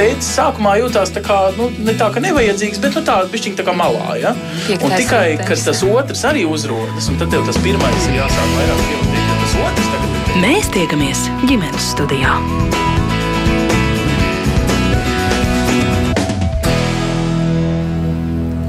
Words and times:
tēvs 0.00 0.32
sākumā 0.36 0.76
jutās 0.80 1.12
tā 1.14 1.22
kā, 1.24 1.38
nu, 1.58 1.68
ne 1.84 1.94
tā, 1.98 2.08
ka 2.14 2.22
nevajadzīgs, 2.24 2.80
bet 2.82 2.96
nu, 2.96 3.04
tā 3.06 3.20
bišķiņ 3.32 3.58
tā 3.60 3.66
kā 3.68 3.74
malā. 3.76 4.16
Ja? 4.20 4.34
Un 4.78 4.94
tikai, 4.96 5.36
kad 5.44 5.60
tas 5.66 5.84
otrs 5.86 6.24
arī 6.30 6.46
uzrodas, 6.48 7.10
un 7.12 7.20
tad 7.20 7.32
tev 7.34 7.44
tas 7.48 7.60
pirmais 7.64 8.10
ir 8.10 8.20
jāsāk 8.22 8.54
vairāk 8.58 8.84
pievadīt, 8.88 9.24
tad 9.32 9.42
tas 9.44 9.58
otrs 9.66 9.90
tagad. 9.94 10.38
Mēs 10.40 10.70
tiekamies 10.76 11.26
ģimenes 11.50 11.90
studijā. 11.92 12.38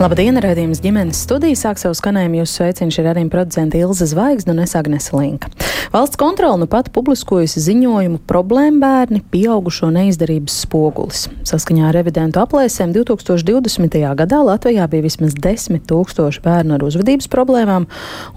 Labdien, 0.01 0.33
redzējums 0.41 0.79
ģimenes 0.81 1.19
studijā. 1.27 1.53
Sāk 1.59 1.77
savu 1.77 1.93
skanējumu 1.93 2.39
jūsu 2.39 2.55
sveicienu 2.57 2.93
šī 2.95 3.03
arī 3.11 3.21
producenta 3.29 3.77
Ilza 3.77 4.07
Zvaigzne 4.09 4.55
un 4.55 4.63
es 4.63 4.71
Agnese 4.73 5.13
Linka. 5.13 5.51
Valsts 5.93 6.17
kontrole 6.17 6.57
nu 6.57 6.65
pat 6.71 6.87
publiskojusi 6.95 7.61
ziņojumu 7.61 8.23
problēma 8.25 8.81
bērni 8.81 9.21
pieaugušo 9.29 9.91
neizdarības 9.93 10.55
spogulis. 10.63 11.27
Saskaņā 11.45 11.91
ar 11.91 11.99
evidentu 12.01 12.41
aplēsēm 12.41 12.95
2020. 12.95 13.99
gadā 14.17 14.39
Latvijā 14.47 14.87
bija 14.89 15.05
vismaz 15.05 15.35
10 15.37 15.85
tūkstoši 15.91 16.41
bērnu 16.47 16.79
ar 16.79 16.87
uzvedības 16.87 17.29
problēmām 17.29 17.85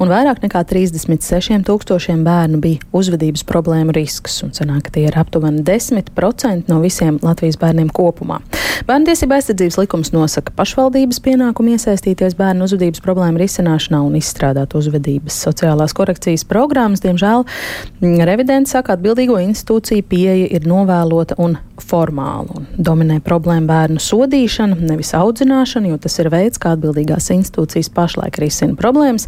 un 0.03 0.13
vairāk 0.13 0.45
nekā 0.45 0.67
36 0.69 1.65
tūkstošiem 1.65 2.27
bērnu 2.29 2.61
bija 2.61 2.85
uzvedības 2.93 3.47
problēmu 3.49 3.97
risks. 3.97 4.43
Un 4.45 4.53
sanāk, 4.53 4.91
ka 4.91 4.99
tie 4.99 5.07
ir 5.09 5.17
aptuveni 5.17 5.65
10% 5.65 6.69
no 6.69 6.83
visiem 6.85 7.23
Latvijas 7.25 7.57
bērniem 7.63 7.89
kopumā. 7.89 8.43
Bērnu 8.85 9.09
tiesība 9.09 9.39
aizsardzības 9.39 9.81
likums 9.81 10.13
nosaka 10.13 10.53
pašvaldības 10.59 11.25
pienākumu 11.25 11.54
pienākumu 11.55 11.77
iesaistīties 11.77 12.35
bērnu 12.35 12.67
uzvedības 12.67 13.01
problēmu 13.05 13.39
risināšanā 13.39 14.01
un 14.03 14.17
izstrādāt 14.19 14.75
uzvedības 14.75 15.37
sociālās 15.47 15.95
korekcijas 15.95 16.45
programmas. 16.45 17.01
Diemžēl 17.01 17.45
mm, 18.01 18.25
revidents 18.27 18.75
saka, 18.75 18.97
atbildīgo 18.97 19.39
institūciju 19.39 20.03
pieeja 20.09 20.49
ir 20.51 20.67
novēlota 20.67 21.39
un 21.39 21.57
formāla. 21.83 22.65
Dominē 22.79 23.21
problēma 23.25 23.67
bērnu 23.71 24.03
sodīšana, 24.03 24.79
nevis 24.91 25.15
audzināšana, 25.17 25.91
jo 25.93 26.01
tas 26.07 26.19
ir 26.23 26.31
veids, 26.35 26.61
kā 26.63 26.75
atbildīgās 26.77 27.31
institūcijas 27.35 27.91
pašlaik 27.95 28.39
risina 28.43 28.79
problēmas, 28.79 29.27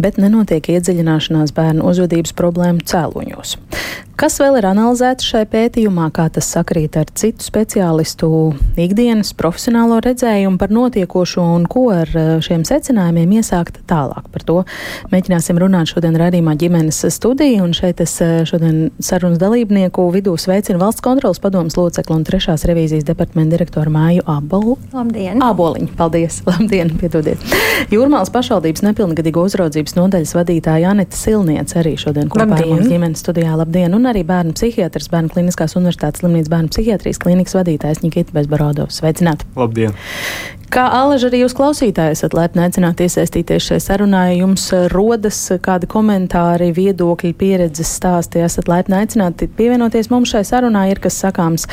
bet 0.00 0.20
nenotiek 0.20 0.68
iedziļināšanās 0.74 1.54
bērnu 1.56 1.88
uzvedības 1.88 2.36
problēmu 2.38 2.84
cēloņos. 2.88 3.56
Kas 4.18 4.34
vēl 4.42 4.56
ir 4.58 4.66
analizēts 4.66 5.22
šai 5.30 5.44
pētījumā, 5.46 6.08
kā 6.10 6.24
tas 6.34 6.48
sakrīt 6.50 6.96
ar 6.98 7.06
citu 7.14 7.44
speciālistu 7.46 8.28
ikdienas 8.74 9.30
profesionālo 9.38 10.00
redzējumu 10.02 10.58
par 10.58 10.72
notiekošo 10.74 11.44
un 11.54 11.68
ko 11.70 11.84
ar 11.94 12.10
eh, 12.10 12.32
šiem 12.42 12.64
secinājumiem 12.66 13.36
iesākt 13.38 13.78
tālāk. 13.86 14.26
Par 14.34 14.42
to 14.48 14.56
mēģināsim 15.12 15.60
runāt 15.62 15.92
šodien 15.92 16.18
radījumā 16.18 16.56
ģimenes 16.58 16.98
studiju, 17.14 17.62
un 17.68 17.76
šeit 17.78 18.02
es 18.02 18.16
eh, 18.24 18.40
šodien 18.42 18.88
sarunas 18.98 19.38
dalībnieku 19.38 20.08
vidū 20.16 20.34
sveicinu 20.34 20.82
valsts 20.82 21.04
kontrolas 21.06 21.38
padomas 21.38 21.77
locekli 21.78 22.16
un 22.16 22.24
trešās 22.26 22.66
revīzijas 22.68 23.06
departamenta 23.08 23.56
direktoru 23.56 23.92
Māju 23.94 24.26
Abolu. 24.28 24.76
Labdien! 24.92 25.40
Āboliņu, 25.44 25.92
paldies! 25.98 26.42
Labdien, 26.50 26.92
piedodiet! 27.00 27.42
Jūrmālas 27.94 28.32
pašvaldības 28.34 28.84
nepilngadīgo 28.88 29.46
uzraudzības 29.48 29.96
nodaļas 29.98 30.34
vadītāja 30.36 30.92
Anita 30.92 31.16
Silniec 31.16 31.72
arī 31.78 31.94
šodien 32.00 32.28
kopā 32.32 32.46
Labdien. 32.46 32.66
ar 32.66 32.74
mums 32.74 32.92
ģimenes 32.92 33.24
studijā. 33.24 33.54
Labdien! 33.62 33.96
Un 33.96 34.10
arī 34.10 34.26
bērnu 34.28 34.56
psihiatrs, 34.58 35.08
Bērnu 35.12 35.32
kliniskās 35.32 35.78
universitātes 35.78 36.24
slimnīcas 36.24 36.52
bērnu 36.52 36.74
psihiatrijas 36.74 37.22
klīnikas 37.22 37.56
vadītājs 37.56 38.04
Nikita 38.04 38.36
Bezbarodovs. 38.36 39.00
Sveicināti! 39.00 39.48
Labdien! 39.56 39.96
Kā 40.68 40.82
Alaž 40.92 41.22
arī 41.30 41.38
jūs 41.40 41.54
klausītāji 41.56 42.12
esat 42.12 42.34
laipni 42.36 42.60
aicināti 42.66 43.06
iesaistīties 43.08 43.70
šajā 43.70 43.80
sarunā, 43.86 44.26
ja 44.28 44.34
jums 44.42 44.66
rodas 44.92 45.38
kādi 45.64 45.88
komentāri, 45.88 46.68
viedokļi, 46.76 47.30
pieredzes 47.40 47.88
stāsti, 47.96 48.42
esat 48.44 48.68
laipni 48.68 48.98
aicināti 48.98 49.48
pievienoties 49.48 50.10
mums 50.12 50.34
šai 50.34 50.42
sarunā, 50.44 50.84
ir 50.92 51.00
kas 51.00 51.16
sakāms 51.24 51.64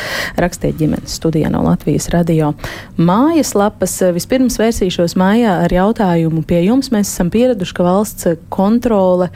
rakstiet 0.41 0.79
ģimenes 0.79 1.19
studijā 1.19 1.51
no 1.53 1.65
Latvijas 1.65 2.09
radio. 2.13 2.53
Mājas 2.97 3.53
lapas 3.57 3.99
vispirms 4.15 4.59
vērsīšos 4.61 5.17
mājā 5.19 5.61
ar 5.67 5.77
jautājumu 5.77 6.45
pie 6.47 6.65
jums. 6.65 6.91
Mēs 6.95 7.13
esam 7.13 7.31
pieraduši, 7.33 7.77
ka 7.77 7.87
valsts 7.87 8.35
kontrole 8.53 9.31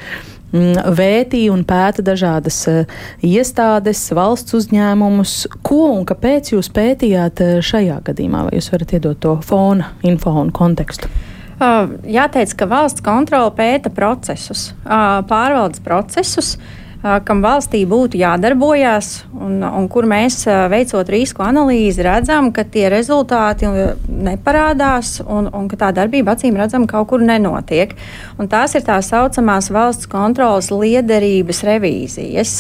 Mm, 0.50 0.80
vētīja 0.98 1.52
un 1.54 1.62
pēta 1.68 2.02
dažādas 2.02 2.58
uh, 2.72 2.94
iestādes, 3.22 4.02
valsts 4.18 4.56
uzņēmumus. 4.58 5.34
Ko 5.66 5.92
un 5.92 6.08
kāpēc 6.10 6.56
jūs 6.56 6.72
pētījāt 6.74 7.44
uh, 7.46 7.52
šajā 7.62 8.00
gadījumā? 8.08 8.48
Vai 8.48 8.56
jūs 8.58 8.72
varat 8.74 8.96
iedot 8.98 9.20
to 9.22 9.36
fona, 9.46 9.92
info 10.02 10.34
un 10.42 10.50
kontekstu? 10.56 11.12
Uh, 11.60 11.94
jāteic, 12.08 12.56
ka 12.58 12.66
valsts 12.72 13.06
kontrole 13.06 13.52
pēta 13.54 13.92
procesus, 13.94 14.72
pārvaldes 14.88 15.84
procesus, 15.86 16.56
kam 17.00 17.44
valstī 17.44 17.86
būtu 17.88 18.20
jādarbojas, 18.20 19.24
un, 19.32 19.62
un 19.64 19.88
kur 19.92 20.08
mēs 20.10 20.42
veicot 20.72 21.10
risku 21.14 21.44
analīzi 21.46 22.04
redzam, 22.04 22.52
ka 22.56 22.66
tie 22.68 22.90
rezultāti 22.92 23.70
neparādās 24.10 25.20
un, 25.24 25.48
un 25.56 25.70
ka 25.72 25.80
tā 25.86 25.94
darbība 25.96 26.36
acīm 26.36 26.60
redzam 26.60 26.88
kaut 26.90 27.08
kur 27.14 27.24
nenotiek. 27.24 27.96
Un 28.40 28.52
tās 28.52 28.76
ir 28.76 28.84
tā 28.88 29.00
saucamās 29.06 29.72
valsts 29.72 30.12
kontrolas 30.12 30.72
liederības 30.76 31.64
revīzijas. 31.72 32.58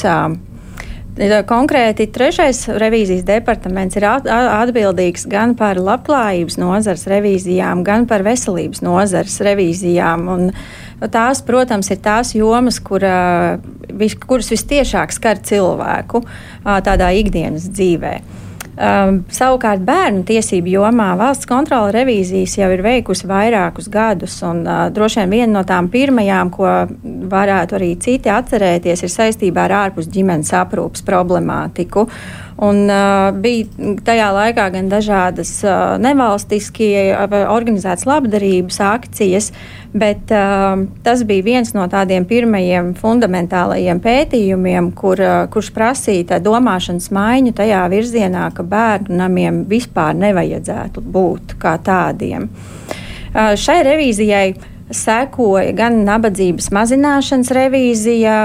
Konkrēti, 1.20 2.06
trešais 2.16 2.62
revīzijas 2.80 3.26
departaments 3.28 3.98
ir 4.00 4.06
atbildīgs 4.08 5.26
gan 5.28 5.52
par 5.60 5.76
labklājības 5.76 6.56
nozares 6.62 7.04
revīzijām, 7.12 7.84
gan 7.84 8.06
par 8.08 8.24
veselības 8.24 8.80
nozares 8.86 9.40
revīzijām. 9.44 10.30
Un, 10.32 10.54
Tās, 11.00 11.40
protams, 11.48 11.88
ir 11.94 12.02
tās 12.04 12.34
jomas, 12.36 12.76
kur, 12.84 13.00
vis, 14.02 14.18
kuras 14.20 14.50
vistiešāk 14.52 15.14
skar 15.16 15.40
cilvēku 15.48 16.20
tādā 16.84 17.14
ikdienas 17.16 17.70
dzīvēm. 17.72 18.49
Um, 18.80 19.26
savukārt 19.28 19.82
bērnu 19.84 20.22
tiesību 20.24 20.72
jomā 20.72 21.10
valsts 21.20 21.50
kontrola 21.50 21.90
revīzijas 21.92 22.54
jau 22.62 22.70
ir 22.72 22.80
veikusi 22.80 23.28
vairākus 23.28 23.90
gadus, 23.92 24.38
un 24.48 24.62
uh, 24.64 24.86
droši 24.96 25.20
vien 25.20 25.34
viena 25.34 25.58
no 25.58 25.64
tām 25.68 25.90
pirmajām, 25.92 26.48
ko 26.54 26.70
varētu 27.34 27.76
arī 27.76 27.90
citi 28.00 28.32
atcerēties, 28.32 29.04
ir 29.04 29.12
saistībā 29.12 29.66
ar 29.68 29.76
ārpus 29.82 30.08
ģimenes 30.14 30.54
aprūpas 30.62 31.04
problemātiku. 31.04 32.06
Un, 32.60 32.82
uh, 32.92 33.30
bija 33.40 33.94
tajā 34.04 34.30
laikā 34.36 34.66
gan 34.74 34.90
dažādas 34.92 35.52
uh, 35.64 35.96
nevalstiskie 36.02 37.14
organizētas 37.16 38.04
labdarības 38.10 38.82
akcijas, 38.84 39.48
bet 39.96 40.34
uh, 40.36 40.82
tas 41.06 41.24
bija 41.28 41.46
viens 41.46 41.72
no 41.72 41.86
tādiem 41.92 42.28
pirmajiem 42.28 42.92
fundamentālajiem 43.00 44.02
pētījumiem, 44.04 44.92
kur, 44.98 45.24
uh, 45.24 45.46
kurš 45.54 45.72
prasīja 45.76 46.42
domāšanas 46.44 47.08
maiņu 47.16 47.56
tajā 47.62 47.86
virzienā, 47.96 48.50
ka 48.58 48.68
bērnu 48.68 49.22
namiem 49.22 49.64
vispār 49.70 50.20
nevajadzētu 50.20 51.06
būt 51.16 51.56
kā 51.64 51.78
tādiem. 51.80 52.50
Uh, 53.30 53.56
šai 53.56 53.80
revīzijai 53.88 54.50
sekoja 54.90 55.72
gan 55.78 56.02
nabadzības 56.06 56.72
mazināšanas 56.74 57.52
revīzija, 57.54 58.36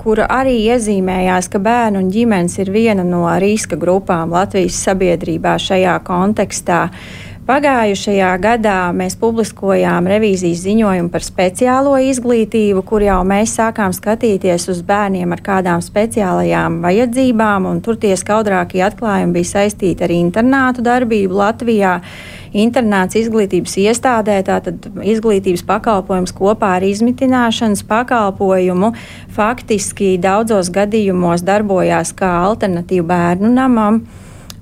kura 0.00 0.26
arī 0.32 0.56
iezīmējās, 0.72 1.50
ka 1.52 1.60
bērnu 1.62 2.00
un 2.00 2.12
ģimenes 2.12 2.56
ir 2.62 2.70
viena 2.72 3.04
no 3.04 3.26
riska 3.42 3.76
grupām 3.80 4.32
Latvijas 4.32 4.78
sabiedrībā 4.86 5.58
šajā 5.60 5.98
kontekstā. 6.06 6.86
Uh, 6.90 7.29
Pagājušajā 7.50 8.28
gadā 8.38 8.92
mēs 8.94 9.16
publiskojām 9.18 10.06
revīzijas 10.06 10.60
ziņojumu 10.62 11.10
par 11.10 11.24
speciālo 11.26 11.96
izglītību, 11.98 12.84
kur 12.86 13.02
jau 13.02 13.16
mēs 13.26 13.56
sākām 13.58 13.90
skatīties 13.90 14.68
uz 14.70 14.84
bērniem 14.86 15.34
ar 15.34 15.42
kādām 15.42 15.82
speciālajām 15.82 16.76
vajadzībām, 16.84 17.66
un 17.66 17.80
tur 17.82 17.98
tie 17.98 18.12
skaudrākie 18.14 18.84
atklājumi 18.86 19.34
bija 19.40 19.50
saistīti 19.50 20.06
ar 20.06 20.14
internātu 20.14 20.86
darbību 20.86 21.40
Latvijā. 21.42 21.96
Internāts 22.54 23.18
izglītības 23.18 23.74
iestādē, 23.82 24.38
tātad 24.46 24.86
izglītības 25.02 25.66
pakalpojums 25.66 26.36
kopā 26.38 26.76
ar 26.78 26.86
izmitināšanas 26.86 27.82
pakalpojumu, 27.90 28.94
faktiski 29.34 30.14
daudzos 30.22 30.70
gadījumos 30.70 31.42
darbojās 31.42 32.14
kā 32.14 32.30
alternatīva 32.46 33.10
bērnu 33.10 33.56
namam 33.58 34.04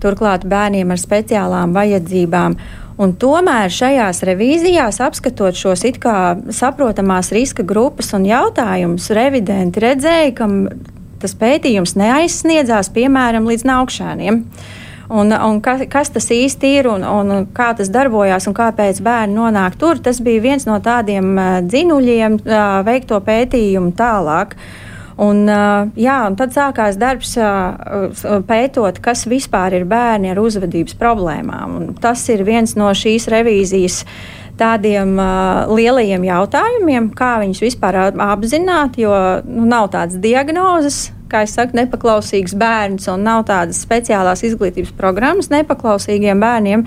turklāt 0.02 0.46
bērniem 0.48 0.92
ar 0.94 1.00
speciālām 1.00 1.74
vajadzībām. 1.76 2.56
Un 2.98 3.12
tomēr 3.14 3.70
šajās 3.70 4.24
revīzijās, 4.26 4.98
apskatot 5.06 5.54
šos 5.54 5.84
it 5.86 6.00
kā 6.02 6.34
saprotamās 6.50 7.30
riska 7.34 7.62
grupas 7.62 8.10
un 8.16 8.26
jautājumus, 8.26 9.06
revidenti 9.14 9.84
redzēja, 9.84 10.32
ka 10.40 10.48
tas 11.22 11.36
pētījums 11.38 11.94
neaizsniedzās 11.98 12.90
piemēram 12.94 13.46
līdz 13.46 13.64
naukšēniem. 13.70 14.42
Un, 15.08 15.32
un 15.32 15.60
kas, 15.64 15.86
kas 15.88 16.10
tas 16.12 16.26
īsti 16.34 16.72
ir 16.80 16.90
un, 16.90 17.06
un 17.06 17.46
kā 17.54 17.70
tas 17.78 17.88
darbojās 17.88 18.50
un 18.50 18.58
kāpēc 18.58 18.98
bērni 19.06 19.38
nonāk 19.38 19.78
tur, 19.80 20.02
tas 20.04 20.18
bija 20.20 20.42
viens 20.50 20.66
no 20.68 20.76
tādiem 20.84 21.38
dzinuļiem 21.70 22.42
veikto 22.84 23.22
pētījumu 23.24 23.94
tālāk. 23.96 24.58
Uh, 24.58 24.87
Un, 25.18 25.48
jā, 25.98 26.16
un 26.28 26.36
tad 26.38 26.52
sākās 26.54 26.94
darbs 26.98 27.32
pētot, 28.46 29.00
kas 29.02 29.24
vispār 29.26 29.74
ir 29.80 29.86
bērni 29.90 30.30
ar 30.30 30.38
uzvedības 30.38 30.94
problēmām. 31.00 31.72
Un 31.74 31.88
tas 31.98 32.22
ir 32.30 32.44
viens 32.46 32.76
no 32.78 32.92
šīs 32.94 33.26
revīzijas 33.34 34.04
tādiem 34.58 35.16
uh, 35.18 35.68
lielajiem 35.70 36.24
jautājumiem, 36.26 37.12
kā 37.18 37.36
viņus 37.42 37.62
vispār 37.62 38.00
apzināt, 38.10 38.98
jo 39.00 39.14
nu, 39.46 39.66
nav 39.70 39.90
tādas 39.94 40.18
diagnozes. 40.22 41.12
kā 41.28 41.42
jau 41.44 41.50
saku, 41.52 41.76
nepaklausīgs 41.76 42.54
bērns 42.56 43.08
un 43.12 43.26
nav 43.26 43.42
tādas 43.50 43.82
speciālās 43.84 44.40
izglītības 44.48 44.94
programmas 44.96 45.50
nepaklausīgiem 45.52 46.40
bērniem. 46.40 46.86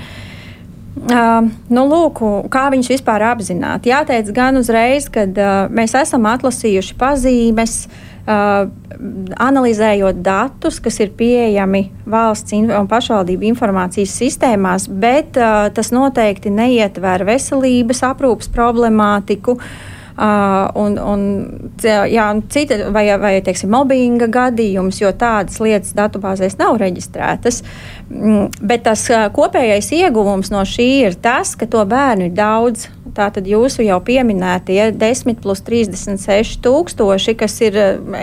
Uh, 1.02 1.48
nu, 1.72 1.84
lūk, 1.88 2.20
kā 2.52 2.66
viņus 2.74 2.92
vispār 2.92 3.24
apzināt? 3.30 3.88
Jāteic 3.88 4.32
gan 4.36 4.60
uzreiz, 4.60 5.08
ka 5.14 5.28
uh, 5.28 5.68
mēs 5.72 5.96
esam 6.00 6.28
atlasījuši 6.32 6.98
pazīmes, 7.00 7.78
uh, 7.86 8.11
analizējot 8.28 10.20
datus, 10.22 10.78
kas 10.84 11.00
ir 11.02 11.14
pieejami 11.18 11.88
valsts 12.06 12.54
un 12.54 12.90
pašvaldību 12.92 13.48
informācijas 13.50 14.14
sistēmās, 14.22 14.86
bet 14.88 15.40
uh, 15.42 15.72
tas 15.74 15.90
noteikti 15.96 16.54
neietver 16.54 17.26
veselības 17.26 18.04
aprūpas 18.12 18.52
problemātiku. 18.54 19.58
Uh, 19.58 19.98
Uh, 20.22 20.68
un, 20.76 20.98
un, 21.00 21.22
jā, 21.82 22.26
un 22.30 22.42
cita, 22.52 22.76
vai, 22.92 23.06
vai 23.18 23.32
teiksim, 23.42 23.72
mobbinga 23.72 24.28
gadījums, 24.30 25.00
jo 25.00 25.10
tādas 25.18 25.56
lietas 25.64 25.96
datubāzēs 25.98 26.60
nav 26.60 26.76
reģistrētas. 26.82 27.62
Mm, 28.12 28.50
bet 28.68 28.84
tas 28.84 29.06
kopējais 29.36 29.92
ieguvums 29.96 30.52
no 30.52 30.66
šī 30.68 30.90
ir 31.08 31.16
tas, 31.16 31.56
ka 31.56 31.70
to 31.70 31.86
bērnu 31.88 32.28
ir 32.28 32.36
daudz 32.36 32.90
Tātad 33.12 33.48
jūsu 33.48 33.84
jau 33.84 33.98
pieminētie 34.04 34.92
10 34.96 35.40
plus 35.44 35.62
36 35.68 36.60
tūkstoši, 36.64 37.34
kas 37.40 37.58
ir 37.64 37.78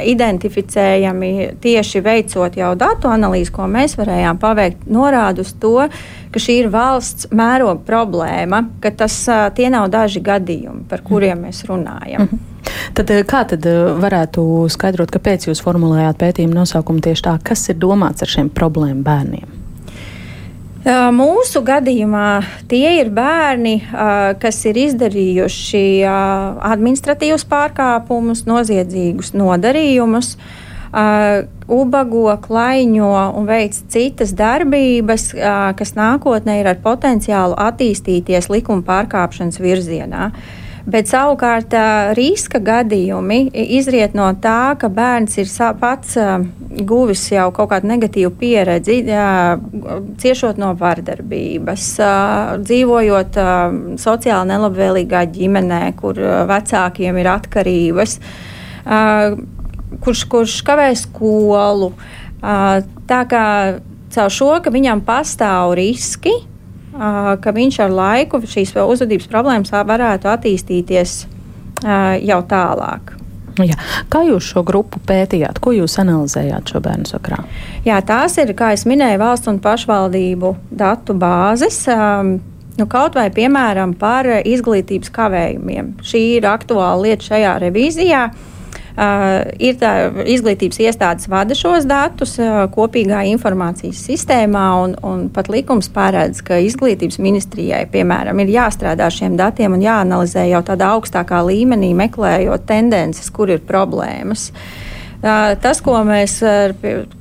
identificējami 0.09 1.33
tieši 1.61 2.03
veicot 2.05 2.57
jau 2.57 2.71
datu 2.79 3.11
analīzi, 3.13 3.53
ko 3.53 3.67
mēs 3.69 3.99
varējām 4.01 4.41
paveikt, 4.41 4.87
norāda 4.89 5.45
uz 5.45 5.53
to, 5.61 5.75
ka 6.33 6.43
šī 6.43 6.61
ir 6.63 6.71
valsts 6.73 7.29
mēroga 7.37 7.83
problēma, 7.89 8.63
ka 8.81 8.95
tas 9.05 9.19
tie 9.59 9.69
nav 9.73 9.91
daži 9.93 10.25
gadījumi, 10.25 10.87
par 10.89 11.05
kuriem 11.05 11.45
mēs 11.49 11.67
runājam. 11.69 12.25
Mm 12.25 12.29
-hmm. 12.33 12.55
Tad, 12.95 13.11
kā 13.29 13.45
tad 13.49 13.65
varētu 14.01 14.69
skaidrot, 14.69 15.11
kāpēc 15.11 15.49
jūs 15.49 15.63
formulējāt 15.63 16.17
pētījumu 16.17 16.55
nosaukumu 16.55 17.01
tieši 17.01 17.23
tā, 17.23 17.39
kas 17.43 17.69
ir 17.69 17.77
domāts 17.77 18.23
ar 18.23 18.29
šiem 18.29 18.51
problēmu 18.51 19.03
bērniem? 19.03 19.58
Mūsu 20.89 21.61
gadījumā 21.69 22.41
tie 22.71 22.95
ir 23.03 23.11
bērni, 23.13 23.75
kas 24.41 24.61
ir 24.71 24.79
izdarījuši 24.87 25.83
administratīvus 26.09 27.45
pārkāpumus, 27.51 28.47
noziedzīgus 28.49 29.35
nodarījumus, 29.37 30.31
ubago, 31.69 32.25
klaiņo 32.47 33.11
un 33.37 33.51
veic 33.51 33.77
citas 33.93 34.33
darbības, 34.39 35.35
kas 35.77 35.93
nākotnē 35.99 36.63
ir 36.63 36.71
ar 36.73 36.81
potenciālu 36.81 37.59
attīstīties 37.69 38.49
likuma 38.49 38.87
pārkāpšanas 38.89 39.61
virzienā. 39.61 40.31
Bet 40.89 41.11
savukārt 41.11 41.75
riska 42.17 42.63
gadījumi 42.65 43.51
izriet 43.77 44.15
no 44.17 44.31
tā, 44.41 44.73
ka 44.81 44.89
bērns 44.89 45.37
ir 45.37 45.51
pats 45.81 46.15
guvis 46.89 47.27
jau 47.33 47.51
kaut 47.53 47.69
kādu 47.75 47.91
negatīvu 47.91 48.31
pieredzi, 48.41 48.97
ciešot 50.23 50.57
no 50.61 50.71
vardarbības, 50.79 51.85
dzīvojot 52.65 53.39
sociāli 54.01 54.53
nelabvēlīgā 54.55 55.27
ģimenē, 55.35 55.83
kur 56.01 56.23
vecākiem 56.49 57.21
ir 57.21 57.31
atkarības, 57.37 58.19
kurš, 60.05 60.25
kurš 60.33 60.59
kavē 60.65 60.89
skolu. 60.97 61.93
Tā 62.41 63.23
kā 63.29 63.45
caur 64.15 64.33
šo, 64.33 64.55
ka 64.65 64.73
viņam 64.73 65.05
pastāv 65.05 65.77
riski, 65.77 66.33
ka 66.99 67.55
viņš 67.55 67.79
ar 67.85 67.95
laiku 67.95 68.41
šīs 68.43 68.75
uzvedības 68.83 69.31
problēmas 69.31 69.73
varētu 69.73 70.31
attīstīties 70.33 71.15
jau 72.27 72.43
tālāk. 72.51 73.15
Jā. 73.59 73.75
Kā 74.11 74.23
jūs 74.23 74.53
šo 74.53 74.63
grupu 74.67 75.01
pētījāt? 75.07 75.59
Ko 75.63 75.73
jūs 75.75 75.97
analizējāt 75.99 76.71
šo 76.71 76.83
bērnu 76.83 77.09
sakrā? 77.11 77.41
Jā, 77.87 77.99
tās 78.07 78.37
ir, 78.39 78.53
kā 78.59 78.71
jau 78.75 78.85
minēju, 78.87 79.19
valsts 79.19 79.51
un 79.51 79.59
pašvaldību 79.63 80.53
datu 80.79 81.17
bāzes. 81.19 81.81
Um, 81.91 82.37
nu, 82.79 82.87
kaut 82.91 83.19
vai 83.19 83.27
piemēram 83.35 83.97
par 83.99 84.31
izglītības 84.47 85.11
kavējumiem. 85.15 85.97
Šī 86.07 86.23
ir 86.37 86.47
aktuāla 86.51 87.09
lieta 87.09 87.33
šajā 87.33 87.57
revīzijā. 87.67 88.23
Uh, 88.29 88.58
ir 88.99 89.77
tā, 89.79 89.93
izglītības 90.27 90.81
iestādes 90.83 91.29
vada 91.31 91.55
šos 91.55 91.87
datus 91.87 92.35
uh, 92.43 92.65
kopīgā 92.73 93.21
informācijas 93.31 94.01
sistēmā, 94.09 94.65
un, 94.83 94.97
un 95.07 95.29
pat 95.35 95.51
likums 95.53 95.91
paredz, 95.95 96.43
ka 96.43 96.59
izglītības 96.65 97.21
ministrijai, 97.23 97.85
piemēram, 97.93 98.43
ir 98.43 98.51
jāstrādā 98.57 99.07
šiem 99.15 99.37
datiem 99.39 99.77
un 99.77 99.85
jāanalizē 99.85 100.49
jau 100.51 100.65
tādā 100.67 100.91
augstākā 100.97 101.45
līmenī, 101.47 101.93
meklējot 101.99 102.67
tendences, 102.67 103.31
kur 103.31 103.55
ir 103.55 103.63
problēmas. 103.69 104.51
Uh, 105.19 105.55
tas, 105.63 105.83
ko 105.83 106.01
mēs 106.07 106.41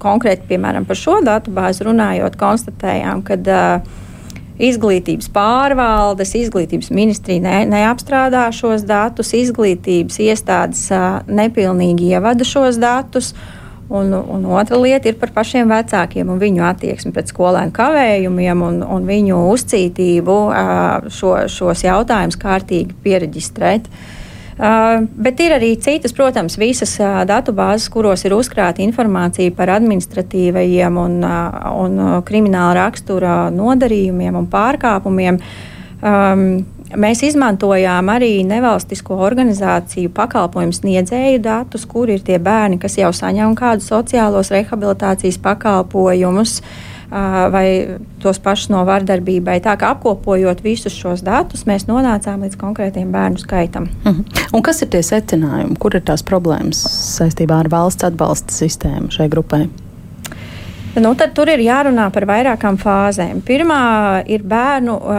konkrēti 0.02 0.50
piemēram, 0.50 0.86
par 0.90 0.98
šo 0.98 1.20
datu 1.26 1.54
bāzi 1.54 1.86
runājot, 1.86 2.42
konstatējām, 2.42 3.22
ka 3.28 3.38
uh, 3.38 4.04
Izglītības 4.58 5.30
pārvaldes, 5.34 6.34
izglītības 6.40 6.90
ministrija 6.90 7.44
ne, 7.44 7.60
neapstrādā 7.70 8.48
šos 8.56 8.88
datus, 8.90 9.36
izglītības 9.38 10.18
iestādes 10.26 10.88
nepilnīgi 11.30 12.12
ievada 12.16 12.48
šos 12.48 12.80
datus. 12.82 13.36
Un, 13.88 14.12
un 14.12 14.44
otra 14.52 14.76
lieta 14.82 15.08
ir 15.08 15.16
par 15.16 15.32
pašiem 15.32 15.70
vecākiem 15.72 16.28
un 16.28 16.42
viņu 16.42 16.66
attieksmi 16.68 17.14
pret 17.16 17.30
skolēnu 17.32 17.72
kavējumiem 17.72 18.64
un, 18.66 18.82
un 18.84 19.06
viņu 19.08 19.46
uzcītību 19.54 20.36
šo, 21.16 21.34
šos 21.48 21.86
jautājumus 21.86 22.36
kārtīgi 22.42 22.98
pieregistrēt. 23.06 23.88
Uh, 23.88 24.27
bet 24.58 25.42
ir 25.44 25.54
arī 25.54 25.76
citas, 25.82 26.14
protams, 26.18 26.58
visas 26.58 26.96
uh, 27.02 27.22
datubāzes, 27.30 27.90
kuros 27.94 28.26
ir 28.26 28.34
uzkrāta 28.38 28.82
informācija 28.82 29.54
par 29.58 29.70
administratīvajiem 29.76 30.98
un, 30.98 31.20
uh, 31.22 31.60
un 31.84 32.00
krimināla 32.26 32.74
rakstura 32.80 33.36
nodarījumiem 33.54 34.42
un 34.42 34.50
pārkāpumiem. 34.54 35.40
Um, 36.02 36.50
Mēs 36.88 37.20
izmantojām 37.28 38.08
arī 38.08 38.46
nevalstisko 38.48 39.18
organizāciju 39.20 40.08
pakalpojumu 40.16 40.72
sniedzēju 40.72 41.42
datus, 41.44 41.84
kur 41.84 42.08
ir 42.08 42.22
tie 42.24 42.38
bērni, 42.40 42.78
kas 42.80 42.96
jau 42.96 43.10
saņem 43.12 43.58
kādus 43.60 43.90
sociālos 43.92 44.54
rehabilitācijas 44.56 45.36
pakalpojumus. 45.44 46.62
Uh, 46.62 46.97
vai 47.10 47.98
tos 48.22 48.40
pašus 48.44 48.72
no 48.74 48.84
vardarbībai. 48.88 49.60
Tā 49.64 49.78
kā 49.80 49.94
apkopojot 49.96 50.62
visus 50.66 50.96
šos 50.98 51.24
datus, 51.26 51.66
mēs 51.70 51.88
nonācām 51.88 52.44
līdz 52.44 52.60
konkrētiem 52.60 53.12
bērnu 53.14 53.42
skaitam. 53.44 53.90
Mhm. 54.04 54.48
Un 54.54 54.64
kas 54.66 54.82
ir 54.82 54.92
tie 54.92 55.04
secinājumi? 55.04 55.78
Kur 55.80 55.96
ir 55.96 56.04
tās 56.04 56.24
problēmas 56.24 56.84
saistībā 57.18 57.62
ar 57.64 57.70
valsts 57.72 58.08
atbalsta 58.08 58.54
sistēmu 58.54 59.12
šai 59.12 59.30
grupai? 59.30 59.68
Nu, 60.98 61.12
tad 61.14 61.36
tur 61.38 61.46
ir 61.54 61.62
jārunā 61.62 62.08
par 62.10 62.26
vairākām 62.26 62.80
fāzēm. 62.82 63.44
Pirmā 63.46 64.24
ir 64.26 64.42
bērnu 64.42 64.96
uh, 64.98 65.18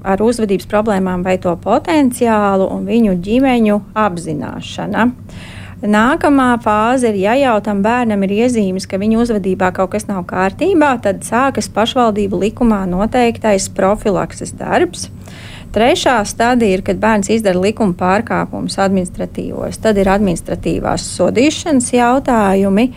ar 0.00 0.22
uzvedības 0.24 0.64
problēmām 0.70 1.20
vai 1.22 1.36
to 1.36 1.52
potenciālu 1.60 2.70
un 2.72 2.86
viņu 2.88 3.18
ģimeņu 3.20 3.80
apzināšana. 4.00 5.04
Uh, 5.04 5.59
Nākamā 5.80 6.58
fāze 6.60 7.08
ir, 7.08 7.16
ja 7.22 7.34
jau 7.40 7.54
tam 7.64 7.78
bērnam 7.80 8.20
ir 8.26 8.34
iezīmes, 8.42 8.84
ka 8.84 8.98
viņa 9.00 9.22
uzvedībā 9.22 9.70
kaut 9.72 9.94
kas 9.94 10.04
nav 10.10 10.26
kārtībā, 10.28 10.90
tad 11.00 11.22
sākas 11.24 11.70
pašvaldību 11.72 12.42
likumā 12.42 12.82
noteiktais 12.90 13.70
profilakses 13.72 14.52
darbs. 14.52 15.08
Trešā 15.72 16.18
stadija 16.26 16.76
ir, 16.76 16.82
kad 16.84 17.00
bērns 17.00 17.30
izdara 17.32 17.62
likuma 17.62 17.94
pārkāpumus 17.96 18.76
administratīvos. 18.82 19.78
Tad 19.80 19.96
ir 20.02 20.10
administratīvās 20.12 21.06
sodīšanas 21.14 21.88
jautājumi. 21.94 22.90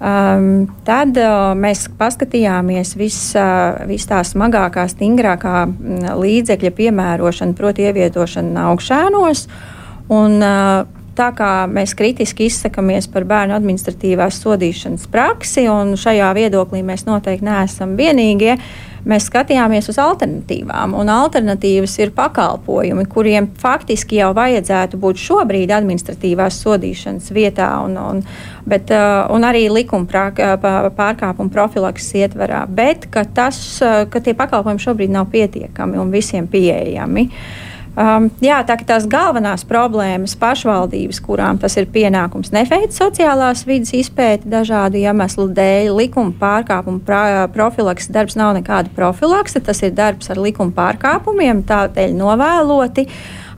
Um, 0.00 0.68
tad 0.86 1.18
uh, 1.20 1.50
mēs 1.58 1.88
paskatījāmies 1.98 2.94
visā 2.96 3.48
uh, 3.74 3.82
vis 3.90 4.06
tā 4.08 4.22
smagākā, 4.24 4.86
stingrākā 4.88 5.56
mm, 5.66 6.14
līdzekļa 6.20 6.70
piemērošanu, 6.78 7.56
proti, 7.58 7.88
ievietošanu 7.90 8.54
augšēnos. 8.70 9.44
Un, 10.14 10.38
uh, 10.40 10.99
tā 11.20 11.30
kā 11.36 11.50
mēs 11.70 11.94
kritiski 11.98 12.48
izsakamies 12.48 13.08
par 13.12 13.26
bērnu 13.28 13.56
administratīvās 13.58 14.40
sodīšanas 14.42 15.08
praksi, 15.12 15.66
un 15.70 15.96
šajā 16.00 16.30
viedoklī 16.36 16.80
mēs 16.86 17.04
noteikti 17.08 17.46
neesam 17.46 17.92
vienīgie, 17.98 18.56
mēs 19.08 19.26
skatījāmies 19.28 19.88
uz 19.92 19.98
alternatīvām. 20.00 20.94
Un 20.96 21.12
alternatīvas 21.12 21.96
ir 22.00 22.12
pakalpojumi, 22.16 23.06
kuriem 23.12 23.48
faktiski 23.60 24.20
jau 24.20 24.30
vajadzētu 24.36 25.00
būt 25.00 25.20
šobrīd 25.20 25.72
administratīvās 25.76 26.60
sodīšanas 26.64 27.30
vietā, 27.36 27.70
un, 27.84 27.96
un, 28.00 28.20
bet, 28.68 28.92
uh, 28.92 29.24
un 29.32 29.48
arī 29.48 29.66
likuma 29.72 30.08
pārkāpuma 30.96 31.52
profilakses 31.52 32.12
ietvarā. 32.24 32.66
Bet 32.68 33.08
ka 33.12 33.24
tas, 33.24 33.58
uh, 33.84 34.04
ka 34.12 34.24
tie 34.24 34.36
pakalpojumi 34.36 34.86
šobrīd 34.88 35.16
nav 35.16 35.32
pietiekami 35.32 36.00
un 36.00 36.12
visiem 36.12 36.48
pieejami. 36.48 37.28
Uh, 37.30 37.69
Um, 38.00 38.30
jā, 38.40 38.62
tā 38.64 38.78
kā 38.80 38.86
tās 38.88 39.04
galvenās 39.10 39.60
problēmas 39.68 40.32
pašvaldības, 40.40 41.18
kurām 41.20 41.58
tas 41.60 41.74
ir 41.76 41.88
pienākums, 41.92 42.48
neveic 42.54 42.94
sociālās 42.96 43.66
vidas 43.68 43.90
izpēti 43.98 44.48
dažādu 44.48 44.96
iemeslu 45.02 45.50
dēļ, 45.52 45.90
likuma 45.98 46.32
pārkāpumu 46.40 47.02
profilaks 47.52 48.08
darbs 48.08 48.38
nav 48.40 48.54
nekāda 48.56 48.88
profilakse, 48.96 49.60
tas 49.60 49.82
ir 49.84 49.92
darbs 49.98 50.32
ar 50.32 50.40
likuma 50.40 50.72
pārkāpumiem, 50.78 51.60
tādēļ 51.68 52.14
novēloti. 52.16 53.04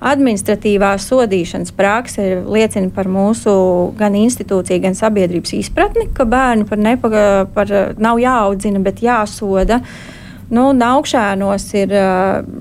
Administratīvā 0.03 0.97
sodīšanas 0.99 1.71
prakse 1.79 2.25
liecina 2.43 2.91
par 2.91 3.07
mūsu 3.07 3.53
gan 4.01 4.17
institūciju, 4.19 4.83
gan 4.83 4.99
sabiedrības 4.99 5.55
izpratni, 5.61 6.09
ka 6.17 6.27
bērni 6.27 6.67
par, 6.67 6.83
nepa, 6.83 7.13
par 7.55 7.71
nav 8.03 8.19
jāaudzina, 8.19 8.83
bet 8.83 9.05
jāsoda. 9.07 9.79
Uh, 9.79 10.19
Nu, 10.53 10.67
augšānos 10.85 11.65
ir 11.81 11.93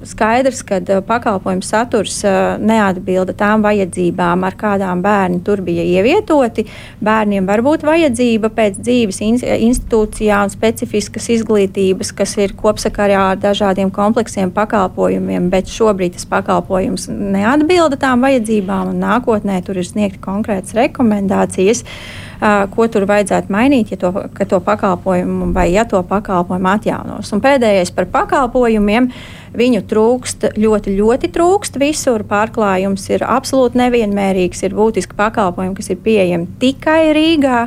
skaidrs, 0.08 0.62
ka 0.64 0.78
pakalpojumu 1.04 1.66
saturs 1.66 2.22
neatbilda 2.64 3.36
tām 3.36 3.66
vajadzībām, 3.66 4.46
ar 4.48 4.56
kādām 4.56 5.02
bērni 5.04 5.42
tur 5.44 5.60
bija 5.66 5.84
ievietoti. 5.84 6.64
Bērniem 7.04 7.50
var 7.50 7.60
būt 7.66 7.84
vajadzība 7.84 8.54
pēc 8.56 8.80
dzīves 8.80 9.20
in 9.28 9.42
institūcijā 9.42 10.40
un 10.46 10.56
specifiskas 10.56 11.28
izglītības, 11.36 12.14
kas 12.16 12.38
ir 12.40 12.56
kopsakarā 12.56 13.28
ar 13.34 13.44
dažādiem 13.44 13.92
kompleksiem 13.92 14.56
pakalpojumiem, 14.56 15.52
bet 15.52 15.68
šobrīd 15.68 16.16
tas 16.16 16.30
pakalpojums 16.32 17.10
neatbilda 17.12 18.00
tām 18.00 18.24
vajadzībām, 18.24 18.96
un 18.96 19.04
nākotnē 19.04 19.60
tur 19.68 19.84
ir 19.84 19.92
sniegti 19.92 20.24
konkrētas 20.24 20.80
rekomendācijas. 20.80 21.84
Uh, 21.84 22.31
ko 22.42 22.88
tur 22.90 23.06
vajadzētu 23.10 23.54
mainīt, 23.54 23.92
ja 23.94 24.00
to, 24.02 24.10
to 24.50 24.60
pakalpojumu 24.66 25.52
vai 25.54 25.68
ja 25.76 25.86
to 25.86 26.02
pakalpojumu 26.08 26.72
atjaunos. 26.74 27.30
Un 27.36 27.44
pēdējais 27.44 27.94
par 27.94 28.10
pakalpojumiem. 28.10 29.12
Viņu 29.52 29.82
trūkst, 29.84 30.46
ļoti, 30.56 30.94
ļoti 30.96 31.28
trūkst 31.36 31.76
visur. 31.82 32.24
Pārklājums 32.24 33.10
ir 33.12 33.26
absolūti 33.28 33.82
nevienmērīgs. 33.82 34.64
Ir 34.64 34.78
būtiski 34.78 35.18
pakalpojumi, 35.18 35.76
kas 35.76 35.92
ir 35.92 36.00
pieejami 36.02 36.48
tikai 36.62 37.12
Rīgā, 37.18 37.66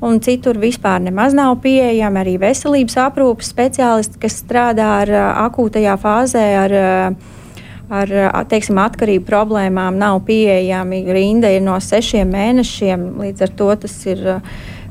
un 0.00 0.18
citur 0.24 0.56
vispār 0.58 1.04
nemaz 1.04 1.36
nav 1.36 1.58
pieejami. 1.60 2.22
Arī 2.24 2.38
veselības 2.40 2.96
aprūpes 3.04 3.52
speciālisti, 3.52 4.18
kas 4.24 4.40
strādā 4.40 4.88
ar 5.04 5.16
akūtajā 5.44 5.98
fāzē, 6.00 6.46
ar 6.64 6.78
ar 7.92 8.12
teiksim, 8.50 8.78
atkarību 8.82 9.26
problēmām 9.28 9.98
nav 9.98 10.22
pieejami. 10.26 11.04
Rinda 11.12 11.50
ir 11.54 11.62
no 11.64 11.76
sešiem 11.82 12.32
mēnešiem, 12.34 13.12
līdz 13.22 13.46
ar 13.46 13.54
to 13.58 13.68
tas 13.84 13.94
ir. 14.08 14.24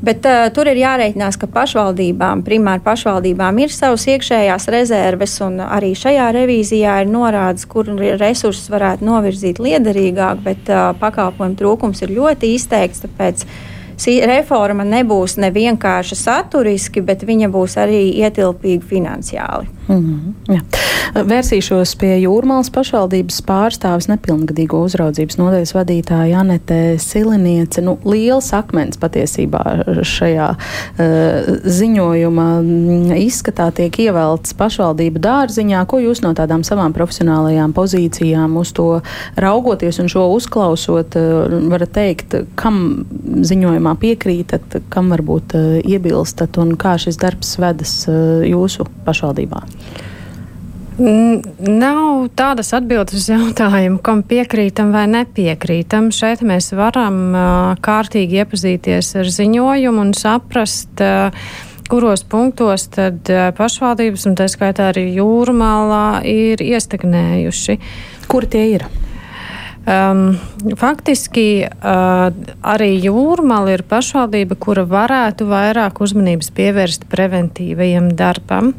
Bet 0.05 0.25
uh, 0.27 0.45
tur 0.53 0.67
ir 0.69 0.77
jārēķinās, 0.77 1.37
ka 1.39 1.47
pašvaldībām, 1.49 2.43
primāri 2.45 2.83
pašvaldībām, 2.83 3.61
ir 3.63 3.71
savas 3.73 4.03
iekšējās 4.11 4.67
rezerves, 4.73 5.37
un 5.41 5.61
arī 5.63 5.93
šajā 5.97 6.27
revīzijā 6.35 6.97
ir 7.01 7.09
norādes, 7.09 7.63
kur 7.69 7.87
resursus 8.19 8.67
varētu 8.73 9.07
novirzīt 9.07 9.61
liederīgāk, 9.63 10.43
bet 10.45 10.69
uh, 10.69 10.91
pakalpojumu 10.99 11.57
trūkums 11.61 12.03
ir 12.03 12.13
ļoti 12.19 12.51
izteikts. 12.57 13.05
Tāpēc 13.07 13.47
reforma 14.27 14.83
nebūs 14.87 15.37
ne 15.41 15.51
vienkārši 15.55 16.17
saturiski, 16.19 17.01
bet 17.05 17.23
viņa 17.27 17.49
būs 17.53 17.77
arī 17.81 18.09
ietilpīga 18.23 18.85
finansiāli. 18.89 19.71
Mm 19.87 19.95
-hmm, 19.95 20.55
jā. 20.55 20.61
Vērsīšos 21.13 21.93
pie 22.01 22.15
Jūrmālas 22.23 22.71
pašvaldības 22.73 23.37
pārstāvis 23.45 24.07
nepilngadīgo 24.09 24.81
uzraudzības 24.83 25.37
nodaļas 25.37 25.73
vadītāja 25.75 26.39
Anete 26.39 26.97
Siliniece. 26.99 27.81
Nu, 27.81 27.97
liels 28.05 28.53
akmens 28.53 28.97
patiesībā 28.97 29.61
šajā 30.01 30.49
uh, 30.49 30.57
ziņojuma 31.63 32.47
izskatā 33.15 33.69
tiek 33.71 33.99
ievelts 33.99 34.53
pašvaldību 34.53 35.19
dārziņā. 35.19 35.85
Ko 35.85 35.99
jūs 35.99 36.23
no 36.25 36.33
tādām 36.33 36.63
savām 36.63 36.93
profesionālajām 36.93 37.73
pozīcijām 37.73 38.57
uz 38.57 38.73
to 38.73 39.01
raugoties 39.35 39.99
un 39.99 40.09
šo 40.09 40.27
uzklausot, 40.33 41.15
uh, 41.15 41.59
varat 41.69 41.93
teikt, 41.93 42.35
kam 42.55 43.05
ziņojumā 43.85 43.99
piekrītat, 44.01 44.81
kam 44.89 45.11
varbūt 45.13 45.55
uh, 45.55 45.77
iebilstat 45.85 46.57
un 46.57 46.75
kā 46.75 46.97
šis 46.97 47.17
darbs 47.17 47.57
vedas 47.59 48.07
uh, 48.07 48.43
jūsu 48.43 48.85
pašvaldībā? 49.05 49.61
Nav 50.97 52.29
tādas 52.35 52.71
atbildes 52.73 53.17
uz 53.19 53.27
jautājumu, 53.27 53.99
kam 53.99 54.23
piekrītam 54.23 54.93
vai 54.93 55.05
nepiekrītam. 55.11 56.09
Šeit 56.11 56.41
mēs 56.41 56.71
varam 56.73 57.35
uh, 57.35 57.75
kārtīgi 57.83 58.41
iepazīties 58.41 59.15
ar 59.19 59.27
ziņojumu 59.27 60.01
un 60.01 60.13
saprast, 60.15 61.03
kuros 61.85 62.23
punktos 62.25 62.87
tad 62.89 63.27
pašvaldības, 63.57 64.25
un 64.25 64.37
tā 64.39 64.47
skaitā 64.49 64.89
arī 64.93 65.11
jūrmālā, 65.19 66.23
ir 66.25 66.63
iestagnējuši. 66.63 67.81
Kur 68.31 68.47
tie 68.49 68.69
ir? 68.79 68.87
Um, 69.85 70.39
faktiski 70.81 71.61
uh, 71.61 72.31
arī 72.65 72.87
jūrmāla 73.03 73.75
ir 73.75 73.83
pašvaldība, 73.85 74.57
kura 74.57 74.81
varētu 74.89 75.45
vairāk 75.45 76.01
uzmanības 76.01 76.49
pievērst 76.57 77.05
preventīvajam 77.11 78.07
darbam. 78.17 78.71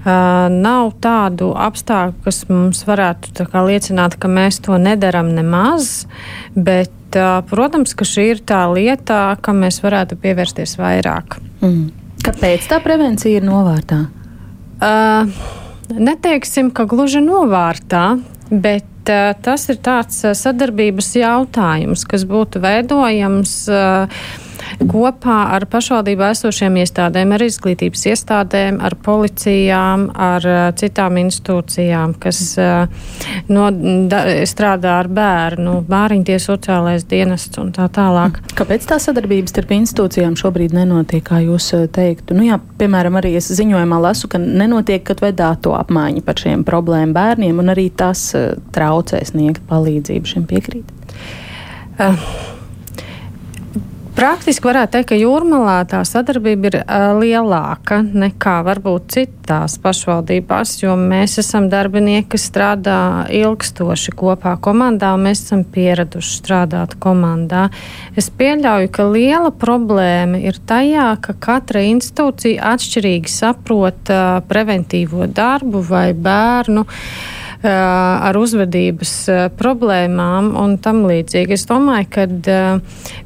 Uh, 0.00 0.48
nav 0.52 0.92
tādu 1.00 1.54
apstākļu, 1.56 2.20
kas 2.26 2.42
mums 2.52 2.82
varētu 2.88 3.48
kā, 3.48 3.64
liecināt, 3.64 4.18
ka 4.20 4.28
mēs 4.28 4.60
to 4.64 4.76
nedaram 4.80 5.32
nemaz, 5.32 6.04
bet, 6.52 6.92
uh, 7.16 7.40
protams, 7.48 7.96
ka 7.96 8.04
šī 8.04 8.28
ir 8.34 8.44
tā 8.44 8.60
lieta, 8.68 9.38
kam 9.40 9.64
mēs 9.64 9.80
varētu 9.80 10.20
pievērsties 10.20 10.76
vairāk. 10.80 11.40
Mm. 11.64 11.88
Kāpēc 12.28 12.68
tā 12.68 12.82
prevencija 12.84 13.40
ir 13.40 13.48
novārtā? 13.48 14.02
Uh, 14.84 15.32
neteiksim, 15.96 16.68
ka 16.76 16.84
gluži 16.84 17.24
novārtā, 17.24 18.18
bet 18.52 18.84
uh, 19.10 19.32
tas 19.42 19.66
ir 19.72 19.80
tāds 19.84 20.22
sadarbības 20.38 21.10
jautājums, 21.20 22.06
kas 22.08 22.24
būtu 22.30 22.62
veidojams. 22.62 23.56
Uh, 23.68 24.46
kopā 24.78 25.36
ar 25.56 25.66
pašvaldību 25.70 26.24
esošiem 26.30 26.78
iestādēm, 26.82 27.34
ar 27.34 27.44
izglītības 27.44 28.04
iestādēm, 28.12 28.80
ar 28.84 28.96
policijām, 29.04 30.06
ar 30.14 30.46
uh, 30.46 30.60
citām 30.78 31.18
institūcijām, 31.22 32.14
kas 32.22 32.42
uh, 32.60 32.84
no, 33.50 33.68
da, 34.10 34.22
strādā 34.48 34.98
ar 35.02 35.10
bērnu, 35.10 35.80
bāriņties 35.90 36.48
sociālais 36.50 37.06
dienests 37.10 37.60
un 37.62 37.72
tā 37.76 37.88
tālāk. 37.92 38.40
Kāpēc 38.58 38.86
tā 38.90 39.00
sadarbības 39.02 39.54
starp 39.54 39.74
institūcijām 39.80 40.38
šobrīd 40.40 40.76
nenotiek, 40.76 41.24
kā 41.26 41.42
jūs 41.44 41.72
uh, 41.78 41.86
teiktu? 41.90 42.38
Nu, 42.38 42.46
jā, 42.46 42.60
piemēram, 42.80 43.18
arī 43.20 43.34
es 43.40 43.50
ziņojumā 43.56 44.00
lasu, 44.06 44.30
ka 44.30 44.40
nenotiek 44.42 45.04
kad 45.06 45.24
vai 45.24 45.32
datu 45.36 45.74
apmaiņa 45.78 46.24
par 46.26 46.40
šiem 46.40 46.64
problēmu 46.68 47.16
bērniem, 47.16 47.62
un 47.62 47.74
arī 47.74 47.88
tas 47.90 48.30
traucē 48.74 49.24
sniegt 49.26 49.64
palīdzību 49.70 50.34
šiem 50.34 50.48
piekrīt. 50.50 50.96
Uh, 52.00 52.16
Praktiski 54.20 54.68
varētu 54.68 54.92
teikt, 54.92 55.06
ka 55.08 55.16
jūrmalā 55.16 55.78
tā 55.88 56.02
sadarbība 56.04 56.68
ir 56.68 56.74
uh, 56.82 57.04
lielāka 57.16 58.02
nekā 58.04 58.58
varbūt 58.66 59.06
citās 59.14 59.78
pašvaldībās, 59.80 60.74
jo 60.82 60.92
mēs 61.00 61.38
esam 61.40 61.70
darbinieki, 61.72 62.26
kas 62.34 62.44
strādā 62.50 62.98
ilgstoši 63.32 64.12
kopā 64.20 64.58
komandā, 64.60 65.14
un 65.16 65.24
mēs 65.24 65.46
esam 65.46 65.64
pieraduši 65.64 66.36
strādāt 66.36 66.98
komandā. 67.00 67.70
Es 68.12 68.28
pieļauju, 68.28 68.92
ka 68.92 69.08
liela 69.08 69.54
problēma 69.56 70.44
ir 70.44 70.60
tajā, 70.68 71.14
ka 71.24 71.38
katra 71.40 71.88
institūcija 71.88 72.74
atšķirīgi 72.74 73.36
saprot 73.40 74.12
uh, 74.12 74.42
preventīvo 74.52 75.32
darbu 75.32 75.80
vai 75.94 76.10
bērnu. 76.12 76.84
Uh, 76.84 77.39
ar 77.62 78.36
uzvedības 78.40 79.12
problēmām 79.58 80.54
un 80.56 80.78
tam 80.80 81.02
līdzīgi. 81.08 81.56
Es 81.56 81.66
domāju, 81.68 82.08
ka 82.14 82.26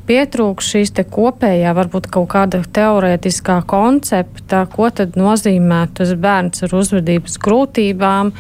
pietrūks 0.09 0.73
šīs 0.75 0.95
kopējā, 1.15 1.75
varbūt 1.77 2.11
kaut 2.13 2.29
kāda 2.35 2.63
teorētiskā 2.67 3.61
koncepta, 3.71 4.65
ko 4.73 4.91
tad 4.91 5.19
nozīmē 5.21 5.85
tas 5.95 6.15
bērns 6.19 6.67
ar 6.67 6.75
uzvedības 6.75 7.39
grūtībām, 7.45 8.35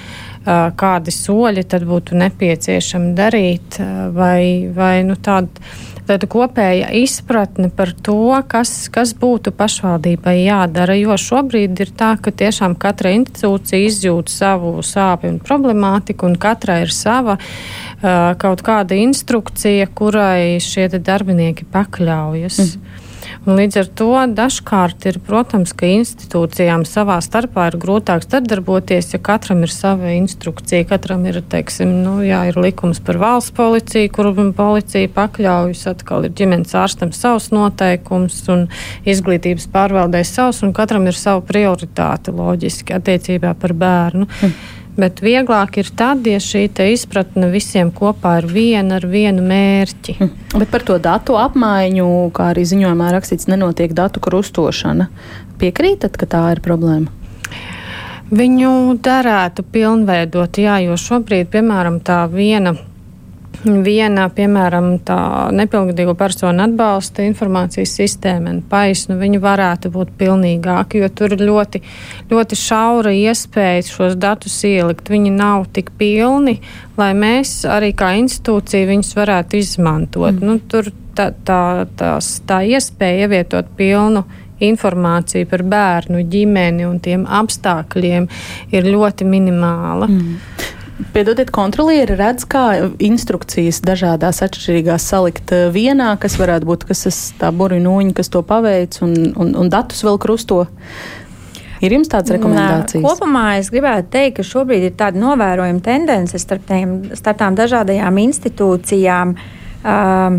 kādi 0.76 1.14
soļi 1.14 1.64
tad 1.70 1.86
būtu 1.88 2.18
nepieciešami 2.20 3.14
darīt 3.16 3.78
vai, 4.12 4.68
vai 4.74 4.96
nu 5.06 5.16
tādu 5.16 5.62
tāda 6.08 6.28
kopēja 6.30 6.90
izpratne 6.98 7.70
par 7.74 7.92
to, 8.04 8.34
kas, 8.50 8.88
kas 8.92 9.14
būtu 9.18 9.52
pašvaldībai 9.56 10.36
jādara. 10.44 10.96
Jo 10.98 11.16
šobrīd 11.20 11.80
ir 11.84 11.92
tā, 11.96 12.14
ka 12.20 12.32
tiešām 12.34 12.76
katra 12.80 13.14
institūcija 13.16 13.88
izjūt 13.88 14.32
savu 14.32 14.76
sāpju 14.84 15.34
un 15.34 15.40
problemātiku, 15.44 16.28
un 16.28 16.36
katrai 16.40 16.82
ir 16.84 16.92
sava 16.94 17.38
uh, 17.38 18.34
kaut 18.40 18.64
kāda 18.66 18.98
instrukcija, 19.00 19.88
kurai 19.96 20.60
šie 20.62 20.88
darbinieki 20.94 21.68
pakļaujas. 21.72 22.60
Mm. 22.64 22.93
Un 23.44 23.58
līdz 23.58 23.76
ar 23.76 23.88
to 24.00 24.10
dažkārt 24.32 25.04
ir, 25.10 25.18
protams, 25.20 25.74
ka 25.76 25.88
institūcijām 25.90 26.86
savā 26.88 27.18
starpā 27.24 27.66
ir 27.68 27.76
grūtāk 27.82 28.24
sadarboties, 28.24 29.10
ja 29.12 29.20
katram 29.20 29.60
ir 29.66 29.72
sava 29.72 30.14
instrukcija. 30.16 30.86
Katram 30.88 31.26
ir, 31.28 31.42
teiksim, 31.52 31.92
nu, 32.06 32.14
jā, 32.24 32.40
ir 32.48 32.56
likums 32.56 33.02
par 33.04 33.20
valsts 33.20 33.52
policiju, 33.56 34.12
kur 34.16 34.30
policija 34.56 35.10
pakļaujas, 35.12 35.84
atkal 35.92 36.24
ir 36.24 36.32
ģimenes 36.38 36.72
ārstam 36.80 37.12
savs 37.12 37.50
noteikums 37.52 38.40
un 38.54 38.64
izglītības 39.04 39.68
pārvaldē 39.74 40.24
savs, 40.24 40.62
un 40.64 40.72
katram 40.72 41.04
ir 41.10 41.18
sava 41.18 41.44
prioritāte 41.44 42.32
loģiski 42.32 42.96
attiecībā 42.96 43.52
par 43.60 43.76
bērnu. 43.76 44.30
Mm. 44.40 44.56
Bet 44.94 45.18
vieglāk 45.24 45.80
ir 45.82 45.88
tad, 45.98 46.22
ja 46.26 46.38
šī 46.38 46.68
izpratne 46.92 47.48
visiem 47.50 47.90
kopā 47.90 48.36
ir 48.42 48.46
viena 48.46 49.00
ar 49.00 49.06
vienu 49.10 49.42
mērķi. 49.42 50.14
Hm. 50.20 50.30
Bet 50.60 50.70
par 50.70 50.86
to 50.86 51.00
datu 51.02 51.34
apmaiņu, 51.40 52.06
kā 52.36 52.52
arī 52.52 52.62
ziņojumā 52.70 53.10
rakstīts, 53.16 53.50
nenotiek 53.50 53.90
datu 53.90 54.22
krustošana. 54.22 55.08
Piekrītat, 55.58 56.14
ka 56.14 56.30
tā 56.30 56.44
ir 56.54 56.62
problēma? 56.62 57.10
Viņu 58.34 58.96
derētu 59.04 59.66
pilnveidot, 59.74 60.62
jā, 60.62 60.78
jo 60.86 60.94
šobrīd, 60.98 61.50
piemēram, 61.52 61.98
tā 62.06 62.24
viena 62.30 62.76
Viena, 63.64 64.26
piemēram, 64.28 64.90
tā 65.06 65.16
nepilngadīgo 65.56 66.12
personu 66.18 66.66
atbalsta 66.66 67.24
informācijas 67.24 67.94
sistēma, 67.96 68.58
PAIS, 68.68 69.06
nu, 69.08 69.16
viņi 69.20 69.40
varētu 69.40 69.92
būt 69.94 70.12
pilnīgāki, 70.20 71.00
jo 71.00 71.08
tur 71.08 71.36
ir 71.36 71.44
ļoti, 71.48 71.80
ļoti 72.32 72.58
šaura 72.60 73.14
iespēja 73.16 73.86
šos 73.88 74.18
datus 74.20 74.58
ielikt. 74.68 75.08
Viņi 75.12 75.32
nav 75.32 75.68
tik 75.72 75.94
pilni, 75.98 76.58
lai 77.00 77.12
mēs 77.16 77.62
arī 77.70 77.94
kā 77.96 78.12
institūcija 78.20 78.90
viņus 78.92 79.14
varētu 79.16 79.60
izmantot. 79.62 80.36
Mm. 80.36 80.44
Nu, 80.44 80.60
tur 80.68 80.92
tā, 81.16 81.30
tā, 81.46 81.60
tās, 81.96 82.36
tā 82.46 82.62
iespēja 82.68 83.24
ievietot 83.24 83.72
pilnu 83.78 84.26
informāciju 84.64 85.48
par 85.50 85.64
bērnu, 85.66 86.22
ģimeni 86.30 86.86
un 86.86 87.00
tiem 87.02 87.24
apstākļiem 87.26 88.28
ir 88.74 88.90
ļoti 88.92 89.26
minimāla. 89.28 90.08
Mm. 90.10 90.36
Piedodiet, 91.14 91.50
kontrolieri 91.50 92.14
redz, 92.14 92.44
kā 92.46 92.92
instrukcijas 93.02 93.80
dažādās 93.82 94.38
atšķirīgās 94.46 95.08
salikt 95.10 95.50
eh, 95.54 95.66
vienā, 95.74 96.12
kas 96.22 96.38
varētu 96.38 96.68
būt 96.68 96.86
kas 96.86 97.18
tā 97.40 97.50
burbuļsūņa, 97.50 98.14
kas 98.14 98.30
to 98.30 98.44
paveic 98.46 99.00
un, 99.02 99.16
un, 99.34 99.50
un 99.58 99.72
datus 99.72 100.04
vēl 100.06 100.20
krusto. 100.22 100.62
Ir 101.82 101.96
jums 101.96 102.08
tādas 102.12 102.36
rekomendācijas? 102.36 103.02
Nā, 103.02 103.10
kopumā 103.10 103.44
es 103.58 103.68
gribētu 103.74 104.08
teikt, 104.14 104.38
ka 104.38 104.46
šobrīd 104.46 104.86
ir 104.86 104.94
tāda 104.96 105.18
novērojama 105.20 105.82
tendence 105.84 106.38
starp, 106.40 106.62
tiem, 106.70 106.96
starp 107.18 107.42
tām 107.42 107.58
dažādajām 107.58 108.20
institūcijām. 108.28 109.34
Um, 109.84 110.38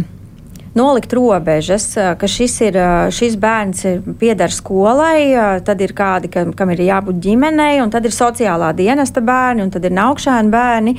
nolikt 0.76 1.14
robežas, 1.16 1.88
ka 2.20 2.28
šis, 2.30 2.56
ir, 2.68 2.78
šis 3.16 3.38
bērns 3.40 3.86
pieder 4.20 4.54
skolai, 4.54 5.34
tad 5.66 5.82
ir 5.82 5.96
kādi, 5.96 6.30
kam, 6.32 6.74
ir 6.76 6.84
jābūt 6.86 7.22
ģimenei, 7.24 7.80
un 7.84 7.94
tad 7.94 8.06
ir 8.06 8.16
sociālā 8.16 8.74
dienesta 8.78 9.24
bērni, 9.26 9.66
un 9.66 9.74
tad 9.74 9.88
ir 9.88 9.96
naukšēni 9.96 10.54
bērni. 10.54 10.96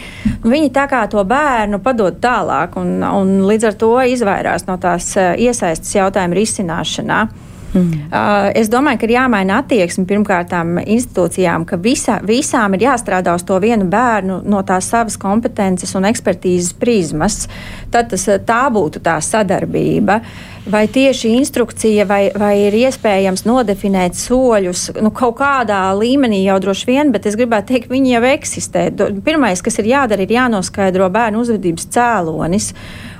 Viņi 0.47 0.73
tā 0.75 0.87
kā 0.91 1.05
to 1.13 1.25
bērnu 1.29 1.81
padod 1.85 2.21
tālāk, 2.23 2.79
un, 2.81 2.99
un 3.05 3.35
līdz 3.49 3.71
ar 3.71 3.81
to 3.81 3.93
izvairās 4.17 4.67
no 4.69 4.79
tās 4.81 5.13
iesaistas 5.17 5.95
jautājuma 5.99 6.41
risināšanā. 6.41 7.27
Mm. 7.75 8.07
Uh, 8.09 8.49
es 8.57 8.71
domāju, 8.73 9.01
ka 9.01 9.09
ir 9.09 9.15
jāmaina 9.17 9.61
attieksme 9.61 10.07
pirmkārt 10.09 10.55
institūcijām, 10.87 11.67
ka 11.69 11.79
visa, 11.83 12.21
visām 12.25 12.77
ir 12.77 12.87
jāstrādā 12.87 13.35
uz 13.37 13.45
to 13.47 13.59
vienu 13.63 13.89
bērnu 13.91 14.41
no 14.47 14.63
tās 14.67 14.89
savas 14.93 15.19
kompetences 15.21 15.95
un 15.99 16.09
ekspertīzes 16.09 16.77
prizmas. 16.81 17.45
Tad 17.93 18.13
tas, 18.13 18.29
tā 18.47 18.63
būtu 18.73 19.03
tā 19.05 19.19
sadarbība. 19.21 20.21
Vai 20.67 20.89
tieši 20.91 21.31
instrukcija, 21.39 22.09
vai, 22.11 22.25
vai 22.35 22.53
ir 22.65 22.75
iespējams 22.75 23.45
nodefinēt 23.47 24.17
soļus 24.19 24.89
nu, 24.99 25.13
kaut 25.15 25.37
kādā 25.39 25.79
līmenī 25.95 26.41
jau 26.43 26.57
droši 26.65 26.89
vien, 26.89 27.13
bet 27.15 27.29
es 27.31 27.37
gribētu 27.39 27.71
teikt, 27.71 27.93
viņi 27.93 28.17
jau 28.17 28.23
eksistē. 28.33 28.89
Pirmais, 29.27 29.63
kas 29.63 29.79
ir 29.79 29.93
jādara, 29.93 30.27
ir 30.27 30.35
jānoskaidro 30.35 31.07
bērnu 31.15 31.45
uzvedības 31.45 31.87
cēlonis. 31.95 32.73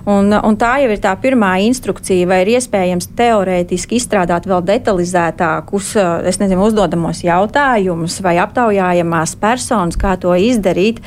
Un, 0.07 0.31
un 0.31 0.55
tā 0.55 0.77
jau 0.85 0.91
ir 0.95 1.01
tā 1.03 1.11
pirmā 1.19 1.57
instrukcija, 1.67 2.29
vai 2.31 2.45
ir 2.45 2.53
iespējams 2.55 3.09
teorētiski 3.19 3.99
izstrādāt 3.99 4.45
vēl 4.47 4.63
detalizētākus, 4.69 5.89
eh, 5.99 6.29
es 6.31 6.39
nezinu, 6.39 6.69
uzdodamos 6.69 7.25
jautājumus 7.27 8.21
vai 8.23 8.37
aptaujājamās 8.39 9.35
personas, 9.43 9.99
kā 9.99 10.15
to 10.23 10.31
izdarīt. 10.39 11.03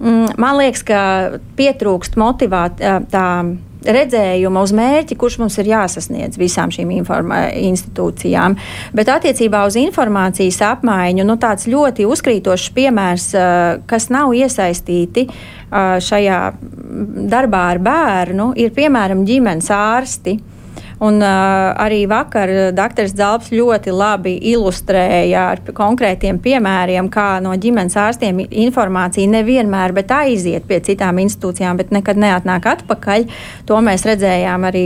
Mm, 0.00 0.38
man 0.40 0.56
liekas, 0.56 0.86
ka 0.88 1.00
pietrūkst 1.58 2.16
motivācija 2.16 3.02
redzējuma 3.84 4.62
uz 4.64 4.72
mērķi, 4.76 5.16
kurš 5.18 5.38
mums 5.42 5.58
ir 5.60 5.70
jāsasniedz 5.70 6.38
visām 6.40 6.72
šīm 6.74 6.90
institūcijām. 6.98 8.56
Bet 8.96 9.10
attiecībā 9.12 9.64
uz 9.68 9.78
informācijas 9.80 10.60
apmaiņu, 10.72 11.26
nu, 11.28 11.38
tāds 11.40 11.68
ļoti 11.70 12.06
uzkrītošs 12.08 12.72
piemērs, 12.76 13.30
kas 13.90 14.08
nav 14.14 14.34
iesaistīti 14.36 15.28
šajā 15.70 16.42
darbā 17.28 17.64
ar 17.74 17.82
bērnu, 17.84 18.52
ir 18.58 18.74
piemēram 18.76 19.26
ģimenes 19.28 19.70
ārsti. 19.74 20.38
Un, 20.98 21.20
uh, 21.22 21.70
arī 21.78 22.00
vakar 22.10 22.50
dr. 22.74 23.06
Zalps 23.12 23.52
ļoti 23.54 23.92
labi 23.94 24.32
ilustrēja 24.50 25.44
ar 25.52 25.60
konkrētiem 25.76 26.40
piemēriem, 26.42 27.06
kā 27.14 27.36
no 27.44 27.52
ģimenes 27.54 27.94
ārstiem 28.02 28.40
informācija 28.48 29.30
nevienmēr 29.30 29.94
aiziet 30.18 30.66
pie 30.66 30.80
citām 30.82 31.20
institūcijām, 31.22 31.78
bet 31.78 31.92
nekad 31.94 32.18
neatnāk 32.18 32.66
atpakaļ. 32.66 33.28
To 33.70 33.78
mēs 33.84 34.08
redzējām 34.08 34.66
arī 34.66 34.84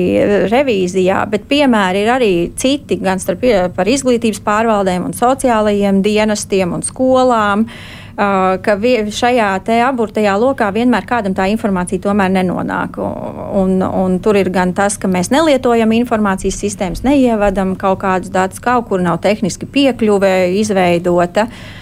revīzijā, 0.53 1.23
bet 1.33 1.49
piemēri 1.49 2.05
ir 2.05 2.13
arī 2.13 2.33
citi, 2.61 3.01
gan 3.01 3.23
starp, 3.23 3.49
par 3.73 3.89
izglītības 3.89 4.45
pārvaldēm 4.45 5.09
un 5.09 5.17
sociālajiem 5.17 6.05
dienestiem 6.05 6.77
un 6.77 6.85
skolām. 6.85 7.65
Uh, 7.65 8.02
ka 8.17 8.77
šajā 9.19 9.51
aburtajā 9.89 10.35
lokā 10.41 10.71
vienmēr 10.75 11.07
kādam 11.09 11.37
tā 11.37 11.49
informācija 11.53 12.03
tomēr 12.05 12.33
nenonāk. 12.35 12.99
Un, 12.99 13.79
un 13.83 14.19
tur 14.25 14.39
ir 14.41 14.51
gan 14.53 14.75
tas, 14.77 14.99
ka 14.99 15.09
mēs 15.09 15.33
nelietojam 15.35 15.93
informācijas 15.97 16.61
sistēmas, 16.65 17.05
neievadam 17.07 17.77
kaut 17.81 18.03
kādus 18.05 18.33
datus, 18.33 18.61
kaut 18.63 18.89
kur 18.89 19.01
nav 19.03 19.21
tehniski 19.25 19.67
piekļuve 19.67 20.35
izveidota. 20.63 21.49
Mm, 21.49 21.82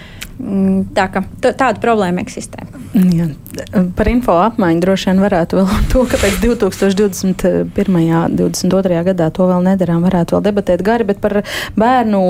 tā 0.95 1.07
ka 1.13 1.25
tāda 1.41 1.77
problēma 1.81 2.23
eksistē. 2.25 2.67
Jā. 2.91 3.29
Par 3.95 4.07
info 4.11 4.33
apmaiņu 4.43 4.81
droši 4.83 5.09
vien 5.09 5.21
varētu 5.23 5.59
vēl 5.59 5.69
to, 5.91 6.03
ka 6.11 6.19
pēc 6.19 6.39
2021. 6.43 7.71
un 7.71 8.35
2022. 8.39 9.03
gadā 9.11 9.29
to 9.31 9.47
vēl 9.47 9.63
nedarām, 9.65 10.03
varētu 10.03 10.35
vēl 10.35 10.43
debatēt 10.49 10.83
gari, 10.83 11.07
bet 11.07 11.21
par 11.23 11.41
bērnu 11.79 12.21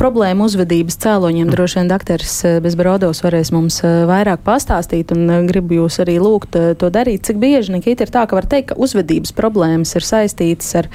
problēmu 0.00 0.48
uzvedības 0.48 0.98
cēloņiem 1.02 1.52
droši 1.52 1.80
vien 1.80 1.90
dakteris 1.90 2.34
e, 2.44 2.54
Bezbrodovs 2.64 3.22
varēs 3.24 3.52
mums 3.54 3.80
e, 3.84 3.92
vairāk 4.08 4.42
pastāstīt 4.44 5.12
un 5.16 5.24
e, 5.28 5.38
gribu 5.48 5.80
jūs 5.80 6.00
arī 6.04 6.18
lūgt 6.22 6.58
to 6.80 6.90
darīt. 6.92 7.24
Cik 7.28 7.40
bieži, 7.42 7.72
Nikita, 7.76 8.06
ir 8.06 8.12
tā, 8.12 8.26
ka 8.28 8.36
var 8.36 8.48
teikt, 8.48 8.72
ka 8.72 8.78
uzvedības 8.80 9.32
problēmas 9.36 9.94
ir 9.96 10.06
saistītas 10.06 10.68
ar 10.82 10.88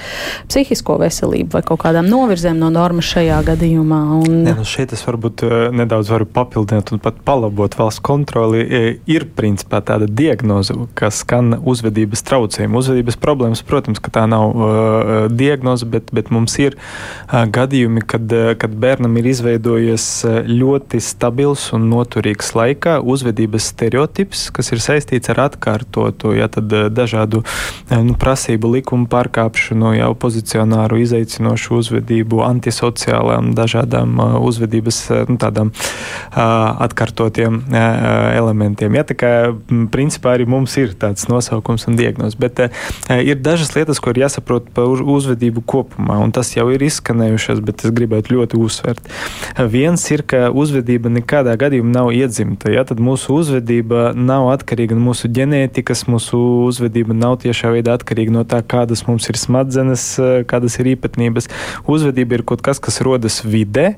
psihisko 0.49 0.99
veselību 1.01 1.58
vai 1.58 1.63
kaut 1.65 1.82
kādām 1.86 2.10
novirzēm 2.12 2.62
no 2.62 2.69
normas 2.73 3.10
šajā 3.10 3.41
gadījumā? 3.51 4.01
Un... 4.21 4.41
Ne, 4.45 4.58
nu 4.58 4.67
šeit 4.67 4.93
es 4.97 5.06
varbūt 5.08 5.45
nedaudz 5.77 6.06
varu 6.11 6.29
papildināt 6.29 6.93
un 6.93 7.01
pat 7.03 7.19
palabot 7.27 7.73
valsts 7.77 8.03
kontroli 8.03 8.67
E, 8.67 8.99
ir 9.09 9.25
principā 9.37 9.79
tāda 9.85 10.07
diagnoze, 10.09 10.75
kas 10.97 11.21
skan 11.23 11.55
uzvedības 11.67 12.23
traucējumu. 12.27 12.81
Uzvedības 12.81 13.17
problēmas, 13.21 13.63
protams, 13.67 14.01
ka 14.03 14.11
tā 14.13 14.25
nav 14.29 14.53
uh, 14.53 15.11
diagnoze, 15.31 15.87
bet, 15.89 16.11
bet 16.15 16.31
mums 16.33 16.57
ir 16.59 16.75
uh, 16.75 17.45
gadījumi, 17.53 18.03
kad, 18.07 18.27
uh, 18.35 18.51
kad 18.59 18.75
bērnam 18.77 19.15
ir 19.19 19.29
izveidojies 19.31 20.07
ļoti 20.47 20.99
stabils 21.03 21.69
un 21.75 21.87
noturīgs 21.91 22.51
laikā 22.57 22.97
uzvedības 23.01 23.69
stereotips, 23.71 24.47
kas 24.55 24.73
ir 24.75 24.83
saistīts 24.83 25.31
ar 25.33 25.45
atkārtotu 25.47 26.35
ja, 26.37 26.49
dažādu 26.49 27.43
nu, 27.91 28.17
prasību 28.19 28.73
likumu 28.77 29.07
pārkāpšanu, 29.11 29.93
jau 29.97 30.11
pozicionāru, 30.19 30.99
izaicinošu 31.05 31.79
uzvedību, 31.81 32.43
antisociālām, 32.47 33.53
dažādām 33.57 34.19
uzvedības 34.43 35.01
nu, 35.31 35.39
tādām 35.41 35.73
atkārtotiem 36.33 37.62
elementiem. 37.71 38.97
Ja, 38.97 39.05
tā 39.07 39.17
kā 39.17 39.31
principā 39.93 40.36
arī 40.38 40.47
mums 40.49 40.75
ir 40.81 40.95
tāds 40.97 41.29
nosaukums 41.31 41.88
un 41.89 41.99
diagnoze, 41.99 42.39
bet 42.39 42.65
ir 43.13 43.39
dažas 43.43 43.75
lietas, 43.77 44.01
ko 44.01 44.13
ir 44.13 44.23
jāsaprot 44.25 44.71
par 44.75 45.05
uzvedību 45.05 45.63
kopumā, 45.67 46.19
un 46.23 46.33
tas 46.36 46.53
jau 46.55 46.67
ir 46.73 46.83
izskanējušas, 46.88 47.62
bet 47.65 47.86
es 47.86 47.93
gribētu 47.95 48.38
ļoti 48.38 48.60
uzsvert. 48.62 49.03
Uh, 49.05 49.67
viens 49.67 50.01
ir, 50.12 50.23
ka 50.27 50.47
uzvedība 50.53 51.12
nekādā 51.12 51.53
gadījumā 51.60 51.91
nav 51.93 52.12
iedzimta. 52.15 52.71
Ja, 52.73 52.83
tad 52.88 53.01
mūsu 53.03 53.38
uzvedība 53.38 54.12
nav 54.15 54.49
atkarīga 54.53 54.97
no 54.97 55.10
mūsu 55.10 55.29
ģenētikas, 55.33 56.05
mūsu 56.10 56.39
uzvedība 56.67 57.15
nav 57.17 57.38
tiešā 57.43 57.71
veidā 57.75 57.97
atkarīga 57.97 58.33
no 58.33 58.43
tā, 58.47 58.62
kādas 58.65 59.05
mums 59.07 59.27
ir 59.31 59.39
smadzenes, 59.39 60.05
kādas 60.49 60.77
ir 60.81 60.91
īpatnības. 60.95 61.49
Uzvedība 61.89 62.39
ir 62.39 62.45
kaut 62.47 62.63
kas, 62.65 62.81
kas 62.83 62.99
rodas 63.05 63.41
vidē, 63.45 63.95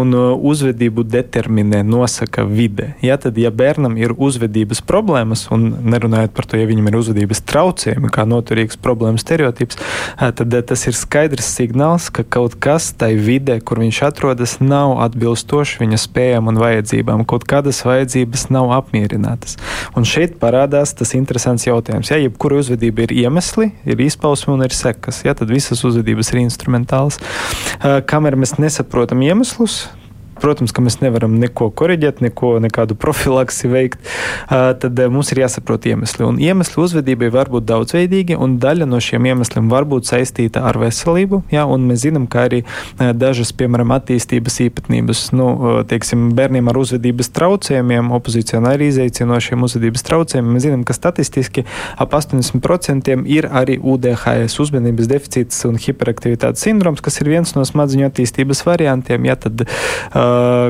un 0.00 0.14
uzvedību 0.14 1.06
determinē, 1.34 1.82
nosaka 1.82 2.44
vide. 2.44 2.94
Ja, 3.02 3.16
tad, 3.18 3.38
ja 3.38 3.50
bērnam 3.50 3.96
ir 3.98 4.14
uzvedības 4.14 4.80
problēmas, 4.86 5.48
un 5.50 5.66
nerunājot 5.82 6.34
par 6.34 6.46
to, 6.46 6.58
ja 6.58 6.66
viņam 6.68 6.88
ir 6.88 6.98
uzvedības 7.00 7.42
traucējumi, 7.48 8.10
kā 8.14 8.22
noturīgs 8.28 8.78
problēmas 8.78 9.24
stereotips, 9.26 9.80
tad 10.18 10.54
tas 10.68 10.86
ir 10.86 10.94
skaidrs 10.94 11.48
signāls, 11.56 12.06
ka 12.14 12.22
kaut 12.22 12.54
kas 12.62 12.92
tai 12.98 13.14
vidē, 13.18 13.58
kur 13.60 13.82
viņš 13.82 14.00
atrodas, 14.06 14.58
nav 14.62 15.00
atbilstoši 15.08 15.82
viņa 15.82 15.98
spējām 16.04 16.52
un 16.52 16.60
vajadzībām. 16.62 17.26
Kaut 17.26 17.48
kādas 17.50 17.82
vajadzības 17.86 18.46
nav 18.54 18.70
apmierinātas. 18.78 19.58
Un 19.98 20.06
šeit 20.06 20.38
parādās 20.42 20.94
tas 20.94 21.16
interesants 21.18 21.66
jautājums. 21.66 22.12
Ja 22.12 22.20
jebkura 22.22 22.60
uzvedība 22.62 23.08
ir 23.08 23.16
iemesli, 23.24 23.72
ir 23.88 24.06
izpausme 24.06 24.54
un 24.54 24.62
ir 24.66 24.76
sekas, 24.76 25.24
ja, 25.26 25.34
tad 25.34 25.50
visas 25.50 25.82
uzvedības 25.86 26.30
ir 26.34 26.44
instrumentālas. 26.44 27.18
Kamēr 27.82 28.38
mēs 28.38 28.56
nesaprotam 28.62 29.24
iemeslus, 29.26 29.84
protams, 30.40 30.72
ka 30.74 30.82
mēs 30.84 30.98
nevaram 31.02 31.36
neko 31.40 31.70
koriģēt, 31.76 32.22
neko, 32.24 32.56
nekādu 32.64 32.96
profilaksi 32.98 33.70
veikt, 33.70 34.12
tad 34.48 35.00
mums 35.12 35.32
ir 35.32 35.42
jāsaprot 35.44 35.86
iemesli. 35.90 36.26
Un 36.26 36.40
iemesli 36.42 36.80
uzvedībai 36.82 37.30
var 37.34 37.50
būt 37.52 37.66
daudzveidīgi, 37.68 38.38
un 38.40 38.58
daļa 38.62 38.88
no 38.90 39.00
šiem 39.02 39.28
iemesliem 39.30 39.70
var 39.72 39.86
būt 39.88 40.08
saistīta 40.10 40.64
ar 40.68 40.78
veselību. 40.80 41.44
Jā, 41.54 41.66
mēs 41.66 42.04
zinām, 42.04 42.26
ka 42.30 42.46
arī 42.48 42.62
dažas, 42.98 43.52
piemēram, 43.56 43.94
attīstības 43.96 44.60
īpatnības, 44.66 45.24
nu, 45.36 45.48
teiksim, 45.90 46.30
bērniem 46.36 46.70
ar 46.72 46.80
uzvedības 46.80 47.30
traucējumiem, 47.36 48.12
opozīcijā 48.16 48.62
arī 48.64 48.90
izaicinošiem 48.92 49.64
uzvedības 49.66 50.06
traucējumiem, 50.06 50.56
mēs 50.56 50.66
zinām, 50.66 50.84
ka 50.86 50.96
statistiski 50.96 51.66
ap 52.00 52.14
80% 52.16 53.14
ir 53.30 53.48
arī 53.50 53.76
UDHS, 53.78 54.58
uzmanības 54.62 55.10
deficīts 55.10 55.64
un 55.68 55.78
hiperaktivitātes 55.80 56.64
sindroms, 56.64 57.02
kas 57.04 57.20
ir 57.20 57.30
viens 57.32 57.54
no 57.56 57.64
smadziņu 57.66 58.08
attīstības 58.08 58.64
variantiem, 58.66 59.28
ja, 59.28 59.36
tad, 59.40 59.66
uh, 59.66 60.23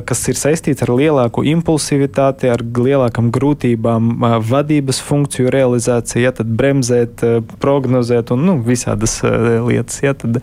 kas 0.09 0.23
ir 0.31 0.39
saistīts 0.39 0.85
ar 0.85 0.93
lielāku 0.95 1.45
impulsivitāti, 1.55 2.51
ar 2.53 2.63
lielākām 2.63 3.31
grūtībām 3.35 4.11
uh, 4.15 4.37
vadības 4.45 5.01
funkciju 5.05 5.53
realizāciju, 5.55 6.25
ja, 6.25 6.33
tad 6.35 6.51
bremzēt, 6.59 7.25
uh, 7.25 7.57
prognozēt 7.63 8.33
un 8.35 8.45
nu, 8.47 8.57
visādas 8.65 9.19
lietas, 9.25 10.01
ja, 10.05 10.13
tad, 10.19 10.41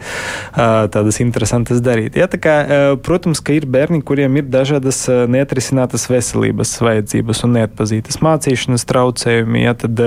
tādas 0.54 1.20
interesantas 1.24 1.82
darīt. 1.84 2.16
Ja, 2.20 2.28
tā 2.32 2.40
kā, 2.42 2.56
protams, 3.04 3.42
ka 3.44 3.54
ir 3.56 3.68
bērni, 3.70 4.02
kuriem 4.06 4.40
ir 4.40 4.48
dažādas 4.52 5.04
neatrisinātas 5.32 6.08
veselības 6.10 6.74
vajadzības 6.82 7.44
un 7.46 7.56
neatpazītas 7.60 8.22
mācīšanas 8.24 8.86
traucējumi, 8.90 9.64
ja, 9.66 9.76
tad 9.78 10.02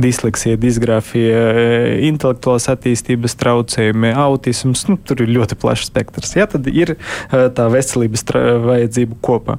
disleksija, 0.00 0.58
disgrāfija, 0.60 1.42
intelektuālās 2.08 2.68
attīstības 2.72 3.36
traucējumi, 3.40 4.12
autisms, 4.18 4.84
nu, 4.90 4.98
tur 5.08 5.24
ir 5.24 5.32
ļoti 5.38 5.58
plašs 5.60 5.90
spektrs. 5.92 6.34
Ja, 6.38 6.48
tad 6.50 6.68
ir 6.70 6.96
tā 7.30 7.68
veselības 7.72 8.24
vajadzību 8.64 9.18
kopā. 9.24 9.58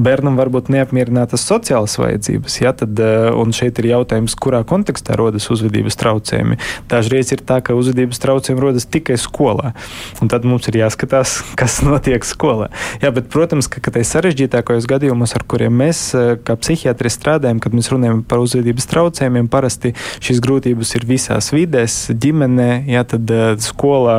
Bērnam 0.00 0.38
var 0.40 0.50
būt 0.52 0.70
neapmierinātas 0.72 1.44
sociālas 1.46 1.96
vajadzības, 2.00 2.58
ja, 2.62 2.72
tad, 2.76 3.00
un 3.36 3.54
šeit 3.56 3.78
ir 3.82 3.90
jautājums, 3.92 4.36
kurā 4.40 4.62
kontekstā 4.68 5.16
rodas 5.18 5.48
uzvedības 5.52 5.98
traucējumi. 6.00 6.58
Dažreiz 6.90 7.32
ir 7.34 7.44
tā, 7.46 7.60
ka 7.64 7.76
uzvedības 7.78 8.22
traucējumi 8.22 8.64
rodas 8.64 8.88
tikai 8.90 9.18
skolā, 9.20 9.74
un 10.22 10.30
tad 10.32 10.46
mums 10.48 10.68
ir 10.70 10.80
jāskatās, 10.82 11.40
kas 11.60 11.80
notiek 11.86 12.26
skolā. 12.26 12.70
Jā, 13.02 13.12
bet, 13.14 13.30
protams, 13.32 13.68
ka, 13.70 13.82
ka 13.84 13.94
tai 13.94 14.04
sarežģītākajos 14.08 14.88
gadījumos, 14.90 15.34
ar 15.38 15.46
kuriem 15.50 15.76
mēs 15.82 16.02
kā 16.46 16.56
psihiatri 16.60 17.12
strādājam, 17.12 17.60
kad 17.62 17.74
mēs 17.76 17.90
runājam 17.92 18.22
par 18.26 18.42
uzvedības 18.42 18.88
traucējumiem, 18.90 19.50
parasti 19.52 19.94
šīs 20.22 20.40
grūtības 20.44 20.94
ir 20.98 21.06
visās 21.08 21.50
vidēs, 21.54 21.98
ģimenē, 22.20 22.70
jā, 22.90 23.04
tad 23.14 23.32
skolā, 23.64 24.18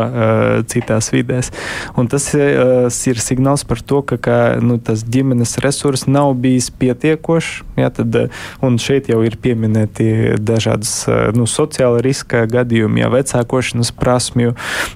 citās 0.72 1.12
vidēs. 1.14 1.52
Un 2.00 2.10
tas 2.12 2.28
ir 2.34 3.22
signāls 3.22 3.66
par 3.68 3.82
to, 3.86 4.02
ka, 4.12 4.18
ka 4.22 4.38
nu, 4.62 4.78
tas 4.82 5.04
ģimenes 5.08 5.58
resurs 5.64 6.06
nav 6.08 6.34
bijis 6.42 6.70
pietiekošs. 6.82 7.62
Ja, 7.80 7.90
tad, 7.94 8.16
un 8.62 8.78
šeit 8.82 9.10
jau 9.10 9.22
ir 9.26 9.38
pieminēti 9.42 10.38
dažādas 10.42 10.94
nu, 11.36 11.48
sociāla 11.50 12.02
riska 12.04 12.44
gadījumi, 12.52 13.02
ja 13.02 13.10
vecākošanas 13.14 13.94
prasmju, 13.98 14.54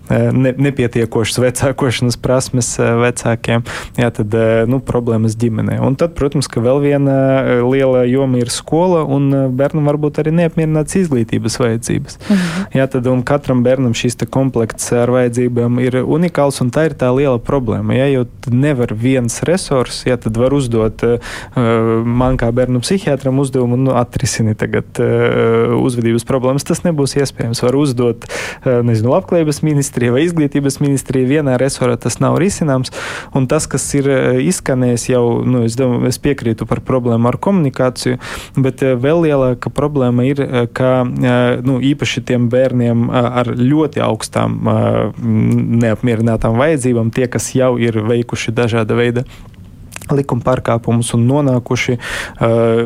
ne, 0.09 0.53
nepietiekošas 0.67 1.39
vecākošanas 1.41 2.19
prasmes 2.21 2.73
vecākiem, 2.77 3.65
ja, 3.99 4.11
tad 4.13 4.35
nu, 4.69 4.81
problēmas 4.85 5.37
ģimenē. 5.39 5.79
Un 5.85 5.97
tad, 5.99 6.13
protams, 6.17 6.49
ka 6.51 6.63
vēl 6.63 6.83
viena 6.83 7.17
liela 7.65 8.05
joma 8.09 8.41
ir 8.43 8.51
skola, 8.53 9.03
un 9.07 9.31
bērnam 9.57 9.89
varbūt 9.89 10.21
arī 10.23 10.35
neapmierināts 10.41 10.99
izglītības 11.01 11.59
vajadzības. 11.61 12.19
Mhm. 12.27 12.67
Ja, 12.77 12.89
tad, 12.91 13.09
katram 13.25 13.63
bērnam 13.65 13.95
šīs 13.97 14.19
komplekts 14.31 14.91
ar 14.95 15.11
vajadzībām 15.13 15.79
ir 15.83 16.01
unikāls, 16.03 16.61
un 16.63 16.71
tā 16.73 16.89
ir 16.89 16.97
tā 16.99 17.11
liela 17.15 17.39
problēma. 17.41 17.95
Ja 17.97 18.07
jau 18.11 18.25
nevar 18.51 18.93
viens 19.05 19.41
resurs, 19.47 20.01
ja 20.07 20.17
tad 20.21 20.37
var 20.39 20.55
uzdot 20.55 21.05
uh, 21.05 21.35
man 22.05 22.39
kā 22.41 22.49
bērnu 22.55 22.81
psihiatram 22.83 23.39
uzdevumu, 23.43 23.77
nu, 23.85 23.93
atrisini 23.99 24.55
tagad 24.57 25.01
uh, 25.03 25.75
uzvedības 25.79 26.25
problēmas. 26.27 26.65
Tas 26.67 26.83
nebūs 26.85 27.15
iespējams. 27.19 27.61
Var 27.65 27.75
uzdot, 27.77 28.25
nezinu, 28.65 29.11
labklājības 29.13 29.61
ministrija 29.65 30.13
vai 30.15 30.23
izglītības 30.25 30.79
ministrija. 30.81 31.27
Vienā 31.29 31.55
resorā 31.61 31.95
tas 32.01 32.17
nav 32.23 32.37
risināms, 32.41 32.91
un 33.35 33.47
tas, 33.51 33.67
kas 33.69 33.85
ir 33.97 34.09
izskanējis 34.43 35.07
jau, 35.11 35.23
nu, 35.45 35.63
es, 35.67 35.77
domāju, 35.79 36.09
es 36.09 36.19
piekrītu 36.21 36.67
par 36.69 36.81
problēmu 36.85 37.29
ar 37.29 37.37
komunikāciju, 37.41 38.19
bet 38.61 38.83
vēl 39.01 39.25
lielāka 39.27 39.71
problēma 39.73 40.25
ir, 40.27 40.41
ka 40.75 40.91
nu, 41.05 41.77
īpaši 41.91 42.25
tiem 42.29 42.49
bērniem 42.53 43.07
ar 43.13 43.51
ļoti 43.55 44.03
augstām 44.05 44.59
neapmierinātām 45.85 46.59
vajadzībām, 46.59 47.11
tie, 47.15 47.27
kas 47.31 47.51
jau 47.57 47.75
ir 47.81 47.99
veikuši 48.05 48.55
dažāda 48.95 49.23
veida 49.23 49.23
likuma 50.13 50.45
pārkāpumus 50.45 51.13
un 51.17 51.25
nonākuši 51.29 51.97
uh, 51.97 52.85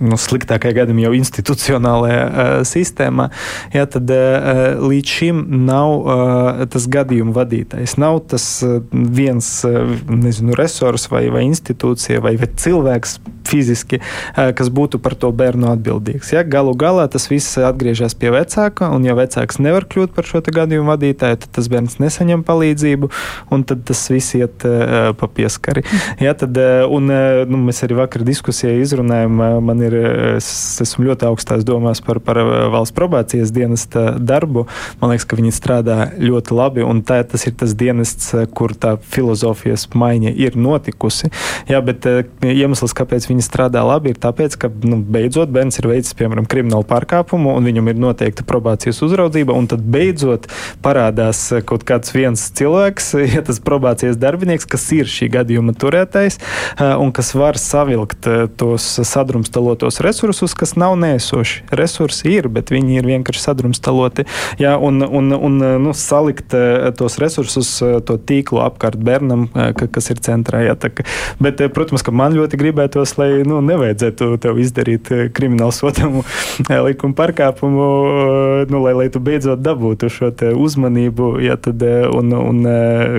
nu, 0.00 0.18
sliktākajā 0.20 0.80
gadījumā 0.80 1.06
jau 1.06 1.14
institucionālajā 1.16 2.24
uh, 2.26 2.56
sistēmā, 2.68 3.28
jā, 3.74 3.86
tad 3.90 4.10
uh, 4.12 4.80
līdz 4.82 5.14
šim 5.18 5.42
nav 5.66 5.94
uh, 5.96 6.64
tas 6.72 6.88
gadījuma 6.92 7.34
vadītājs. 7.36 7.96
Nav 8.02 8.22
tas 8.32 8.48
uh, 8.66 8.78
viens 8.92 9.48
uh, 9.68 9.94
nezinu, 10.10 10.56
resurs 10.58 11.08
vai, 11.12 11.26
vai 11.32 11.46
institūcija 11.48 12.22
vai, 12.24 12.36
vai 12.40 12.50
cilvēks 12.50 13.18
fiziski, 13.46 14.00
uh, 14.00 14.50
kas 14.56 14.70
būtu 14.74 15.00
par 15.02 15.16
to 15.18 15.30
bērnu 15.36 15.70
atbildīgs. 15.72 16.32
Ja? 16.34 16.44
Galu 16.46 16.74
galā 16.78 17.06
tas 17.12 17.28
viss 17.30 17.58
atgriežas 17.60 18.16
pie 18.18 18.32
vecāka, 18.34 18.90
un 18.94 19.06
ja 19.06 19.16
vecāks 19.18 19.60
nevar 19.62 19.86
kļūt 19.88 20.14
par 20.16 20.28
šo 20.28 20.42
gadījumu 20.46 20.90
vadītāju, 20.92 21.40
tad 21.42 21.54
tas 21.58 21.70
bērns 21.72 21.98
nesaņem 22.02 22.44
palīdzību, 22.46 23.10
un 23.54 23.64
tad 23.66 23.86
tas 23.88 24.02
viss 24.12 24.36
iet 24.38 24.66
uh, 24.68 25.12
pa 25.16 25.30
pieskari. 25.30 25.86
Ja? 26.22 26.34
Tad 26.36 26.55
Eh, 26.56 26.86
un, 26.88 27.10
eh, 27.10 27.44
nu, 27.48 27.58
mēs 27.66 27.82
arī 27.84 27.96
vakar 27.98 28.24
diskusijā 28.26 28.72
izrunājām, 28.80 29.40
eh, 29.42 29.56
man 29.60 29.82
ir, 29.84 29.94
es 30.36 30.48
esmu 30.82 31.06
ļoti 31.08 31.26
augstās 31.28 31.64
domās 31.66 32.00
par, 32.04 32.20
par 32.20 32.40
valsts 32.72 32.94
probācijas 32.96 33.52
dienesta 33.52 34.16
darbu. 34.18 34.66
Man 35.00 35.12
liekas, 35.12 35.26
ka 35.28 35.36
viņi 35.36 35.52
strādā 35.54 35.98
ļoti 36.16 36.56
labi, 36.56 36.84
un 36.86 37.02
tā, 37.02 37.20
tas 37.28 37.46
ir 37.46 37.56
tas 37.58 37.74
dienests, 37.74 38.32
kur 38.56 38.74
tā 38.74 38.96
filozofijas 39.00 39.88
maiņa 39.92 40.32
ir 40.36 40.56
notikusi. 40.56 41.30
Jā, 41.68 41.82
bet 41.84 42.06
iemesls, 42.42 42.94
kāpēc 42.96 43.28
viņi 43.28 43.44
strādā 43.44 43.84
labi, 43.86 44.14
ir 44.14 44.20
tāpēc, 44.22 44.56
ka 44.58 44.70
nu, 44.84 44.98
beidzot 45.02 45.52
bērns 45.52 45.80
ir 45.80 45.90
veicis, 45.90 46.16
piemēram, 46.16 46.48
kriminālu 46.48 46.86
pārkāpumu, 46.88 47.56
un 47.56 47.68
viņam 47.68 47.92
ir 47.92 48.00
noteikta 48.00 48.46
probācijas 48.48 49.02
uzraudzība, 49.04 49.56
un 49.56 49.68
tad 49.70 49.84
beidzot 49.84 50.48
parādās 50.84 51.48
kaut 51.68 51.84
kāds 51.88 52.14
viens 52.16 52.48
cilvēks, 52.56 53.12
ja 53.34 53.44
tas 53.46 53.60
probācijas 53.62 54.18
darbinieks, 54.20 54.68
kas 54.68 54.88
ir 54.96 55.10
šī 55.10 55.30
gadījuma 55.36 55.76
turētājs, 55.76 56.40
un 56.98 57.12
kas 57.12 57.34
var 57.34 57.58
savilkt 57.58 58.26
eh, 58.26 58.46
tos 58.56 58.84
sadrumstalotos 59.02 60.00
resursus, 60.04 60.54
kas 60.58 60.74
nav 60.76 60.96
nēsoši. 61.00 61.64
Resursi 61.76 62.34
ir, 62.36 62.48
bet 62.52 62.72
viņi 62.74 63.00
ir 63.00 63.08
vienkārši 63.08 63.42
sadrumstaloti. 63.42 64.26
Jā, 64.60 64.76
un, 64.82 65.02
un, 65.04 65.32
un 65.34 65.58
eh, 65.62 65.76
nu, 65.82 65.94
salikt 65.96 66.54
tos 66.98 67.18
resursus, 67.22 67.70
to 67.80 68.16
tīklu 68.28 68.60
apkārt 68.64 68.98
bērnam, 69.02 69.46
kas 69.74 70.10
ir 70.12 70.20
centrā. 70.24 70.62
Jā, 70.66 70.76
tā, 70.78 70.90
bet, 71.42 71.60
protams, 71.74 72.04
ka 72.06 72.14
man 72.14 72.36
ļoti 72.36 72.58
gribētos, 72.60 73.16
lai 73.20 73.30
nu, 73.46 73.60
nevajadzētu 73.64 74.30
tev 74.42 74.60
izdarīt 74.62 75.10
kriminālu 75.36 75.74
sotamu 75.74 76.24
likuma 76.86 77.16
pārkāpumu, 77.18 77.88
nu, 78.70 78.82
lai, 78.84 78.94
lai 79.00 79.08
tu 79.12 79.22
beidzot 79.22 79.62
dabūtu 79.64 80.10
šo 80.12 80.32
uzmanību 80.56 81.30
jā, 81.44 81.56
tad, 81.60 81.82
un, 82.16 82.32
un 82.36 82.62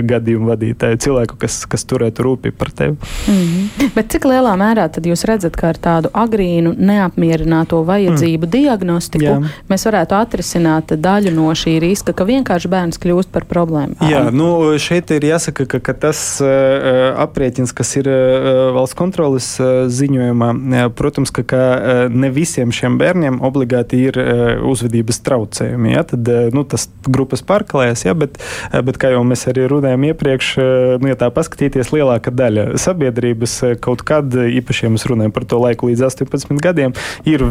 gadījumu 0.07 0.51
vadītāju 0.51 1.01
cilvēku, 1.07 1.39
kas, 1.41 1.61
kas 1.69 1.85
turētu 1.87 2.25
rūpīgi 2.27 2.57
par 2.57 2.73
tevi. 2.75 2.97
Mm 3.27 3.33
-hmm. 3.33 3.67
Bet 3.95 4.11
cik 4.13 4.25
lielā 4.29 4.53
mērā 4.59 4.87
tad 4.93 5.05
jūs 5.09 5.23
redzat, 5.27 5.55
ka 5.57 5.71
ar 5.73 5.77
tādu 5.81 6.09
agrīnu 6.13 6.73
neapmierināto 6.77 7.79
vajadzību 7.87 8.45
mm. 8.45 8.51
diagnostiku 8.53 9.25
Jā. 9.25 9.37
mēs 9.69 9.85
varētu 9.87 10.15
atrisināt 10.15 10.93
daļu 10.93 11.31
no 11.35 11.49
šī 11.49 11.79
riska, 11.81 12.13
ka 12.13 12.23
vienkārši 12.27 12.69
bērns 12.71 13.01
kļūst 13.01 13.31
par 13.33 13.45
problēmu? 13.49 13.97
Jā, 14.11 14.29
nu, 14.31 14.77
šeit 14.77 15.11
ir 15.11 15.25
jāsaka, 15.25 15.65
ka, 15.65 15.79
ka 15.79 15.93
tas 15.93 16.21
uh, 16.41 17.17
aprēķins, 17.23 17.73
kas 17.73 17.95
ir 17.97 18.07
uh, 18.11 18.73
valsts 18.77 18.95
kontrolas 18.95 19.49
uh, 19.59 19.87
ziņojumā, 19.87 20.51
uh, 20.53 20.93
protams, 20.93 21.31
ka, 21.31 21.43
ka 21.43 21.57
uh, 21.57 22.13
ne 22.13 22.29
visiem 22.29 22.71
šiem 22.71 22.97
bērniem 23.01 23.41
obligāti 23.41 24.03
ir 24.07 24.21
uh, 24.21 24.63
uzvedības 24.71 25.19
traucējumi. 25.25 25.93
Ja? 25.97 26.03
Tad 26.03 26.27
uh, 26.31 26.47
nu, 26.53 26.63
tas 26.63 26.89
grupas 27.07 27.41
pārklājas, 27.41 28.05
ja? 28.05 28.13
bet, 28.13 28.37
uh, 28.71 28.81
bet 28.81 29.01
kā 29.01 29.11
jau 29.15 29.23
mēs 29.27 29.47
arī 29.51 29.67
runājām 29.67 30.09
iepriekš, 30.11 30.53
uh, 30.57 30.95
nu, 31.01 31.11
ja 31.11 31.19
tā 31.19 31.31
paskatīties, 31.33 31.91
lielāka 31.91 32.31
daļa 32.31 32.69
sabiedrības 32.77 33.06
sabiedrības 33.07 33.63
eh, 33.63 33.75
kaut 33.79 34.03
kad, 34.07 34.31
īpaši, 34.33 34.85
ja 34.85 34.93
mēs 34.93 35.07
runājam 35.09 35.33
par 35.35 35.45
to 35.47 35.59
laiku 35.61 35.91
līdz 35.91 36.07
18 36.07 36.59
gadiem, 36.61 36.95
ir 37.25 37.45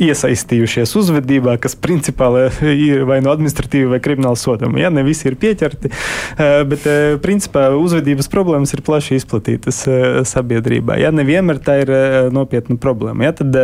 iesaistījušies 0.00 0.96
uzvedībā, 0.98 1.54
kas 1.62 1.76
principā 1.78 2.26
ir 2.66 3.04
vai 3.06 3.20
no 3.22 3.30
administratīva 3.30 3.94
vai 3.94 4.00
krimināla 4.02 4.38
sodama. 4.38 4.80
Ja, 4.82 4.90
ne 4.90 5.04
visi 5.06 5.28
ir 5.30 5.36
pieķerti, 5.38 5.90
eh, 5.90 6.62
bet 6.66 6.86
eh, 6.90 7.14
principā 7.22 7.68
uzvedības 7.78 8.30
problēmas 8.32 8.74
ir 8.74 8.82
plaši 8.86 9.18
izplatītas 9.20 9.82
sabiedrībā. 10.26 10.96
Ja, 11.00 11.12
nevienmēr 11.14 11.60
tā 11.62 11.76
ir 11.82 11.92
nopietna 12.34 12.76
problēma. 12.80 13.28
Ja? 13.28 13.34
Tad 13.36 13.56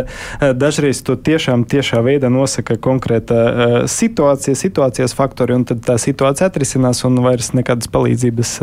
dažreiz 0.59 1.03
to 1.07 1.17
tiešām 1.17 1.65
tiešā 1.69 2.01
veidā 2.05 2.31
nosaka 2.33 2.77
konkrēta 2.83 3.87
situācija, 3.91 4.57
situācijas 4.59 5.15
faktori, 5.17 5.57
un 5.57 5.67
tad 5.69 5.83
tā 5.87 5.97
situācija 6.01 6.49
atrisinās 6.51 7.03
un 7.09 7.21
vairs 7.25 7.53
nekādas 7.57 7.91
palīdzības 7.93 8.57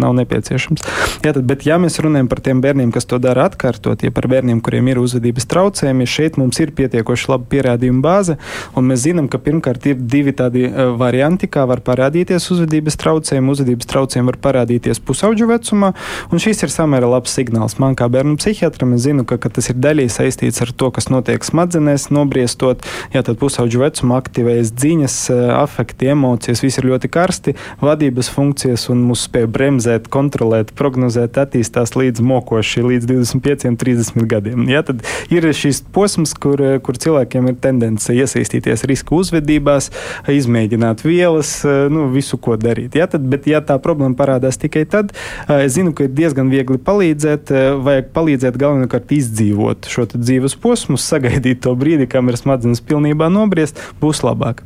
nav 0.00 0.14
nepieciešams. 0.20 0.84
Ja, 1.24 1.32
tad, 1.32 1.44
bet, 1.48 1.64
ja 1.68 1.78
mēs 1.80 1.99
runājam 2.04 2.28
par 2.30 2.40
tiem 2.44 2.60
bērniem, 2.64 2.92
kas 2.94 3.06
to 3.08 3.18
dara 3.22 3.46
atkārtot, 3.50 4.02
ja 4.04 4.12
par 4.14 4.28
bērniem, 4.30 4.60
kuriem 4.64 4.90
ir 4.92 5.00
uzvedības 5.02 5.46
traucējumi, 5.50 6.08
šeit 6.08 6.38
mums 6.40 6.60
ir 6.62 6.72
pietiekoši 6.76 7.30
laba 7.32 7.48
pierādījuma 7.50 8.02
bāze, 8.04 8.36
un 8.76 8.88
mēs 8.90 9.04
zinām, 9.06 9.28
ka 9.30 9.40
pirmkārt 9.42 9.86
ir 9.90 10.00
divi 10.00 10.34
tādi 10.36 10.66
varianti, 11.00 11.48
kā 11.50 11.66
var 11.68 11.82
parādīties 11.86 12.50
uzvedības 12.54 12.98
traucējumi. 13.00 13.52
Uzvedības 13.54 13.90
traucējumi 13.90 14.30
var 14.30 14.38
parādīties 14.44 15.02
pusauģu 15.04 15.48
vecumā, 15.50 15.92
un 16.30 16.42
šis 16.42 16.64
ir 16.66 16.72
samērā 16.72 17.08
labs 17.10 17.34
signāls. 17.36 17.78
Man 17.82 17.96
kā 17.98 18.08
bērnu 18.12 18.36
psihiatram 18.40 18.94
es 18.96 19.04
zinu, 19.06 19.26
ka, 19.28 19.38
ka 19.40 19.52
tas 19.52 19.70
ir 19.72 19.78
daļēji 19.80 20.14
saistīts 20.16 20.62
ar 20.64 20.72
to, 20.72 20.90
kas 20.94 21.10
notiek 21.12 21.44
smadzenēs, 21.46 22.08
nobriestot, 22.14 22.84
ja 23.14 23.24
tad 23.26 23.40
pusauģu 23.40 23.82
vecumā 23.84 24.20
aktivējas 24.20 24.72
dziņas, 24.76 25.16
afekti, 25.56 26.10
emocijas, 26.14 26.62
viss 26.64 26.80
ir 26.80 26.88
ļoti 26.90 27.10
karsti, 27.12 27.56
vadības 27.82 28.30
funkcijas 28.34 28.88
un 28.92 29.04
mūsu 29.08 29.28
spēja 29.28 29.50
bremzēt, 29.50 30.08
kontrolēt, 30.12 30.74
prognozēt 30.78 31.38
attīstās 31.40 31.89
līdz 31.98 32.22
mokoši, 32.24 32.82
līdz 32.84 33.08
25, 33.10 33.66
30 33.80 34.26
gadiem. 34.30 34.66
Ja, 34.70 34.82
tad 34.86 35.02
ir 35.32 35.46
šis 35.56 35.82
posms, 35.94 36.34
kur, 36.38 36.60
kur 36.84 36.98
cilvēkiem 37.00 37.50
ir 37.50 37.58
tendence 37.62 38.14
iesaistīties 38.14 38.84
riska 38.88 39.16
uzvedībās, 39.18 39.90
izmēģināt 40.30 41.04
vielas, 41.06 41.56
nu, 41.92 42.08
visu, 42.14 42.38
ko 42.40 42.56
darīt. 42.60 42.96
Ja, 42.98 43.08
tad, 43.10 43.26
bet, 43.30 43.48
ja 43.50 43.62
tā 43.64 43.78
problēma 43.82 44.16
parādās 44.18 44.60
tikai 44.60 44.86
tad, 44.90 45.14
es 45.60 45.76
zinu, 45.76 45.94
ka 45.96 46.06
ir 46.06 46.14
diezgan 46.16 46.52
viegli 46.52 46.80
palīdzēt. 46.80 47.52
Vajag 47.84 48.10
palīdzēt 48.16 48.58
galvenokārt 48.60 49.12
izdzīvot 49.16 49.90
šo 49.90 50.06
dzīves 50.12 50.56
posmu, 50.60 50.98
sagaidīt 51.00 51.62
to 51.66 51.74
brīdi, 51.78 52.08
kamēr 52.10 52.38
smadzenes 52.40 52.82
pilnībā 52.84 53.30
nobriest, 53.32 53.80
būs 54.02 54.24
labāk. 54.26 54.64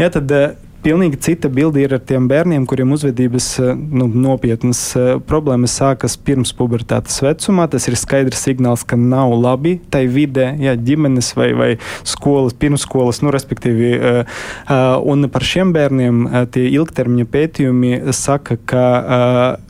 Ja, 0.00 0.10
tad, 0.14 0.30
Pilnīgi 0.84 1.16
cita 1.16 1.48
bilde 1.48 1.80
ir 1.80 1.94
ar 1.96 2.00
tiem 2.04 2.26
bērniem, 2.28 2.66
kuriem 2.68 2.90
uzvedības 2.92 3.46
eh, 3.62 3.70
nu, 3.72 4.04
nopietnas 4.04 4.80
eh, 5.00 5.14
problēmas 5.24 5.72
sākas 5.78 6.18
pirms 6.20 6.50
pubertātes 6.52 7.22
vecumā. 7.24 7.64
Tas 7.72 7.88
ir 7.88 7.96
skaidrs 7.96 8.42
signāls, 8.44 8.82
ka 8.84 8.98
nav 9.00 9.32
labi 9.32 9.78
tai 9.88 10.02
vidē, 10.12 10.50
jā, 10.60 10.74
ģimenes 10.76 11.30
vai, 11.38 11.46
vai 11.56 11.68
skolas, 12.04 12.52
pirmsskolas, 12.60 13.22
nu, 13.24 13.32
respektīvi. 13.32 13.94
Eh, 13.96 14.42
un 15.08 15.24
par 15.32 15.46
šiem 15.48 15.72
bērniem 15.72 16.20
tie 16.52 16.66
ilgtermiņa 16.74 17.26
pētījumi 17.32 18.12
saka, 18.12 18.58
ka 18.68 18.84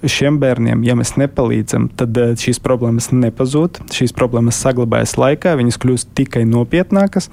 šiem 0.03 0.41
bērniem, 0.43 0.83
ja 0.83 0.99
mēs 0.99 1.15
nepalīdzam, 1.21 1.87
tad 1.95 2.19
šīs 2.43 2.59
problēmas 2.65 3.13
nepazūd, 3.15 3.85
šīs 3.95 4.17
problēmas 4.19 4.59
saglabājas 4.67 5.15
laikā, 5.21 5.55
viņas 5.63 5.79
kļūst 5.79 6.13
tikai 6.19 6.43
nopietnākas. 6.51 7.31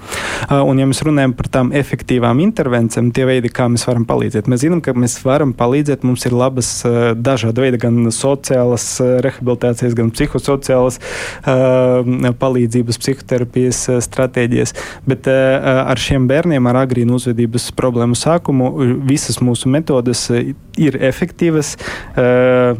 Un, 0.54 0.78
ja 0.78 0.86
mēs 0.86 1.02
runājam 1.06 1.34
par 1.38 1.50
tām 1.50 1.74
efektīvām 1.82 2.42
intervencijām, 2.46 3.10
tie 3.16 3.26
veidi, 3.26 3.50
kā 3.50 3.71
mēs 3.72 3.86
varam 3.88 4.04
palīdzēt. 4.08 4.48
Mēs 4.50 4.62
zinām, 4.64 4.82
ka 4.84 4.94
mēs 4.96 5.18
varam 5.24 5.54
palīdzēt. 5.56 6.04
Mums 6.06 6.26
ir 6.28 6.36
labas 6.36 6.70
eh, 6.86 7.12
dažāda 7.18 7.64
veida 7.64 7.80
gan 7.80 8.10
sociālas 8.14 8.86
eh, 9.02 9.14
rehabilitācijas, 9.24 9.96
gan 9.98 10.10
psihosociālas 10.12 10.98
uh, 11.00 12.32
palīdzības, 12.38 12.98
psihoterapijas 13.00 13.78
stratēģijas. 14.04 14.74
Bet 15.08 15.28
ar 15.28 16.00
šiem 16.00 16.26
bērniem 16.30 16.66
ar 16.68 16.82
agrīnu 16.82 17.16
uzvedības 17.16 17.70
problēmu 17.78 18.16
sākumu 18.18 18.70
visas 19.08 19.40
mūsu 19.44 19.70
metodes 19.72 20.24
ir 20.32 20.98
efektīvas 21.04 21.74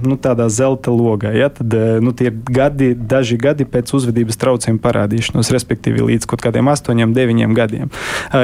nu, 0.05 0.17
tādā 0.23 0.49
zelta 0.53 0.93
logā. 0.95 1.33
Ja? 1.37 1.51
Tad 1.55 1.75
nu, 2.05 2.15
tie 2.17 2.31
ir 2.31 2.39
gadi, 2.49 2.93
daži 2.95 3.39
gadi 3.41 3.67
pēc 3.69 3.93
uzvedības 3.97 4.41
traucējumu 4.43 4.83
parādīšanos, 4.83 5.53
respektīvi 5.55 6.07
līdz 6.13 6.29
kaut 6.31 6.45
kādiem 6.45 6.71
astoņiem, 6.73 7.15
deviņiem 7.17 7.57
gadiem. 7.57 7.93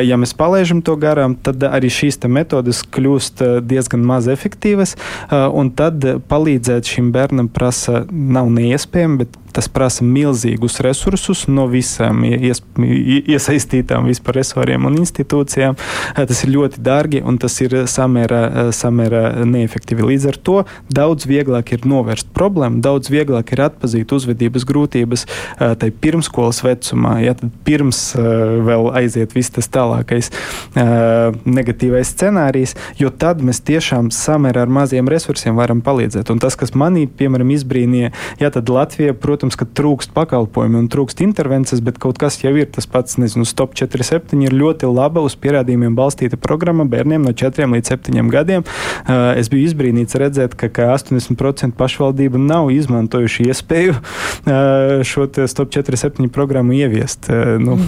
Ja 0.04 0.18
mēs 0.20 0.34
palaižam 0.38 0.82
to 0.84 0.96
garām, 1.00 1.36
tad 1.36 1.62
arī 1.68 1.90
šīs 1.92 2.20
metodes 2.38 2.84
kļūst 2.94 3.44
eh, 3.44 3.58
diezgan 3.64 4.06
maz 4.06 4.30
efektīvas, 4.30 4.96
eh, 4.96 5.44
un 5.48 5.72
tad 5.78 6.06
palīdzēt 6.30 6.94
šim 6.94 7.12
bērnam 7.14 7.50
prasa 7.52 8.04
nav 8.10 8.50
neiespējami, 8.54 9.24
bet 9.24 9.38
Tas 9.58 9.66
prasa 9.74 10.06
milzīgus 10.06 10.78
resursus 10.86 11.48
no 11.50 11.64
visām 11.66 12.22
ies, 12.28 12.60
iesaistītām 12.78 14.06
vispār 14.06 14.38
resoriem 14.38 14.86
un 14.86 15.00
institūcijām. 15.00 15.74
Tas 16.14 16.42
ir 16.46 16.52
ļoti 16.54 16.82
dārgi 16.86 17.24
un 17.26 17.40
tas 17.42 17.56
ir 17.64 17.74
samērā, 17.90 18.70
samērā 18.70 19.22
neefektīvi. 19.48 20.06
Līdz 20.12 20.28
ar 20.30 20.38
to 20.46 20.56
daudz 20.94 21.26
vieglāk 21.26 21.72
ir 21.74 21.88
novērst 21.90 22.30
problēmu, 22.36 22.78
daudz 22.84 23.10
vieglāk 23.10 23.50
ir 23.56 23.64
atpazīt 23.66 24.14
uzvedības 24.14 24.66
grūtības 24.68 25.26
tai 25.58 25.90
pirmskolas 25.90 26.62
vecumā, 26.62 27.16
ja 27.24 27.34
tad 27.38 27.50
pirms 27.66 28.12
vēl 28.14 28.92
aiziet 29.00 29.34
viss 29.34 29.50
tas 29.56 29.66
tālākais 29.74 30.30
negatīvais 30.76 32.14
scenārijs, 32.14 32.76
jo 33.00 33.10
tad 33.10 33.42
mēs 33.42 33.64
tiešām 33.66 34.12
samērā 34.14 34.68
ar 34.68 34.70
maziem 34.78 35.10
resursiem 35.10 35.58
varam 35.58 35.82
palīdzēt. 35.82 36.30
Un 36.30 36.38
tas, 36.42 36.54
kas 36.60 36.76
manī, 36.78 37.08
piemēram, 37.10 37.50
izbrīnīja, 37.56 38.12
ja 38.38 38.52
tad 38.54 38.70
Latvija, 38.70 39.16
protams, 39.18 39.47
protams, 39.48 39.56
ka 39.56 39.66
trūkst 39.66 40.12
pakalpojumu 40.14 40.82
un 40.82 40.88
trūkst 40.88 41.22
intervences, 41.24 41.80
bet 41.80 41.98
kaut 41.98 42.18
kas 42.18 42.38
jau 42.42 42.54
ir 42.56 42.68
tas 42.68 42.86
pats, 42.86 43.18
nezinu, 43.18 43.46
Stop 43.48 43.74
47 43.74 44.44
ir 44.44 44.52
ļoti 44.52 44.86
laba 44.86 45.22
uz 45.24 45.34
pierādījumiem 45.36 45.94
balstīta 45.96 46.36
programma 46.36 46.84
bērniem 46.84 47.22
no 47.22 47.32
4 47.32 47.68
līdz 47.72 47.94
7 47.94 48.28
gadiem. 48.30 48.64
Uh, 49.08 49.38
es 49.38 49.48
biju 49.48 49.68
izbrīnīts 49.68 50.18
redzēt, 50.18 50.54
ka, 50.54 50.68
ka 50.68 50.92
80% 50.94 51.76
pašvaldību 51.78 52.38
nav 52.38 52.70
izmantojuši 52.70 53.48
iespēju 53.48 53.94
uh, 53.96 55.02
šo 55.04 55.28
Stop 55.48 55.70
47 55.72 56.28
programmu 56.32 56.76
ieviest. 56.76 57.28
Uh, 57.30 57.56
nu, 57.62 57.78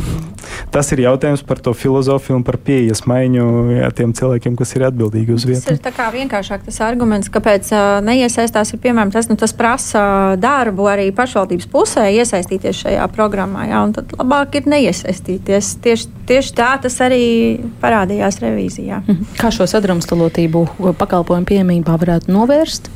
tas 0.72 0.90
ir 0.94 1.04
jautājums 1.04 1.42
par 1.46 1.60
to 1.60 1.74
filozofiju 1.76 2.38
un 2.38 2.44
par 2.46 2.58
pieejas 2.62 3.04
maiņu 3.08 3.46
jā, 3.76 3.90
tiem 3.96 4.14
cilvēkiem, 4.16 4.56
kas 4.58 4.74
ir 4.76 4.86
atbildīgi 4.88 5.36
uz 5.36 5.46
vietas. 5.48 5.66
Tas 5.68 5.78
ir 5.78 5.84
tā 5.84 5.92
kā 5.94 6.08
vienkāršāk 6.14 6.64
tas 6.66 6.80
arguments, 6.84 7.30
kāpēc 7.32 7.72
neiesaistās, 8.06 8.74
ir 8.74 8.82
piemēram 8.82 9.12
tas, 9.14 9.28
nu, 9.30 9.38
tas 9.40 9.54
prasa 9.56 10.04
darbu 10.40 10.88
arī 10.90 11.10
pašvaldības 11.40 11.68
pusē 11.72 12.04
iesaistīties 12.12 12.82
šajā 12.84 13.06
programmā, 13.14 13.66
jā, 13.70 13.80
tad 13.96 14.12
labāk 14.18 14.60
ir 14.60 14.68
neiesaistīties. 14.68 15.74
Tieši, 15.82 16.08
tieši 16.28 16.54
tā 16.54 16.70
tas 16.82 17.00
arī 17.00 17.60
parādījās 17.80 18.40
revīzijā. 18.42 19.02
Mhm. 19.06 19.36
Kā 19.40 19.50
šo 19.50 19.66
sadrumstalotību 19.66 20.94
pakalpojumu 20.98 21.46
pieejamībā 21.46 21.96
varētu 21.96 22.32
novērst? 22.32 22.90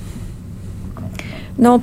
Nu, 1.57 1.79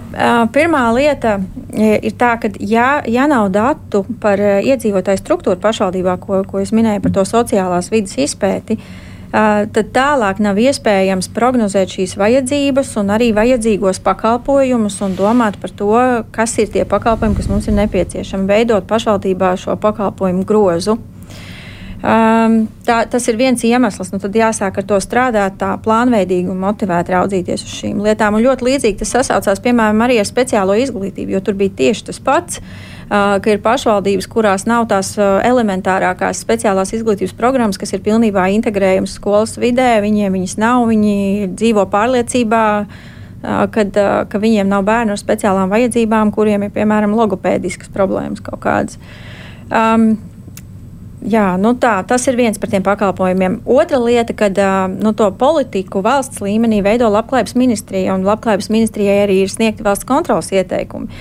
pirmā 0.52 0.91
lieta 0.91 1.39
ir 1.71 2.12
tā, 2.19 2.34
ka, 2.41 2.50
ja, 2.60 3.02
ja 3.08 3.28
nav 3.28 3.50
datu 3.52 4.04
par 4.19 4.38
iedzīvotāju 4.38 5.21
struktūru 5.21 5.62
pašvaldībā, 5.63 6.17
ko, 6.19 6.43
ko 6.43 6.60
es 6.60 6.74
minēju 6.76 7.02
par 7.06 7.13
to 7.15 7.24
sociālās 7.24 7.88
vidas 7.91 8.17
izpēti, 8.19 8.78
tad 9.32 9.91
tālāk 9.96 10.41
nav 10.44 10.60
iespējams 10.60 11.30
prognozēt 11.32 11.94
šīs 11.96 12.17
vajadzības 12.20 12.89
un 13.00 13.13
arī 13.15 13.30
vajadzīgos 13.36 14.02
pakalpojumus 14.04 15.00
un 15.06 15.15
domāt 15.15 15.56
par 15.62 15.72
to, 15.72 15.94
kas 16.36 16.58
ir 16.60 16.67
tie 16.74 16.84
pakalpojumi, 16.84 17.38
kas 17.38 17.48
mums 17.52 17.70
ir 17.72 17.78
nepieciešami, 17.80 18.50
veidot 18.50 18.89
pašvaldībā 18.89 19.56
šo 19.62 19.78
pakalpojumu 19.80 20.44
grozu. 20.48 21.00
Um, 22.02 22.63
tā, 22.82 23.04
tas 23.06 23.28
ir 23.30 23.38
viens 23.38 23.62
iemesls. 23.62 24.10
Nu, 24.10 24.17
tad 24.20 24.34
jāsāk 24.34 24.80
ar 24.82 24.86
to 24.89 24.98
strādāt, 25.04 25.60
tā 25.62 25.76
plānveidīgi 25.86 26.50
un 26.50 26.58
motivēti 26.63 27.13
raudzīties 27.13 27.62
uz 27.67 27.76
šīm 27.78 28.00
lietām. 28.02 28.36
Un 28.36 28.44
ļoti 28.48 28.65
līdzīgi 28.67 29.04
tas 29.04 29.13
sasaucās 29.20 29.62
piemēram 29.62 30.02
arī 30.02 30.17
ar 30.17 30.26
speciālo 30.26 30.74
izglītību, 30.82 31.38
jo 31.38 31.44
tur 31.46 31.60
bija 31.62 31.78
tieši 31.84 32.08
tas 32.10 32.20
pats. 32.26 32.58
Uh, 32.58 33.01
ka 33.12 33.52
ir 33.52 33.60
pašvaldības, 33.60 34.28
kurās 34.32 34.63
nav 34.69 34.86
tās 34.88 35.13
elementārākās 35.19 36.39
speciālās 36.45 36.93
izglītības 36.95 37.34
programmas, 37.36 37.80
kas 37.82 37.91
ir 37.91 38.04
pilnībā 38.06 38.47
integrējamas 38.56 39.17
skolas 39.19 39.58
vidē. 39.60 39.97
Viņiem 40.06 40.38
viņas 40.38 40.56
nav, 40.62 40.86
viņi 40.88 41.52
dzīvo 41.52 41.84
pārliecībā, 41.91 42.63
kad, 43.76 44.02
ka 44.32 44.41
viņiem 44.45 44.71
nav 44.71 44.86
bērnu 44.88 45.17
ar 45.17 45.19
speciālām 45.19 45.74
vajadzībām, 45.74 46.32
kuriem 46.32 46.67
ir 46.67 46.76
piemēram 46.76 47.17
logopēdiskas 47.19 47.91
problēmas 47.91 48.43
kaut 48.45 48.63
kādas. 48.63 49.02
Um, 49.67 50.13
Jā, 51.22 51.54
nu 51.62 51.76
tā, 51.78 52.00
tas 52.10 52.24
ir 52.26 52.34
viens 52.34 52.58
par 52.58 52.72
tiem 52.72 52.82
pakalpojumiem. 52.82 53.60
Otra 53.70 54.00
lieta, 54.02 54.34
kad 54.34 54.58
nu, 54.90 55.12
to 55.14 55.28
politiku 55.38 56.02
valsts 56.02 56.42
līmenī 56.42 56.80
veido 56.82 57.12
Labklājības 57.14 57.54
ministrija, 57.62 58.16
un 58.18 58.26
Labklājības 58.26 58.72
ministrijai 58.74 59.20
arī 59.28 59.36
ir 59.44 59.52
sniegti 59.54 59.86
valsts 59.86 60.08
kontrolas 60.10 60.50
ieteikumi. 60.50 61.12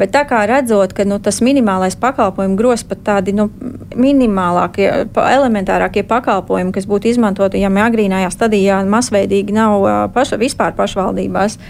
Bet 0.00 0.14
tā 0.16 0.24
kā 0.30 0.40
redzot, 0.48 0.94
ka 0.96 1.04
nu, 1.04 1.20
tas 1.20 1.42
minimālais 1.44 1.98
pakalpojumu 2.00 2.56
gros 2.56 2.86
pat 2.88 3.04
tādi 3.04 3.36
nu, 3.36 3.50
minimālākie, 3.92 4.88
elementārākie 5.12 6.06
pakalpojumi, 6.08 6.72
kas 6.72 6.88
būtu 6.88 7.12
izmantoti, 7.12 7.60
ja 7.60 7.68
agrīnājā 7.68 8.32
stadijā 8.32 8.80
masveidīgi 8.88 9.60
nav 9.60 9.84
paša, 10.16 10.40
vispār 10.40 10.72
pašvaldībās 10.78 11.60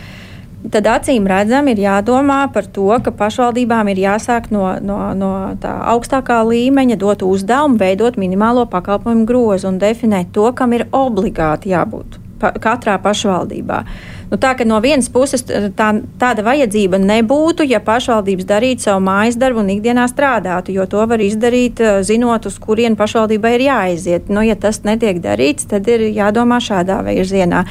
tad 0.68 0.88
acīm 0.92 1.26
redzam, 1.30 1.68
ir 1.72 1.80
jādomā 1.80 2.40
par 2.52 2.68
to, 2.68 2.88
ka 3.04 3.12
pašvaldībām 3.16 3.88
ir 3.92 4.02
jāsāk 4.04 4.50
no, 4.54 4.66
no, 4.84 4.98
no 5.16 5.32
tā 5.60 5.72
augstākā 5.94 6.42
līmeņa, 6.48 6.98
dot 7.00 7.24
uzdevumu, 7.24 7.80
veidot 7.80 8.18
minimālo 8.20 8.66
pakalpojumu 8.70 9.24
grozu 9.28 9.70
un 9.70 9.80
definēt 9.80 10.34
to, 10.36 10.50
kam 10.56 10.76
ir 10.76 10.88
obligāti 10.92 11.72
jābūt 11.72 12.20
pa, 12.40 12.52
katrā 12.56 12.98
pašvaldībā. 13.02 13.84
Nu, 14.30 14.38
tā 14.38 14.52
ka 14.54 14.64
no 14.68 14.78
vienas 14.78 15.08
puses 15.10 15.42
tā, 15.42 15.88
tāda 16.20 16.44
vajadzība 16.46 17.00
nebūtu, 17.02 17.64
ja 17.66 17.80
pašvaldības 17.82 18.46
darītu 18.46 18.86
savu 18.86 19.02
mājas 19.02 19.38
darbu 19.40 19.64
un 19.64 19.72
ikdienā 19.74 20.04
strādātu, 20.10 20.70
jo 20.76 20.86
to 20.90 21.02
var 21.10 21.22
izdarīt, 21.24 21.82
zinot, 22.06 22.46
uz 22.46 22.58
kurien 22.62 22.94
pašvaldībai 22.98 23.56
ir 23.56 23.64
jāaiziet. 23.66 24.30
Nu, 24.30 24.44
ja 24.46 24.54
tas 24.54 24.84
netiek 24.86 25.18
darīts, 25.24 25.66
tad 25.70 25.90
ir 25.90 26.06
jādomā 26.14 26.60
šādā 26.62 27.00
virzienā. 27.08 27.64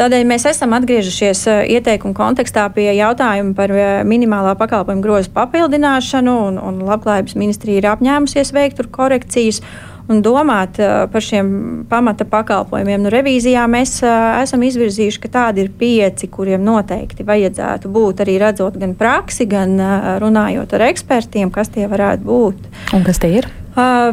Tādēļ 0.00 0.24
mēs 0.30 0.48
esam 0.48 0.72
atgriežušies 0.78 1.44
ieteikumu 1.76 2.16
kontekstā 2.16 2.64
pie 2.72 2.88
jautājuma 2.96 3.52
par 3.58 3.76
minimālā 4.08 4.56
pakalpojuma 4.56 5.04
grozu 5.04 5.34
papildināšanu, 5.36 6.38
un, 6.48 6.58
un 6.62 6.80
Labklājības 6.88 7.36
ministrija 7.36 7.82
ir 7.82 7.92
apņēmusies 7.92 8.56
veikt 8.56 8.80
tur 8.80 8.88
korekcijas 8.96 9.60
un 10.08 10.22
domāt 10.24 10.80
uh, 10.80 11.04
par 11.12 11.24
šiem 11.24 11.50
pamata 11.88 12.26
pakalpojumiem. 12.28 13.04
Nu, 13.04 13.12
revīzijā 13.12 13.64
mēs 13.70 13.98
uh, 14.04 14.40
esam 14.42 14.64
izvirzījuši, 14.66 15.20
ka 15.22 15.30
tādi 15.36 15.66
ir 15.66 15.70
pieci, 15.78 16.30
kuriem 16.32 16.64
noteikti 16.64 17.26
vajadzētu 17.28 17.92
būt 17.92 18.24
arī 18.24 18.38
redzot 18.42 18.78
gan 18.80 18.96
praksi, 18.98 19.48
gan 19.50 19.76
uh, 19.76 20.10
runājot 20.22 20.74
ar 20.76 20.88
ekspertiem, 20.88 21.52
kas 21.54 21.72
tie 21.74 21.88
varētu 21.90 22.28
būt. 22.28 22.68
Un 22.96 23.06
kas 23.06 23.20
tie 23.22 23.36
ir? 23.40 23.50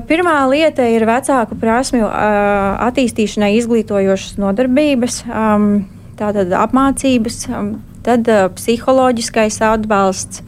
Pirmā 0.06 0.36
lieta 0.46 0.84
ir 0.94 1.08
vecāku 1.10 1.56
prasmju 1.58 2.06
attīstīšanai 2.06 3.56
izglītojošas 3.58 4.36
nodarbības, 4.38 5.24
um, 5.26 5.88
tātad 6.20 6.54
apmācības, 6.54 7.40
um, 7.50 7.72
tad 8.06 8.30
psiholoģiskais 8.60 9.58
atbalsts, 9.66 10.44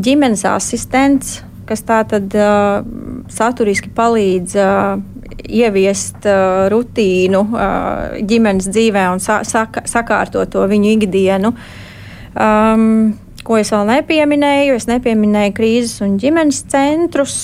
ģimenes 0.00 0.46
asistents, 0.48 1.42
kas 1.66 1.82
tā 1.86 2.00
tad 2.08 2.32
uh, 2.38 2.80
saturiski 3.32 3.90
palīdz 3.96 4.56
uh, 4.60 5.02
ieviest 5.46 6.26
uh, 6.28 6.66
rutīnu 6.72 7.42
uh, 7.50 8.16
ģimenes 8.26 8.70
dzīvē 8.72 9.06
un 9.12 9.22
sa 9.22 9.42
saka, 9.46 9.84
sakārtot 9.88 10.50
to 10.54 10.64
viņu 10.70 10.96
ikdienu. 10.96 11.52
Um, 12.36 13.16
ko 13.46 13.60
es 13.60 13.72
vēl 13.72 13.86
nepieminēju? 13.90 14.76
Es 14.76 14.88
nepieminēju 14.90 15.56
krīzes 15.56 16.02
un 16.04 16.18
ģimenes 16.20 16.64
centrus 16.70 17.38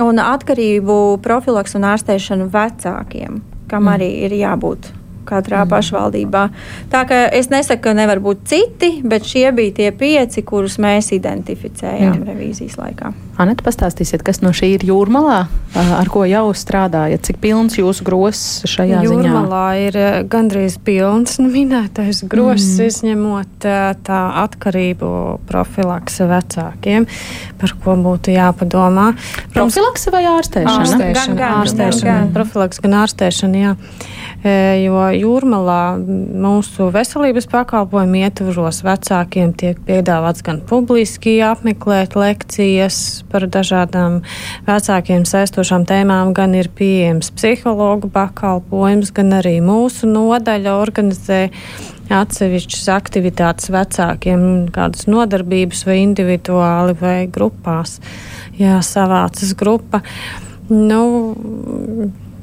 un 0.00 0.20
atkarību 0.22 1.18
profilaks 1.24 1.76
un 1.76 1.84
ārstēšanu 1.90 2.48
vecākiem, 2.52 3.42
kam 3.70 3.84
mm. 3.84 3.92
arī 3.96 4.10
ir 4.26 4.36
jābūt 4.38 4.92
katrā 5.30 5.64
mm. 5.64 5.70
pašvaldībā. 5.70 6.44
Tā 6.92 7.02
kā 7.08 7.22
es 7.36 7.50
nesaku, 7.52 7.82
ka 7.88 7.96
nevar 7.96 8.22
būt 8.24 8.44
citi, 8.50 8.92
bet 9.06 9.26
šie 9.28 9.48
bija 9.56 9.76
tie 9.80 9.90
pieci, 9.96 10.44
kurus 10.46 10.78
mēs 10.82 11.12
identificējām 11.16 12.22
Jā. 12.22 12.28
revīzijas 12.32 12.78
laikā. 12.80 13.12
Anita, 13.40 13.64
pastāstīsiet, 13.64 14.20
kas 14.20 14.42
no 14.44 14.50
šī 14.52 14.74
ir 14.74 14.82
jūrmalā, 14.84 15.38
ar 15.96 16.08
ko 16.12 16.26
jau 16.28 16.50
strādājat, 16.52 17.22
cik 17.24 17.38
pilns 17.40 17.78
jūsu 17.78 18.04
gross 18.04 18.66
šajā 18.68 19.00
jūrmalā 19.00 19.14
ziņā? 19.14 19.30
Jūrmalā 19.30 19.62
ir 19.80 19.96
gandrīz 20.28 20.76
pilns 20.84 21.38
nu, 21.40 21.48
minētais 21.48 22.20
gross, 22.28 22.76
mm. 22.76 22.90
izņemot 22.90 23.68
tā 24.04 24.20
atkarību 24.42 25.12
profilakse 25.48 26.28
vecākiem, 26.28 27.06
par 27.62 27.72
ko 27.80 27.96
būtu 28.04 28.34
jāpadomā. 28.34 29.14
Profilakse 29.54 30.12
vai 30.12 30.26
ārstēšana? 30.34 30.76
Ārstēšana, 30.84 31.16
gan, 31.16 31.38
gan, 31.40 31.56
ārstēšana, 31.62 32.04
gan, 32.10 32.26
gan. 32.26 32.34
profilakse, 32.36 32.84
gan 32.84 32.98
ārstēšana, 33.06 33.64
jā. 33.64 33.72
Jo 34.40 35.02
jūrmalā 35.12 35.80
mūsu 36.00 36.86
veselības 36.92 37.48
pakalpojumu 37.50 38.22
ietvaros 38.22 38.80
vecākiem 38.86 39.52
tiek 39.52 39.80
piedāvāts 39.84 40.40
gan 40.44 40.62
publiski 40.64 41.34
apmeklēt 41.44 42.16
lekcijas 42.16 43.00
par 43.30 43.46
dažādām 43.46 44.20
vecākiem 44.66 45.24
saistošām 45.28 45.86
tēmām, 45.88 46.34
gan 46.36 46.54
ir 46.58 46.70
pieejams 46.76 47.32
psihologu 47.36 48.10
pakalpojums, 48.12 49.12
gan 49.16 49.38
arī 49.40 49.58
mūsu 49.64 50.10
nodaļa 50.10 50.76
organizē 50.80 51.42
atsevišķas 52.10 52.88
aktivitātes 52.94 53.70
vecākiem, 53.70 54.40
kādas 54.74 55.06
nodarbības 55.10 55.84
vai 55.86 56.00
individuāli 56.02 56.96
vai 57.00 57.18
grupās. 57.30 58.00
Jā, 58.58 58.80
savācas 58.84 59.54
grupa. 59.58 60.02
Nu, 60.70 61.04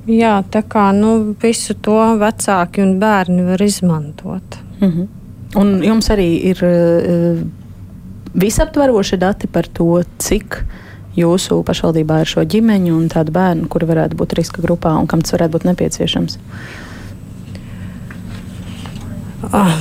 Jā, 0.08 0.38
tā 0.48 0.62
kā 0.64 0.88
nu, 0.96 1.36
visu 1.42 1.76
to 1.84 1.98
vecāki 2.22 2.80
un 2.80 2.96
bērni 3.02 3.44
var 3.44 3.62
izmantot. 3.62 4.58
Mm 4.80 4.92
-hmm. 4.92 5.08
Un 5.56 5.84
jums 5.84 6.10
arī 6.10 6.30
ir 6.52 6.58
uh, 8.28 8.34
visaptveroši 8.34 9.18
dati 9.18 9.48
par 9.48 9.68
to, 9.68 10.04
cik 10.20 10.62
jūsu 11.18 11.62
pašvaldībā 11.66 12.22
ir 12.22 12.30
šo 12.30 12.44
ģimeņu 12.46 12.94
un 12.98 13.08
tādu 13.12 13.34
bērnu, 13.36 13.70
kuri 13.72 13.90
varētu 13.90 14.18
būt 14.20 14.38
riska 14.38 14.62
grupā 14.64 14.94
un 15.00 15.08
kam 15.10 15.24
tas 15.26 15.34
varētu 15.34 15.56
būt 15.58 15.66
nepieciešams? 15.72 16.38
Oh. 19.48 19.74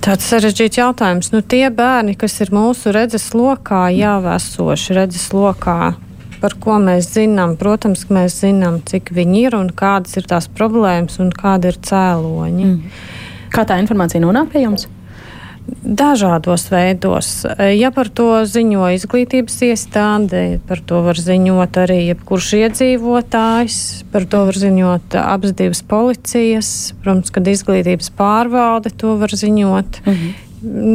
Tāds 0.00 0.24
sarežģīts 0.30 0.78
jautājums. 0.80 1.28
Nu, 1.34 1.42
tie 1.44 1.66
bērni, 1.68 2.14
kas 2.16 2.38
ir 2.40 2.52
mūsu 2.56 2.92
redzes 2.96 3.26
lokā, 3.36 3.90
jau 3.92 4.20
esoši 4.32 4.96
redzes 4.96 5.26
lokā, 5.36 5.92
par 6.40 6.56
ko 6.62 6.78
mēs 6.80 7.10
zinām. 7.18 7.58
Protams, 7.60 8.06
ka 8.08 8.16
mēs 8.16 8.38
zinām, 8.40 8.78
cik 8.88 9.12
viņi 9.12 9.42
ir 9.44 9.58
un 9.58 9.68
kādas 9.76 10.16
ir 10.16 10.28
tās 10.30 10.48
problēmas 10.48 11.20
un 11.20 11.28
kādi 11.36 11.68
ir 11.68 11.76
cēloņi. 11.84 12.64
Mm. 12.64 13.04
Kā 13.52 13.66
tā 13.68 13.76
informācija 13.82 14.24
nonāk 14.24 14.48
pie 14.54 14.64
jums? 14.64 14.88
Dažādos 15.80 16.68
veidos. 16.70 17.28
Ja 17.76 17.90
par 17.94 18.08
to 18.12 18.42
ziņo 18.48 18.90
izglītības 18.96 19.56
iestāde, 19.70 20.60
par 20.68 20.82
to 20.86 21.00
var 21.04 21.18
ziņot 21.18 21.78
arī 21.82 21.98
jebkurš 22.10 22.52
iedzīvotājs, 22.60 23.78
par 24.12 24.26
to 24.30 24.44
var 24.48 24.60
ziņot 24.60 25.16
divas 25.58 25.82
policijas, 25.82 26.70
protams, 27.02 27.32
kad 27.34 27.48
izglītības 27.48 28.12
pārvalde 28.16 28.92
to 28.96 29.16
var 29.20 29.34
ziņot. 29.34 30.00
Mm 30.06 30.14
-hmm. 30.14 30.38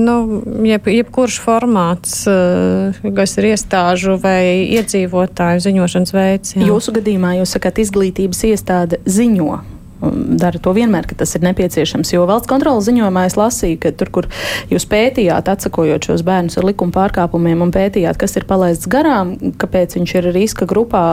Nu, 0.06 0.43
jeb, 0.62 0.88
jebkurš 0.88 1.39
formāts, 1.41 2.28
eh, 2.30 2.93
kas 3.15 3.38
ir 3.38 3.43
iestāžu 3.43 4.19
vai 4.21 4.69
iedzīvotāju 4.78 5.60
ziņošanas 5.65 6.13
veids. 6.13 6.54
Jā. 6.56 6.67
Jūsu 6.69 6.93
gadījumā 6.93 7.39
jūs 7.39 7.58
sakat, 7.58 7.82
izglītības 7.82 8.43
iestāde 8.45 9.01
ziņo 9.06 9.75
dara 10.13 10.62
to 10.62 10.74
vienmēr, 10.76 11.08
ka 11.10 11.18
tas 11.20 11.36
ir 11.38 11.46
nepieciešams. 11.46 12.13
Jo 12.13 12.26
valsts 12.30 12.50
kontrolas 12.52 12.88
ziņojumā 12.89 13.26
es 13.30 13.38
lasīju, 13.39 13.80
ka 13.84 13.94
tur, 13.98 14.12
kur 14.13 14.30
jūs 14.72 14.88
pētījāt, 14.91 15.50
atsakojot 15.52 16.10
šos 16.10 16.26
bērnus 16.28 16.60
ar 16.60 16.68
likuma 16.70 16.96
pārkāpumiem 16.96 17.65
un 17.65 17.74
pētījāt, 17.76 18.20
kas 18.22 18.38
ir 18.39 18.48
palaists 18.50 18.89
garām, 18.91 19.36
kāpēc 19.62 19.98
viņš 20.00 20.15
ir 20.20 20.32
riska 20.36 20.70
grupā 20.70 21.04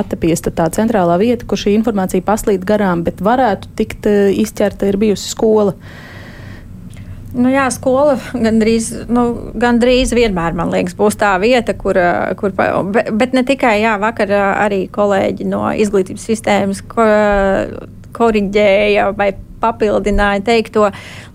attapiesta 0.00 0.52
tā 0.54 0.70
centrālā 0.74 1.18
vieta, 1.20 1.48
kur 1.48 1.60
šī 1.60 1.74
informācija 1.78 2.24
paslīd 2.26 2.64
garām, 2.68 3.04
bet 3.06 3.22
varētu 3.24 3.74
tikt 3.78 4.08
eh, 4.10 4.30
izķerta 4.44 4.90
ir 4.90 5.00
bijusi 5.00 5.30
skola. 5.32 5.76
Nu, 7.30 7.46
jā, 7.52 7.68
skola 7.70 8.16
gandrīz, 8.34 8.90
nu, 9.10 9.52
gandrīz 9.60 10.10
vienmēr, 10.16 10.56
liekas, 10.72 10.96
būs 10.98 11.18
tā 11.20 11.36
vieta, 11.42 11.76
kur, 11.78 11.98
kur 12.40 12.54
bet, 12.90 13.12
bet 13.14 13.36
ne 13.36 13.44
tikai, 13.46 13.76
jā, 13.84 13.94
vakar 14.02 14.32
arī 14.34 14.82
kolēģi 14.90 15.46
no 15.46 15.68
izglītības 15.70 16.26
sistēmas 16.26 16.82
ko, 16.90 17.06
koriģēja 18.20 19.10
vai 19.16 19.32
papildināja 19.60 20.40
teikto, 20.44 20.86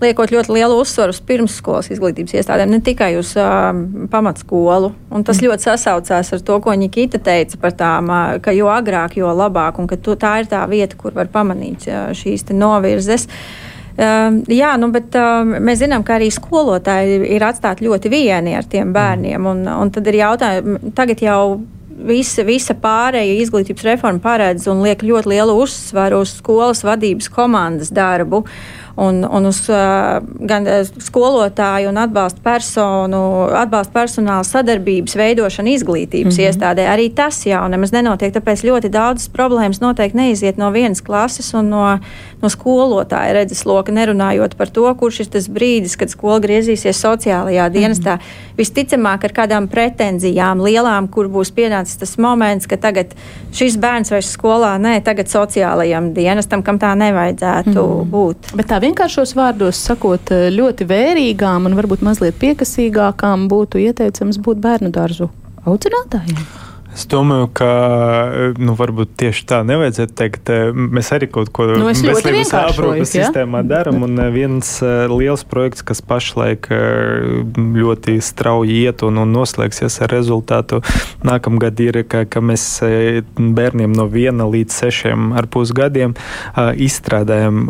liekot 0.01 0.31
ļoti 0.33 0.55
lielu 0.55 0.79
uzsvaru 0.81 1.13
uz 1.13 1.19
pirmsskolas 1.27 1.91
izglītības 1.93 2.39
iestādēm, 2.39 2.71
ne 2.73 2.79
tikai 2.81 3.11
uz 3.19 3.35
uh, 3.37 3.69
pamatskolu. 4.09 4.89
Un 5.13 5.27
tas 5.27 5.37
mm. 5.37 5.51
ļoti 5.51 5.67
sasaucās 5.67 6.33
ar 6.33 6.41
to, 6.47 6.57
ko 6.65 6.73
Nikita 6.73 7.21
teica 7.21 7.59
par 7.61 7.75
tām, 7.77 8.09
uh, 8.09 8.39
ka 8.41 8.55
jo 8.55 8.71
agrāk, 8.73 9.19
jo 9.21 9.29
labāk, 9.29 9.77
un 9.77 9.91
ka 9.91 9.99
tu, 10.01 10.17
tā 10.17 10.39
ir 10.41 10.49
tā 10.49 10.63
vieta, 10.71 10.97
kur 10.97 11.13
var 11.13 11.29
pamanīt 11.33 11.85
uh, 11.91 12.09
šīs 12.17 12.49
novirzes. 12.55 13.29
Uh, 13.29 13.71
Uh, 13.95 14.41
jā, 14.51 14.73
nu, 14.75 14.89
bet 14.91 15.15
uh, 15.15 15.45
mēs 15.47 15.79
zinām, 15.79 16.03
ka 16.03 16.17
arī 16.17 16.27
skolotāji 16.33 17.29
ir 17.31 17.43
atstāti 17.47 17.85
ļoti 17.87 18.09
vieni 18.11 18.51
ar 18.57 18.67
tiem 18.67 18.91
bērniem. 18.95 19.45
Un, 19.47 19.61
un 19.71 19.91
tad 19.95 20.09
ir 20.11 20.17
jautājums, 20.19 20.89
tagad 20.97 21.23
jau 21.23 21.37
visa, 21.95 22.43
visa 22.47 22.75
pārējā 22.77 23.39
izglītības 23.43 23.85
reforma 23.87 24.23
paredz 24.23 24.67
un 24.71 24.83
liek 24.85 25.03
ļoti 25.05 25.31
lielu 25.31 25.55
uzsvaru 25.63 26.21
uz 26.25 26.35
skolas 26.39 26.83
vadības 26.85 27.29
komandas 27.31 27.93
darbu 27.95 28.43
un, 28.95 29.25
un 29.27 29.45
uz 29.49 29.59
gan 30.39 30.67
skolotāju 31.03 31.89
un 31.91 31.99
atbalsta 31.99 32.39
personu, 32.43 33.21
atbalsta 33.55 33.93
personāla 33.95 34.45
sadarbības 34.47 35.17
veidošanu 35.19 35.73
izglītības 35.75 36.37
mm 36.37 36.39
-hmm. 36.39 36.49
iestādē. 36.49 36.87
Arī 36.87 37.09
tas 37.15 37.45
jau 37.45 37.67
nemaz 37.67 37.91
nenotiek, 37.91 38.33
tāpēc 38.35 38.63
ļoti 38.63 38.89
daudzas 38.89 39.29
problēmas 39.29 39.81
noteikti 39.81 40.17
neiziet 40.17 40.57
no 40.57 40.71
vienas 40.71 41.01
klases 41.01 41.53
un 41.53 41.69
no, 41.69 41.99
no 42.41 42.49
skolotāja 42.49 43.33
redzesloka, 43.33 43.91
nerunājot 43.91 44.55
par 44.55 44.69
to, 44.69 44.95
kurš 44.95 45.19
ir 45.19 45.25
tas 45.25 45.49
brīdis, 45.49 45.97
kad 45.97 46.09
skola 46.09 46.39
griezīsies 46.39 47.05
sociālajā 47.05 47.69
dienestā. 47.69 48.15
Mm 48.15 48.19
-hmm. 48.19 48.43
Visticamāk, 48.57 49.23
ar 49.23 49.31
kādām 49.31 49.67
pretenzijām 49.67 50.61
lielām, 50.63 51.07
kur 51.11 51.27
būs 51.27 51.51
pienācis 51.51 51.97
tas 51.99 52.17
moments, 52.17 52.67
ka 52.67 52.77
tagad 52.77 53.07
šis 53.51 53.77
bērns 53.77 54.11
vairs 54.11 54.37
skolā, 54.37 54.77
nē, 54.79 55.03
tagad 55.03 55.27
sociālajam 55.27 56.13
dienestam, 56.13 56.63
kam 56.63 56.79
tā 56.79 56.95
nevajadzētu 56.95 57.69
mm 57.69 58.01
-hmm. 58.01 58.09
būt. 58.11 58.55
Bet 58.55 58.65
tā 58.71 58.79
vienkāršos 58.85 59.33
vārdos 59.37 59.79
sakot, 59.87 60.31
eh, 60.31 60.49
ļoti 60.53 60.87
vērīgām 60.89 61.69
un 61.69 61.77
varbūt 61.79 62.05
mazliet 62.05 62.37
piekasīgākām 62.41 63.47
būtu 63.51 63.81
ieteicams 63.87 64.41
būt 64.45 64.61
bērnu 64.61 64.93
dārzu 64.93 65.31
audzinātājiem? 65.65 66.64
Es 66.95 67.03
domāju, 67.11 67.49
ka 67.51 67.69
nu, 68.55 68.71
varbūt 68.79 69.17
tieši 69.19 69.43
tā 69.49 69.57
nevajadzētu 69.67 70.13
teikt. 70.15 70.49
Mēs 70.71 71.09
arī 71.11 71.27
kaut 71.27 71.49
ko 71.51 71.65
nu, 71.73 71.89
veselības 71.89 72.53
aprūpes 72.55 73.11
ja? 73.17 73.25
sistēmā 73.25 73.65
darām. 73.67 74.05
Un 74.07 74.21
viens 74.31 74.69
liels 75.11 75.43
projekts, 75.43 75.83
kas 75.83 75.99
pašlaik 75.99 76.69
ļoti 76.71 78.15
strauji 78.23 78.77
iet 78.85 79.03
un, 79.03 79.19
un 79.19 79.33
noslēgsies 79.35 79.99
ar 80.05 80.13
rezultātu 80.15 80.79
nākamgad, 81.27 81.81
ir, 81.83 81.99
ka, 82.07 82.23
ka 82.31 82.39
mēs 82.39 82.63
bērniem 82.79 83.91
no 83.91 84.07
viena 84.11 84.47
līdz 84.47 84.79
sešiem 84.79 85.35
ar 85.35 85.49
pus 85.51 85.75
gadiem 85.75 86.15
izstrādājam 86.55 87.65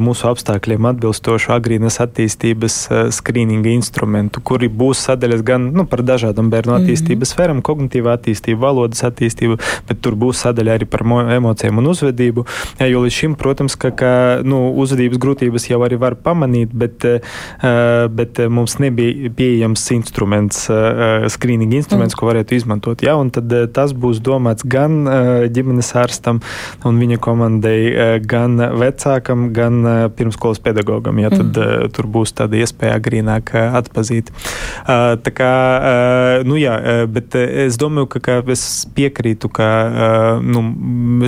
mūsu 0.00 0.30
apstākļiem 0.32 0.88
atbilstošu 0.94 1.52
agrīnas 1.58 2.00
attīstības 2.06 2.80
skrīninga 3.20 3.74
instrumentu, 3.76 4.40
kuri 4.40 4.72
būs 4.72 5.04
sadaļas 5.10 5.44
gan 5.44 5.68
nu, 5.76 5.84
par 5.84 6.06
dažādām 6.08 6.48
bērnu 6.48 6.72
mhm. 6.72 6.82
attīstības 6.86 7.12
mm 7.12 7.20
-hmm. 7.20 7.34
sfērām, 7.36 7.64
kognitīvā 7.68 8.16
attīstība 8.16 8.45
attīstību, 8.46 8.60
valodas 8.62 9.02
attīstību, 9.06 9.58
bet 9.88 10.00
tur 10.02 10.14
būs 10.14 10.42
sadaļa 10.44 10.76
arī 10.78 10.86
par 10.86 11.02
emocijām 11.04 11.78
un 11.78 11.90
uzvedību. 11.90 12.46
Jā, 12.80 12.88
jo 12.90 13.02
līdz 13.04 13.16
šim, 13.16 13.34
protams, 13.36 13.76
ka, 13.76 13.90
ka 13.90 14.12
nu, 14.44 14.72
uzvedības 14.76 15.18
grūtības 15.18 15.68
jau 15.70 15.82
arī 15.82 15.98
var 15.98 16.16
pamanīt, 16.16 16.72
bet, 16.72 17.04
uh, 17.04 18.06
bet 18.08 18.38
mums 18.48 18.78
nebija 18.78 19.30
pieejams 19.36 19.84
instruments, 19.96 20.66
skrīninga 20.66 21.76
instruments, 21.78 22.14
mm. 22.14 22.18
ko 22.18 22.28
varētu 22.30 22.56
izmantot. 22.56 23.02
Jā, 23.02 23.16
un 23.18 23.30
tad 23.30 23.52
tas 23.74 23.92
būs 23.96 24.20
domāts 24.24 24.66
gan 24.66 25.04
ģimenes 25.52 25.92
ārstam 25.96 26.40
un 26.86 27.00
viņa 27.00 27.18
komandai, 27.22 28.20
gan 28.26 28.58
vecākam, 28.80 29.50
gan 29.56 29.80
pirmskolas 30.16 30.60
pedagogam. 30.62 31.18
Jā, 31.22 31.32
tad 31.34 31.56
mm. 31.56 31.92
tur 31.96 32.10
būs 32.10 32.34
tāda 32.36 32.60
iespēja 32.60 32.98
agrīnāk 33.00 33.54
atpazīt. 33.56 34.32
Uh, 34.86 35.16
tā 35.22 35.32
kā, 35.36 35.52
nu 36.46 36.58
jā, 36.60 36.76
bet 37.10 37.36
es 37.36 37.78
domāju, 37.80 38.10
ka, 38.16 38.22
ka 38.22 38.35
es 38.52 38.62
piekrītu, 38.96 39.50
ka 39.52 39.68
nu, 40.42 40.62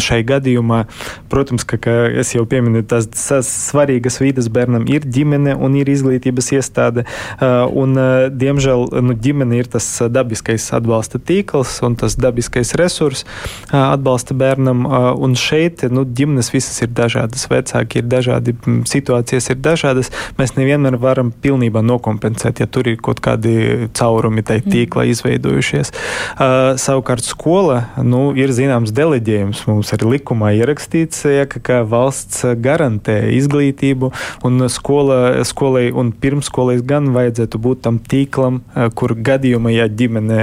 šai 0.02 0.20
gadījumā, 0.28 0.84
protams, 1.32 1.66
ka, 1.68 1.78
ka 1.82 1.94
es 2.20 2.34
jau 2.34 2.44
pieminu, 2.48 2.82
tās 2.88 3.08
svarīgas 3.48 4.20
vidas 4.22 4.50
bērnam 4.52 4.86
ir 4.90 5.06
ģimene 5.06 5.56
un 5.56 5.76
ir 5.78 5.90
izglītības 5.92 6.52
iestāde. 6.58 7.04
Un, 7.40 7.96
diemžēl 8.38 8.88
nu, 9.04 9.16
ģimene 9.18 9.60
ir 9.60 9.70
tas 9.72 9.86
dabiskais 10.12 10.68
atbalsta 10.76 11.20
tīkls 11.20 11.78
un 11.86 11.96
tas 11.98 12.16
dabiskais 12.18 12.74
resurs 12.78 13.24
atbalsta 13.72 14.36
bērnam. 14.38 14.86
Un 15.18 15.36
šeit 15.38 15.84
nu, 15.92 16.04
ģimenes 16.04 16.52
visas 16.52 16.80
ir 16.84 16.92
dažādas, 16.94 17.46
vecāki 17.50 18.02
ir 18.02 18.08
dažādi, 18.10 18.54
situācijas 18.88 19.50
ir 19.52 19.60
dažādas. 19.62 20.12
Mēs 20.40 20.54
nevienmēr 20.58 20.98
varam 21.00 21.32
pilnībā 21.32 21.82
nokompensēt, 21.86 22.62
ja 22.62 22.68
tur 22.70 22.90
ir 22.90 22.98
kaut 23.02 23.22
kādi 23.24 23.88
caurumi 23.96 24.44
tai 24.46 24.60
tīklā 24.64 25.08
izveidojušies. 25.12 25.92
Uh, 26.38 26.74
savukārt 26.98 27.22
skola 27.22 27.84
nu, 28.02 28.32
ir 28.34 28.50
zināms 28.50 28.90
deleģējums. 28.90 29.62
Mums 29.68 29.92
arī 29.94 30.16
likumā 30.16 30.50
ierakstīts, 30.58 31.22
ja, 31.30 31.44
ka, 31.46 31.60
ka 31.62 31.76
valsts 31.86 32.42
garantē 32.58 33.30
izglītību, 33.36 34.10
un 34.44 34.66
skola, 34.68 35.44
skolai 35.46 35.92
un 35.94 36.10
pirmskolai 36.10 36.80
gan 36.82 37.12
vajadzētu 37.14 37.58
būt 37.62 37.82
tam 37.86 38.00
tīklam, 38.02 38.60
eh, 38.74 38.88
kur 38.94 39.14
gadījumā, 39.14 39.70
ja 39.76 39.86
ģimenē 39.86 40.40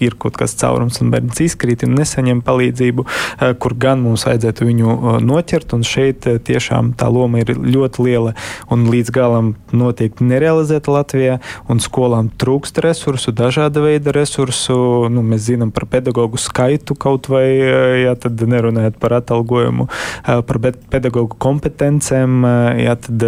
ir 0.00 0.16
kaut 0.16 0.38
kas 0.40 0.56
caurums 0.56 1.00
un 1.02 1.12
bērns 1.12 1.42
izkrīt 1.44 1.84
un 1.84 1.98
nesaņem 1.98 2.40
palīdzību, 2.42 3.04
eh, 3.04 3.52
kur 3.60 3.74
gan 3.74 4.00
mums 4.00 4.24
vajadzētu 4.24 4.64
viņu 4.64 4.88
eh, 4.96 5.20
noķert, 5.28 5.74
un 5.76 5.84
šeit 5.84 6.24
tiešām 6.24 6.94
tā 6.96 7.10
loma 7.12 7.42
ir 7.44 7.52
ļoti 7.52 8.04
liela 8.06 8.34
un 8.70 8.88
līdz 8.88 9.12
galam 9.12 9.54
notiek 9.72 10.16
nerealizēta 10.24 10.88
Latvijā, 10.88 11.38
un 11.68 11.84
skolām 11.84 12.32
trūkst 12.32 12.80
resursu, 12.80 13.32
dažāda 13.32 13.84
veida 13.84 14.14
resursu. 14.16 15.08
Nu, 15.12 15.22
mēs 15.22 15.48
zinām 15.50 15.70
par 15.74 15.88
pedagoģu 15.98 16.38
skaitu, 16.40 16.94
kaut 16.98 17.28
vai 17.30 17.46
eh, 17.58 18.06
jā, 18.06 18.14
nerunājot 18.48 18.98
par 19.02 19.18
atalgojumu, 19.18 19.88
eh, 19.88 20.40
par 20.46 20.60
pedagoģu 20.92 21.38
kompetencēm. 21.42 22.38
Eh, 22.46 22.82
jā, 22.86 22.94
tad, 23.02 23.26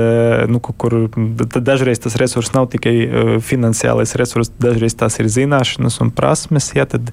nu, 0.50 0.60
kur, 0.62 0.96
tad 1.42 1.60
dažreiz 1.66 2.02
tas 2.02 2.16
resurs 2.20 2.52
nav 2.54 2.70
tikai 2.72 2.94
finansiālais 3.44 4.14
resurs, 4.18 4.52
dažreiz 4.60 4.94
tās 4.98 5.18
ir 5.20 5.28
zināšanas 5.32 6.00
un 6.04 6.12
prasmes. 6.14 6.70
Jā, 6.76 6.86
tad, 6.90 7.10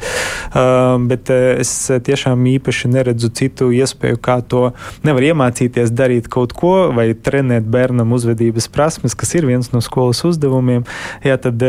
bet 1.10 1.30
es 1.34 1.72
tiešām 2.06 2.44
īpaši 2.58 2.92
neredzu 2.92 3.30
citu 3.34 3.70
iespēju, 3.76 4.20
kā 4.22 4.40
to 4.46 4.72
nevar 5.08 5.26
iemācīties 5.32 5.94
darīt 5.96 6.30
kaut 6.32 6.54
ko 6.58 6.90
vai 6.96 7.10
trenēt 7.14 7.68
bērnam 7.72 8.14
uzvedības 8.16 8.70
prasmes, 8.74 9.16
kas 9.18 9.34
ir 9.40 9.48
viens 9.50 9.72
no 9.74 9.82
skolas 9.86 10.24
uzdevumiem. 10.28 10.86
Jā, 11.26 11.38
tad 11.42 11.64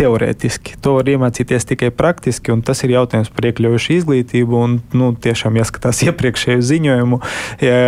teorētiski 0.00 0.78
to 0.82 0.96
var 0.98 1.10
iemācīties 1.14 1.68
tikai 1.72 1.92
praktiski 1.94 2.19
praktiski, 2.20 2.52
un 2.52 2.60
tas 2.60 2.82
ir 2.84 2.92
jautājums 2.92 3.30
par 3.32 3.46
iekļaujušu 3.48 3.94
izglītību. 3.96 4.58
Un, 4.60 4.74
nu, 4.92 5.14
tiešām 5.16 5.56
jāskatās 5.56 6.02
iepriekšēju 6.06 6.60
ziņojumu, 6.60 7.20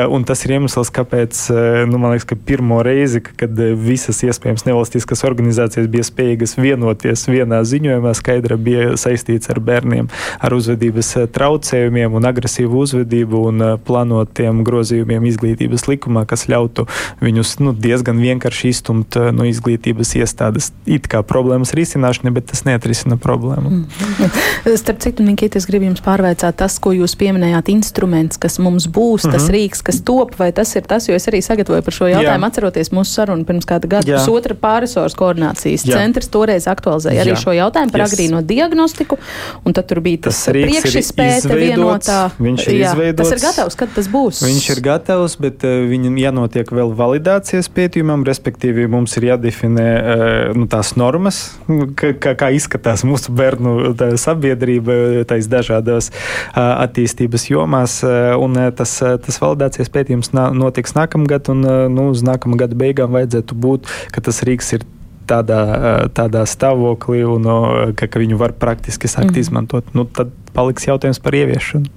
un 0.08 0.24
tas 0.24 0.44
ir 0.46 0.54
iemesls, 0.56 0.88
kāpēc 0.94 1.40
eh, 1.52 1.82
nu, 1.86 2.00
man 2.00 2.14
liekas, 2.14 2.24
ka 2.30 2.36
pirmo 2.36 2.80
reizi, 2.82 3.20
kad 3.20 3.52
eh, 3.60 3.74
visas 3.76 4.22
iespējams 4.24 4.64
nevalstiskas 4.64 5.24
organizācijas 5.28 5.90
bija 5.92 6.06
spējīgas 6.08 6.56
vienoties 6.56 7.26
vienā 7.28 7.60
ziņojumā, 7.68 8.14
skaidra 8.16 8.56
bija 8.56 8.96
saistīts 8.96 9.52
ar 9.52 9.60
bērniem 9.60 10.08
ar 10.40 10.56
uzvedības 10.56 11.12
eh, 11.20 11.28
traucējumiem 11.28 12.16
un 12.16 12.28
agresīvu 12.28 12.80
uzvedību 12.86 13.44
un 13.50 13.66
plānotiem 13.84 14.64
grozījumiem 14.64 15.28
izglītības 15.28 15.86
likumā, 15.90 16.24
kas 16.30 16.46
ļautu 16.48 16.86
viņus 17.20 17.58
nu, 17.60 17.76
diezgan 17.76 18.22
vienkārši 18.22 18.72
izstumt 18.72 19.20
no 19.36 19.44
izglītības 19.48 20.16
iestādes. 20.22 20.72
It 20.88 21.10
kā 21.12 21.20
problēmas 21.26 21.74
risināšana, 21.76 22.32
bet 22.34 22.48
tas 22.52 22.64
neatrisina 22.68 23.20
problēmu. 23.20 23.82
Mm. 23.82 24.21
Starp 24.82 25.00
citu, 25.02 25.24
Nikita, 25.26 25.58
es 25.58 25.66
gribu 25.68 25.88
jums 25.88 26.02
pārveicāt 26.04 26.56
tas, 26.60 26.78
ko 26.82 26.92
jūs 26.96 27.14
pieminējāt, 27.18 27.70
instruments, 27.72 28.40
kas 28.40 28.58
mums 28.62 28.86
būs, 28.86 29.26
tas 29.26 29.34
mm 29.34 29.48
-hmm. 29.48 29.54
rīks, 29.56 29.82
kas 29.82 30.00
top, 30.06 30.36
vai 30.38 30.52
tas 30.52 30.74
ir 30.76 30.86
tas, 30.88 31.08
jo 31.08 31.14
es 31.14 31.28
arī 31.28 31.42
sagatavoju 31.42 31.82
par 31.82 31.94
šo 31.94 32.08
jautājumu, 32.10 32.44
Jā. 32.44 32.50
atceroties 32.50 32.92
mūsu 32.92 33.10
sarunu 33.18 33.44
pirms 33.44 33.66
kāda 33.68 33.88
gada. 33.88 34.18
Pusotra 34.18 34.54
pārisoras 34.54 35.16
koordinācijas 35.18 35.86
Jā. 35.86 35.98
centrs 35.98 36.28
toreiz 36.28 36.66
aktualizēja 36.66 37.24
arī 37.24 37.34
Jā. 37.34 37.40
šo 37.44 37.52
jautājumu 37.56 37.92
par 37.92 38.00
yes. 38.00 38.12
agrīno 38.12 38.42
diagnostiku, 38.42 39.18
un 39.64 39.72
tad 39.72 39.86
tur 39.86 40.00
bija 40.00 40.28
tas, 40.28 40.44
tas 40.44 40.52
priekšizpēta 40.52 41.54
vienotā. 41.56 42.30
Viņš 42.38 42.66
ir 42.68 42.78
Jā, 42.78 42.92
izveidots. 42.92 43.30
Tas 43.30 43.36
ir 43.38 43.46
gatavs, 43.48 43.76
kad 43.78 43.94
tas 43.94 44.08
būs? 44.12 44.42
Viņš 44.46 44.70
ir 44.76 44.82
gatavs, 44.84 45.36
bet 45.42 45.64
uh, 45.64 45.82
viņam 45.88 46.18
jānotiek 46.20 46.72
vēl 46.72 46.92
validācijas 46.96 47.68
pētījumam, 47.72 48.24
respektīvi 48.28 48.88
mums 48.90 49.16
ir 49.18 49.28
jādefinē 49.32 49.88
uh, 49.92 50.56
nu, 50.56 50.66
tās 50.70 50.94
normas, 51.00 51.42
kā, 51.96 52.34
kā, 52.38 52.50
izskatās 52.54 53.04
mūsu 53.08 53.32
bērnu 53.36 53.92
sabiedrība 54.20 55.24
tais 55.28 55.48
dažādās 55.50 56.10
attīstības 56.54 57.48
jomās. 57.50 58.00
Un 58.38 58.58
tas, 58.78 58.96
tas 59.00 59.40
validācijas 59.42 59.92
pētījums 59.92 60.32
notiks 60.34 60.96
nākamgad, 60.98 61.52
un 61.52 61.64
nu, 61.92 62.08
uz 62.14 62.24
nākamā 62.26 62.60
gada 62.64 62.78
beigām 62.78 63.14
vajadzētu 63.14 63.58
būt, 63.66 63.90
ka 64.14 64.24
tas 64.24 64.42
Rīgas 64.46 64.74
ir 64.78 64.86
tādā, 65.28 65.62
tādā 66.16 66.44
stāvoklī 66.48 67.22
un 67.28 67.48
ka, 67.96 68.08
ka 68.10 68.22
viņu 68.22 68.38
var 68.40 68.56
praktiski 68.58 69.10
sākt 69.10 69.34
mm. 69.34 69.42
izmantot. 69.44 69.90
Nu, 69.96 70.04
tad 70.04 70.32
paliks 70.56 70.88
jautājums 70.88 71.22
par 71.22 71.36
ieviešanu. 71.38 71.90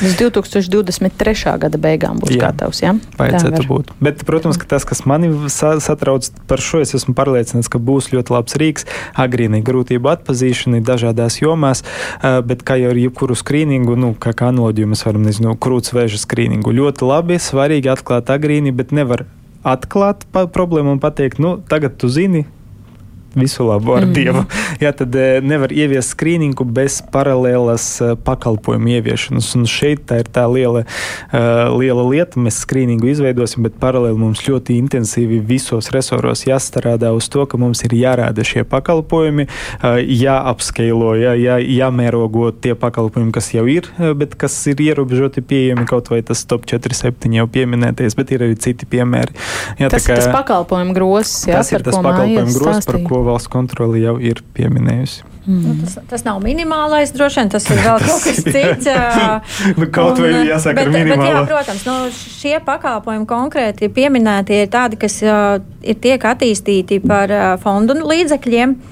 Līdz 0.00 0.16
2023. 0.20 1.34
gada 1.60 1.80
beigām 1.80 2.20
būs 2.22 2.32
jā, 2.34 2.46
gatavs. 2.46 2.80
Ja? 2.82 2.94
Vajadzētu 3.18 3.66
būt. 3.68 3.92
Bet, 4.02 4.22
protams, 4.28 4.58
ka 4.60 4.68
tas, 4.70 4.86
kas 4.88 5.04
mani 5.08 5.30
satrauc 5.52 6.28
par 6.50 6.62
šo, 6.62 6.80
es 6.84 6.94
esmu 6.96 7.14
pārliecināts, 7.18 7.70
ka 7.72 7.80
būs 7.82 8.12
ļoti 8.14 8.34
labs 8.34 8.56
rīks 8.62 8.88
agrīnai 9.18 9.62
grūtību 9.66 10.12
atpazīšanai 10.14 10.82
dažādās 10.86 11.40
jomās. 11.42 11.84
Bet, 12.22 12.64
kā 12.66 12.78
jau 12.80 12.94
ar 12.94 13.02
jebkuru 13.02 13.36
skrīningu, 13.38 13.98
nu, 13.98 14.14
kā, 14.18 14.32
kā 14.36 14.52
analoģiju 14.52 14.94
mēs 14.94 15.04
varam, 15.08 15.28
nezinu, 15.28 15.54
krūtsvēža 15.60 16.22
skrīningu, 16.24 16.74
ļoti 16.78 17.08
labi, 17.08 17.38
svarīgi 17.42 17.92
atklāt 17.92 18.32
agrīni, 18.32 18.74
bet 18.74 18.94
nevar 18.96 19.26
atklāt 19.62 20.26
problēmu 20.32 20.96
un 20.96 21.02
pateikt, 21.02 21.42
nu, 21.42 21.56
tagad 21.68 21.98
tu 22.00 22.10
zini, 22.10 22.46
visu 23.38 23.66
labu 23.66 23.96
ar 23.96 24.06
mm. 24.06 24.14
Dievu. 24.16 24.44
Jā, 24.82 24.92
tad 24.96 25.14
eh, 25.18 25.40
nevar 25.44 25.72
ieviest 25.74 26.14
skrīningu 26.14 26.66
bez 26.68 27.00
paralēlas 27.14 27.86
eh, 28.02 28.14
pakalpojumu 28.24 28.94
ieviešanas. 28.96 29.52
Un 29.58 29.66
šeit 29.70 30.06
tā 30.10 30.22
ir 30.22 30.30
tā 30.32 30.44
liela, 30.50 30.84
uh, 30.84 31.72
liela 31.76 32.04
lieta. 32.06 32.40
Mēs 32.42 32.62
skrīningu 32.64 33.10
izveidosim, 33.12 33.64
bet 33.66 33.76
paralēli 33.82 34.18
mums 34.18 34.42
ļoti 34.46 34.76
intensīvi 34.80 35.40
visos 35.46 35.90
resoros 35.94 36.44
jāstrādā 36.46 37.12
uz 37.16 37.28
to, 37.32 37.44
ka 37.48 37.60
mums 37.60 37.82
ir 37.86 37.94
jārāda 37.96 38.44
šie 38.46 38.64
pakalpojumi, 38.68 39.46
jāapskailo, 39.82 41.12
jā, 41.20 41.34
jā, 41.38 41.58
jāmērogo 41.62 42.50
tie 42.62 42.74
pakalpojumi, 42.78 43.32
kas 43.34 43.52
jau 43.54 43.64
ir, 43.70 43.88
bet 44.18 44.36
kas 44.40 44.56
ir 44.70 44.82
ierobežoti 44.82 45.44
pieejami, 45.46 45.86
kaut 45.88 46.10
vai 46.12 46.22
tas 46.26 46.44
top 46.48 46.66
4-7 46.70 47.32
jau 47.38 47.46
pieminētais, 47.52 48.16
bet 48.18 48.34
ir 48.34 48.46
arī 48.48 48.58
citi 48.60 48.88
piemēri. 48.88 49.36
Jā, 49.80 49.90
tas 49.92 50.06
kā, 50.06 50.16
ir 50.16 50.22
tas 50.22 50.34
pakalpojumu 50.34 50.96
grosis, 50.96 51.46
jā, 51.48 51.60
tas 51.60 51.72
ir 51.74 51.84
tas 51.86 51.98
pakalpojumu 51.98 52.56
grosis, 52.58 52.88
par 52.88 53.00
ko 53.06 53.21
valsts 53.26 53.50
kontrole 53.52 54.00
jau 54.02 54.16
ir 54.22 54.42
pieminējusi. 54.56 55.28
Mm. 55.42 55.62
Nu, 55.66 55.72
tas, 55.80 55.96
tas 56.06 56.22
nav 56.22 56.38
minimālais, 56.44 57.10
droši 57.16 57.40
vien 57.40 57.50
tas 57.50 57.64
ir 57.66 57.80
vēl 57.86 58.04
kaut 58.06 58.26
kas 58.28 58.40
cits. 58.46 58.90
nu, 59.80 59.88
kaut 59.94 60.22
vai 60.22 60.30
jāsaka, 60.46 60.86
bet. 60.86 61.10
Bet, 61.10 61.26
jā, 61.26 61.42
protams, 61.50 61.84
nu, 61.88 61.98
šie 62.14 62.56
pakalpojumi 62.66 63.28
konkrēti 63.28 63.90
pieminēti 63.92 64.62
ir 64.62 64.72
tādi, 64.72 65.00
kas 65.02 65.18
uh, 65.26 65.58
ir 65.82 65.98
tiek 66.02 66.30
attīstīti 66.32 67.02
par 67.02 67.34
uh, 67.34 67.52
fondu 67.62 67.98
līdzekļiem. 68.02 68.76
Uh, 68.78 68.91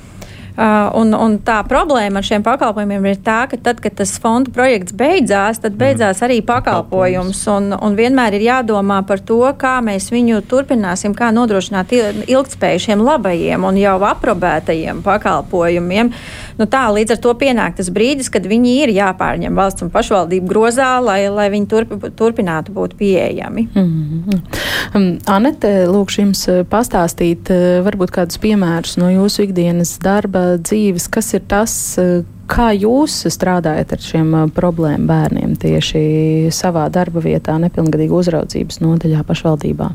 un, 0.60 1.14
un 1.16 1.36
tā 1.40 1.60
problēma 1.64 2.20
ar 2.20 2.26
šiem 2.26 2.42
pakalpojumiem 2.44 3.06
ir 3.08 3.20
tā, 3.24 3.38
ka 3.48 3.56
tad, 3.64 3.80
kad 3.80 3.94
tas 3.96 4.12
fonda 4.20 4.52
projekts 4.52 4.92
beidzās, 4.96 5.62
tad 5.62 5.78
beidzās 5.80 6.20
arī 6.26 6.40
pakalpojums. 6.46 7.40
Un, 7.54 7.72
un 7.76 7.96
vienmēr 7.96 8.36
ir 8.36 8.44
jādomā 8.48 9.00
par 9.08 9.22
to, 9.24 9.40
kā 9.60 9.78
mēs 9.84 10.10
viņu 10.12 10.42
turpināsim, 10.50 11.14
kā 11.16 11.30
nodrošināt 11.32 11.94
ilgspēju 12.26 12.84
šiem 12.86 13.04
labajiem 13.06 13.64
un 13.64 13.80
jau 13.80 13.96
aprobētajiem 14.10 15.00
pakalpojumiem. 15.06 16.12
Nu, 16.60 16.66
tā 16.68 16.82
līdz 16.92 17.14
ar 17.14 17.20
to 17.24 17.32
pienāk 17.40 17.78
tas 17.78 17.88
brīdis, 17.88 18.28
kad 18.32 18.44
viņi 18.44 18.74
ir 18.82 18.90
jāpārņem 18.92 19.56
valsts 19.56 19.86
un 19.86 19.92
pašvaldību 19.94 20.50
grozā, 20.50 20.90
lai, 21.00 21.22
lai 21.32 21.46
viņi 21.54 21.68
turp, 21.70 21.94
turpinātu 22.18 22.74
būt 22.76 22.98
pieejami. 23.00 23.68
Mm 23.72 23.86
-hmm. 24.26 25.08
Anete, 25.24 25.86
lūkšu 25.88 26.20
jums 26.20 26.44
pastāstīt 26.68 27.48
varbūt 27.86 28.12
kādus 28.12 28.38
piemērus 28.38 28.98
no 29.00 29.08
jūsu 29.08 29.46
ikdienas 29.48 29.98
darba 30.02 30.58
dzīves, 30.58 31.08
kas 31.08 31.34
ir 31.34 31.40
tas, 31.48 31.98
eh, 31.98 32.22
kā 32.46 32.70
jūs 32.76 33.24
strādājat 33.30 33.92
ar 33.92 33.98
šiem 33.98 34.50
problēmu 34.54 35.06
bērniem 35.06 35.56
tieši 35.56 36.48
savā 36.50 36.90
darba 36.90 37.20
vietā, 37.20 37.58
nepilngadīgu 37.58 38.20
uzraudzības 38.20 38.80
nodaļā 38.80 39.24
pašvaldībā? 39.24 39.90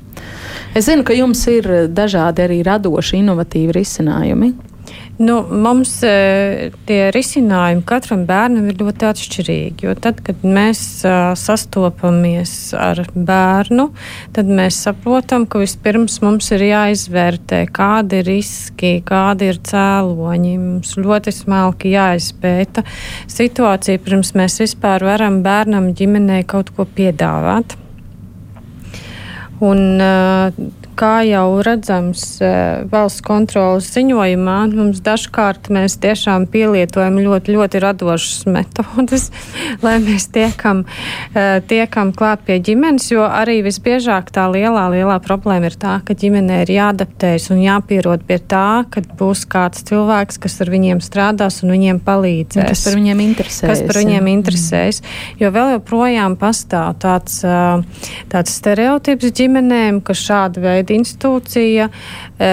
Es 0.74 0.86
zinu, 0.86 1.04
ka 1.04 1.14
jums 1.14 1.48
ir 1.48 1.64
dažādi 1.88 2.42
arī 2.42 2.64
radoši, 2.64 3.18
inovatīvi 3.18 3.72
risinājumi. 3.72 4.54
Nu, 5.16 5.38
mums 5.48 5.94
e, 6.04 6.72
tie 6.84 7.06
risinājumi 7.16 7.86
katram 7.88 8.26
bērnam 8.28 8.66
ir 8.68 8.82
ļoti 8.82 9.08
atšķirīgi. 9.08 9.94
Tad, 10.04 10.20
kad 10.28 10.44
mēs 10.44 10.82
uh, 11.08 11.30
sastopamies 11.40 12.52
ar 12.76 13.00
bērnu, 13.16 13.86
tad 14.36 14.52
mēs 14.52 14.82
saprotam, 14.84 15.46
ka 15.48 15.62
vispirms 15.64 16.20
mums 16.20 16.52
ir 16.52 16.66
jāizvērtē, 16.68 17.62
kādi 17.72 18.20
ir 18.20 18.28
riski, 18.28 18.92
kādi 19.08 19.54
ir 19.54 19.62
cēloņi. 19.64 20.54
Mums 20.60 20.98
ļoti 21.00 21.32
smalki 21.40 21.96
jāizpēta 21.96 22.84
situācija, 23.32 24.04
pirms 24.04 24.36
mēs 24.36 24.60
vispār 24.66 25.08
varam 25.08 25.40
bērnam 25.48 25.94
ģimenei 25.96 26.44
kaut 26.44 26.76
ko 26.76 26.84
piedāvāt. 26.84 27.78
Un, 29.64 29.86
uh, 30.04 30.84
kā 30.98 31.20
jau 31.28 31.60
redzams 31.66 32.24
eh, 32.44 32.84
valsts 32.92 33.24
kontrolas 33.26 33.88
ziņojumā, 33.94 34.58
mums 34.76 35.02
dažkārt 35.06 35.70
mēs 35.74 35.98
tiešām 36.04 36.48
pielietojam 36.52 37.20
ļoti, 37.22 37.56
ļoti 37.56 37.82
radošas 37.84 38.46
metodas, 38.50 39.30
lai 39.86 39.98
mēs 40.04 40.30
tiekam, 40.34 40.84
eh, 41.36 41.60
tiekam 41.68 42.14
klāt 42.16 42.46
pie 42.48 42.58
ģimenes, 42.64 43.10
jo 43.12 43.26
arī 43.28 43.60
visbiežāk 43.66 44.32
tā 44.36 44.48
lielā, 44.52 44.88
lielā 44.94 45.20
problēma 45.24 45.70
ir 45.70 45.78
tā, 45.82 45.98
ka 46.08 46.16
ģimenei 46.18 46.64
ir 46.66 46.74
jāadaptējas 46.78 47.50
un 47.56 47.62
jāpierod 47.64 48.26
pie 48.28 48.40
tā, 48.40 48.86
ka 48.92 49.04
būs 49.20 49.46
kāds 49.52 49.86
cilvēks, 49.88 50.40
kas 50.42 50.60
ar 50.64 50.72
viņiem 50.74 51.04
strādās 51.04 51.62
un 51.66 51.76
viņiem 51.76 52.02
palīdzēs. 52.06 52.72
Kas 52.72 52.86
par 52.88 53.00
viņiem 53.00 53.24
interesēs. 53.28 53.70
Kas 53.74 53.84
par 53.86 54.02
viņiem 54.02 54.32
interesēs. 54.32 55.02
Jo 55.42 55.52
vēl 55.56 55.76
joprojām 55.76 56.40
pastāv 56.40 56.96
tāds, 57.04 57.42
eh, 57.44 58.10
tāds 58.32 58.56
stereotips 58.56 59.34
ģimenēm, 59.36 60.02
ka 60.06 60.16
šāda 60.18 60.64
veida 60.64 60.85
veida 60.86 60.96
institūcija 61.00 61.90
e, 61.90 62.50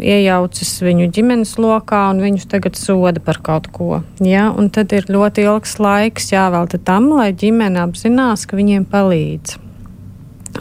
iejaucas 0.00 0.72
viņu 0.82 1.10
ģimenes 1.12 1.56
lokā 1.58 2.08
un 2.12 2.22
viņus 2.22 2.48
tagad 2.48 2.76
soda 2.76 3.20
par 3.20 3.40
kaut 3.42 3.68
ko. 3.72 4.02
Ja? 4.20 4.50
Un 4.50 4.70
tad 4.70 4.92
ir 4.92 5.08
ļoti 5.08 5.44
ilgs 5.44 5.78
laiks 5.78 6.32
jāvelta 6.32 6.78
tam, 6.78 7.10
lai 7.12 7.32
ģimene 7.32 7.80
apzinās, 7.84 8.46
ka 8.46 8.56
viņiem 8.56 8.88
palīdz. 8.88 9.58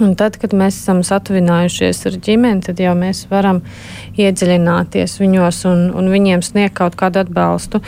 Un 0.04 0.14
tad, 0.14 0.36
kad 0.38 0.52
mēs 0.54 0.76
esam 0.78 1.00
satuvinājušies 1.06 2.04
ar 2.06 2.18
ģimeni, 2.22 2.62
tad 2.68 2.82
jau 2.82 2.92
mēs 2.98 3.24
varam 3.32 3.64
iedziļināties 4.20 5.16
viņos 5.18 5.64
un, 5.70 5.88
un 5.98 6.10
viņiem 6.12 6.44
sniegt 6.46 6.76
kaut 6.78 6.98
kādu 7.00 7.24
atbalstu. 7.24 7.82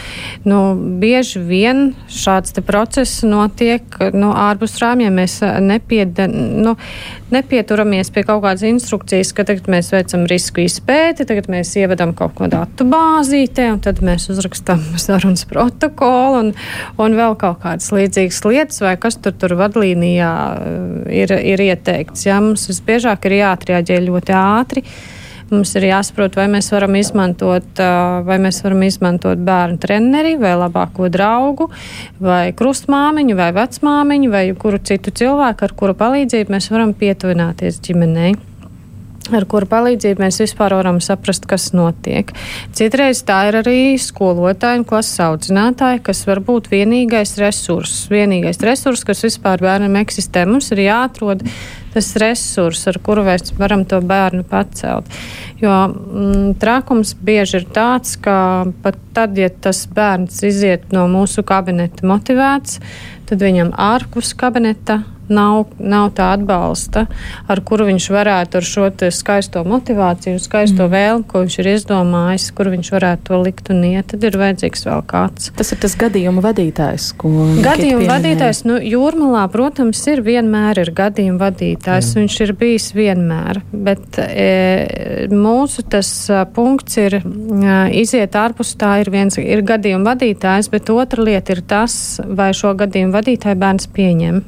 Nu, 0.48 0.74
bieži 1.02 1.44
vien 1.46 1.92
šāds 2.10 2.56
process 2.66 3.22
notiek 3.22 4.00
nu, 4.16 4.32
ārpus 4.34 4.80
rāmjiem. 4.82 5.20
Mēs 5.22 5.38
nepieda, 5.62 6.26
nu, 6.32 6.78
nepieturamies 7.34 8.12
pie 8.14 8.24
kaut 8.28 8.42
kādas 8.44 8.64
instrukcijas, 8.68 9.32
ka 9.36 9.46
tagad 9.48 9.70
mēs 9.72 9.92
veicam 9.94 10.26
risku 10.30 10.64
izpēti, 10.64 11.28
tagad 11.30 11.50
mēs 11.52 11.76
ievedam 11.80 12.14
kaut 12.18 12.36
ko 12.38 12.50
datu 12.52 12.88
bāzītē, 12.90 13.70
un 13.76 13.84
tad 13.86 14.02
mēs 14.06 14.30
uzrakstām 14.34 14.82
sarunas 15.06 15.46
protokolu 15.50 16.44
un, 16.44 16.52
un 17.02 17.20
vēl 17.20 17.38
kaut 17.42 17.62
kādas 17.64 17.92
līdzīgas 17.96 18.44
lietas, 18.48 18.82
vai 18.86 18.96
kas 19.02 19.20
tur, 19.22 19.36
tur 19.38 19.58
vadlīnijā 19.60 20.34
ir, 21.22 21.38
ir 21.54 21.66
ieteikts. 21.70 22.28
Jā, 22.30 22.42
mums 22.44 22.68
visbiežāk 22.72 23.30
ir 23.30 23.40
jāatrēģē 23.42 24.04
ļoti 24.10 24.38
ātri. 24.40 24.86
Mums 25.50 25.72
ir 25.80 25.88
jāsaprot, 25.90 26.36
vai 26.38 26.46
mēs 26.52 26.70
varam 26.74 26.94
izmantot, 27.00 27.82
vai 28.28 28.38
mēs 28.42 28.62
varam 28.66 28.84
izmantot 28.86 29.42
bērnu 29.46 29.80
treneri, 29.82 30.36
vai 30.42 30.54
labāko 30.60 31.10
draugu, 31.10 31.72
vai 32.22 32.52
krustmāmiņu, 32.58 33.38
vai 33.40 33.50
vecmāmiņu, 33.58 34.30
vai 34.34 34.44
kuru 34.60 34.82
citu 34.86 35.16
cilvēku, 35.22 35.66
ar 35.66 35.74
kuru 35.82 35.98
palīdzību 35.98 36.54
mēs 36.54 36.70
varam 36.74 36.94
pietuvināties 36.98 37.82
ģimenei 37.88 38.36
ar 39.36 39.46
kuru 39.50 39.68
palīdzību 39.70 40.24
mēs 40.24 40.40
vispār 40.42 40.74
varam 40.78 41.00
saprast, 41.04 41.46
kas 41.50 41.70
notiek. 41.76 42.32
Citreiz 42.76 43.22
tā 43.28 43.42
ir 43.50 43.60
arī 43.62 43.80
skolotāji 44.02 44.82
un 44.82 44.88
klases 44.90 45.20
audzinātāji, 45.26 46.04
kas 46.06 46.24
var 46.30 46.42
būt 46.46 46.72
vienīgais 46.72 47.36
resurss, 47.42 48.08
vienīgais 48.12 48.62
resurss, 48.66 49.06
kas 49.08 49.24
vispār 49.26 49.62
bērnam 49.66 50.00
eksistē. 50.02 50.46
Mums 50.50 50.72
ir 50.74 50.86
jāatrod 50.88 51.46
tas 52.00 52.16
resurss, 52.24 52.88
ar 52.88 53.00
kuru 53.04 53.28
mēs 53.28 53.52
varam 53.60 53.84
to 53.90 54.00
bērnu 54.00 54.46
pacelt. 54.48 55.08
Jo 55.60 55.76
mm, 55.92 56.56
trākums 56.62 57.14
bieži 57.20 57.60
ir 57.60 57.70
tāds, 57.76 58.16
ka 58.24 58.40
pat 58.84 59.00
tad, 59.16 59.38
ja 59.38 59.52
tas 59.52 59.84
bērns 59.92 60.40
iziet 60.48 60.90
no 60.96 61.06
mūsu 61.12 61.44
kabineta 61.44 62.08
motivēts, 62.08 62.80
tad 63.30 63.44
viņam 63.44 63.76
ārpus 63.76 64.32
kabineta 64.40 65.02
nav, 65.30 65.70
nav 65.80 66.10
tā 66.18 66.32
atbalsta, 66.36 67.06
ar 67.50 67.62
kuru 67.66 67.88
viņš 67.90 68.08
varētu 68.14 68.60
ar 68.60 68.66
šo 68.66 68.88
skaisto 69.14 69.64
motivāciju, 69.68 70.40
skaisto 70.42 70.88
mm. 70.88 70.94
vēlmu, 70.94 71.26
ko 71.30 71.44
viņš 71.44 71.58
ir 71.62 71.70
izdomājis, 71.76 72.50
kur 72.58 72.72
viņš 72.74 72.92
varētu 72.96 73.28
to 73.30 73.42
likt 73.46 73.70
un 73.74 73.84
iet. 73.92 74.10
Tad 74.10 74.26
ir 74.26 74.38
vajadzīgs 74.42 74.86
vēl 74.88 75.04
kāds. 75.10 75.52
Tas 75.58 75.74
ir 75.76 75.82
tas 75.84 75.96
gadījuma 76.00 76.44
vadītājs, 76.44 77.12
ko 77.20 77.32
gadījuma 77.66 78.10
vadītājs. 78.16 78.64
Nu, 78.68 78.80
jūrmalā, 78.82 79.46
protams, 79.54 80.02
ir 80.10 80.24
vienmēr 80.26 80.82
ir 80.86 80.94
gadījuma 80.98 81.50
vadītājs. 81.50 81.89
Mm. 81.90 82.20
Viņš 82.20 82.38
ir 82.46 82.54
bijis 82.60 82.88
vienmēr, 82.96 83.62
bet 83.74 84.20
e, 84.22 85.28
mūsu 85.34 85.86
tas 85.90 86.12
punkts 86.56 87.00
ir 87.02 87.20
e, 87.20 87.24
iziet 88.02 88.38
ārpus 88.38 88.76
tā 88.80 89.00
ir 89.04 89.12
viens 89.14 89.40
ir 89.42 89.66
gadījuma 89.66 90.14
vadītājs, 90.14 90.70
bet 90.74 90.94
otra 90.94 91.26
lieta 91.26 91.56
ir 91.56 91.64
tas, 91.68 92.20
vai 92.24 92.52
šo 92.58 92.76
gadījumu 92.80 93.16
vadītāju 93.18 93.62
bērns 93.66 93.92
pieņem. 93.96 94.42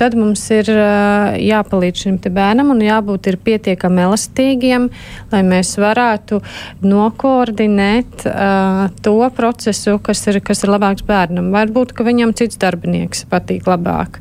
Tad 0.00 0.16
mums 0.18 0.42
ir 0.54 0.68
jāpalīdz 0.70 2.04
šim 2.06 2.18
bērnam 2.24 2.72
un 2.74 2.82
jābūt 2.84 3.28
pietiekami 3.44 4.04
elastīgiem, 4.04 4.88
lai 5.32 5.42
mēs 5.46 5.74
varētu 5.80 6.40
nokoordinēt 6.84 8.24
uh, 8.28 8.88
to 9.04 9.16
procesu, 9.36 9.98
kas 10.04 10.24
ir, 10.30 10.40
kas 10.44 10.64
ir 10.64 10.72
labāks 10.74 11.04
bērnam. 11.06 11.50
Varbūt, 11.54 11.94
ka 11.96 12.06
viņam 12.06 12.34
cits 12.36 12.58
darbinieks 12.60 13.24
patīk 13.30 13.68
labāk. 13.70 14.20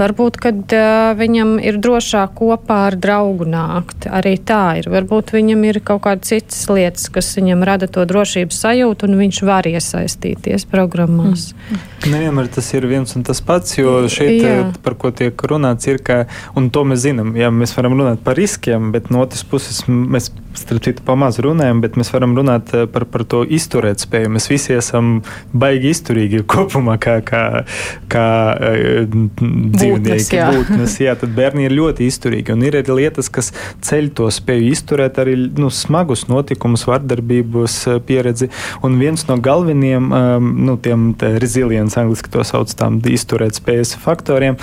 Varbūt, 0.00 0.40
ka 0.42 0.52
uh, 0.54 1.12
viņam 1.18 1.56
ir 1.62 1.80
drošāk 1.82 2.34
kopā 2.40 2.80
ar 2.90 2.98
draugu 3.00 3.48
nākt. 3.50 4.08
Arī 4.10 4.36
tā 4.38 4.80
ir. 4.80 4.90
Varbūt 4.92 5.34
viņam 5.36 5.66
ir 5.70 5.80
kaut 5.84 6.04
kādas 6.06 6.32
citas 6.32 6.62
lietas, 6.70 7.08
kas 7.12 7.30
viņam 7.38 7.64
rada 7.66 7.90
to 7.90 8.04
drošības 8.08 8.62
sajūtu, 8.64 9.08
un 9.08 9.20
viņš 9.20 9.42
var 9.46 9.68
iesaistīties 9.70 10.66
programmās. 10.70 11.50
Mm. 11.52 11.86
Nevienmēr 12.10 12.50
tas 12.52 12.70
ir 12.76 12.86
viens 12.90 13.12
un 13.16 13.24
tas 13.26 13.42
pats, 13.44 13.76
jo 13.78 13.98
šeit 14.10 14.44
Jā. 14.44 14.54
par 14.84 14.96
ko 15.00 15.09
tiek 15.16 15.44
runāts, 15.50 15.88
ir, 15.90 16.00
ka, 16.04 16.24
un 16.58 16.70
to 16.74 16.84
mēs 16.88 17.04
zinām, 17.06 17.34
ja 17.38 17.50
mēs 17.54 17.74
varam 17.76 17.98
runāt 17.98 18.22
par 18.24 18.38
riskiem, 18.38 18.90
bet 18.94 19.10
no 19.12 19.24
otras 19.24 19.44
puses 19.46 19.84
mēs 19.88 20.30
starp 20.54 20.82
citu, 20.84 21.02
pamaz 21.06 21.38
runājam, 21.42 21.80
bet 21.82 21.96
mēs 21.98 22.10
varam 22.14 22.34
runāt 22.38 22.72
eh, 22.74 22.86
par, 22.90 23.06
par 23.10 23.24
to 23.28 23.42
izturēt 23.44 24.02
spēju. 24.02 24.30
Mēs 24.34 24.48
visi 24.50 24.74
esam 24.76 25.20
baigi 25.52 25.92
izturīgi 25.94 26.42
kopumā, 26.50 26.96
kā, 27.02 27.18
kā, 27.26 27.42
kā 28.10 28.26
uh, 28.56 29.16
dzīvnieki, 29.40 30.38
jā. 30.38 30.50
būtnes. 30.54 30.96
Jā, 31.02 31.14
tad 31.20 31.34
bērni 31.36 31.66
ir 31.68 31.74
ļoti 31.76 32.08
izturīgi. 32.10 32.54
Un 32.54 32.64
ir 32.66 32.80
arī 32.80 32.96
lietas, 33.02 33.30
kas 33.32 33.52
ceļ 33.86 34.10
to 34.18 34.28
spēju 34.34 34.72
izturēt 34.74 35.20
arī 35.22 35.36
nu, 35.58 35.70
smagus 35.74 36.26
notikumus, 36.30 36.86
vardarbības 36.90 37.78
eh, 37.86 38.00
pieredzi. 38.06 38.50
Un 38.86 38.98
viens 39.00 39.26
no 39.30 39.38
galvenajiem, 39.40 40.10
um, 40.10 40.50
nu, 40.66 40.76
tiem 40.82 41.10
resilience, 41.20 41.98
angliski 42.00 42.32
to 42.32 42.44
sauc, 42.46 42.72
tām 42.76 43.00
izturēt 43.10 43.58
spējas 43.58 43.94
faktoriem, 44.00 44.56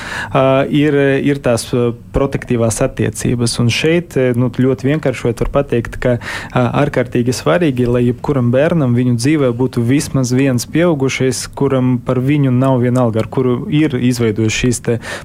ir, 0.74 0.96
ir 1.26 1.40
tās 1.44 1.68
protektīvās 2.16 2.80
attiecības. 2.86 3.58
Un 3.62 3.72
šeit, 3.74 4.18
nu, 4.38 4.50
ļoti 4.52 4.88
vienkāršot 4.90 5.44
var 5.44 5.52
pateikt, 5.60 5.77
noteikti, 5.78 6.00
ka 6.02 6.18
ārkārtīgi 6.54 7.34
svarīgi, 7.36 7.88
lai 7.88 8.08
jebkuram 8.08 8.52
bērnam 8.52 8.96
viņu 8.96 9.18
dzīvē 9.18 9.52
būtu 9.58 9.84
vismaz 9.86 10.32
viens 10.34 10.66
pieaugušais, 10.66 11.48
kuram 11.56 12.00
par 12.00 12.20
viņu 12.20 12.52
nav 12.52 12.82
vienalga, 12.82 13.22
ar 13.22 13.28
kuru 13.30 13.68
ir 13.70 13.96
izveidojuši 13.96 14.58
šīs 14.58 14.82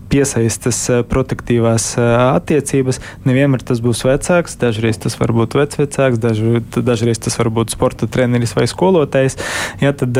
piesaistes 0.08 0.80
protektīvās 1.08 1.96
attiecības. 1.98 3.00
Nevienmēr 3.24 3.62
tas 3.62 3.80
būs 3.80 4.04
vecāks, 4.04 4.56
dažreiz 4.60 4.98
tas 4.98 5.18
var 5.18 5.32
būt 5.32 5.56
vecvecāks, 5.56 6.20
daž, 6.20 6.42
dažreiz 6.76 7.18
tas 7.22 7.38
var 7.38 7.50
būt 7.50 7.72
sporta 7.72 8.06
treneris 8.06 8.54
vai 8.56 8.66
skolotājs. 8.68 9.38
Ja, 9.80 9.92
tad, 9.96 10.16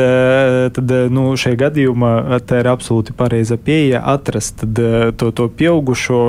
tad 0.75 0.95
nu, 1.13 1.33
šajā 1.37 1.59
gadījumā 1.67 2.13
tā 2.47 2.63
ir 2.63 2.71
absolūti 2.71 3.15
pareiza 3.17 3.57
pieeja 3.57 4.01
atrast 4.13 4.63
tad, 4.63 4.81
to, 5.17 5.31
to 5.35 5.49
pieaugušo, 5.49 6.21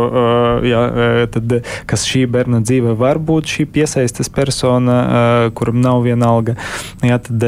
ja, 0.67 0.85
tad, 1.33 1.59
kas 1.89 2.07
šī 2.09 2.27
bērna 2.31 2.61
dzīvē 2.65 2.95
var 2.99 3.21
būt 3.23 3.55
šī 3.55 3.67
piesaistes 3.95 4.29
persona, 4.29 5.51
kuram 5.55 5.81
nav 5.81 6.03
viena 6.03 6.29
alga. 6.29 6.55
Ja, 7.03 7.19
tad, 7.19 7.43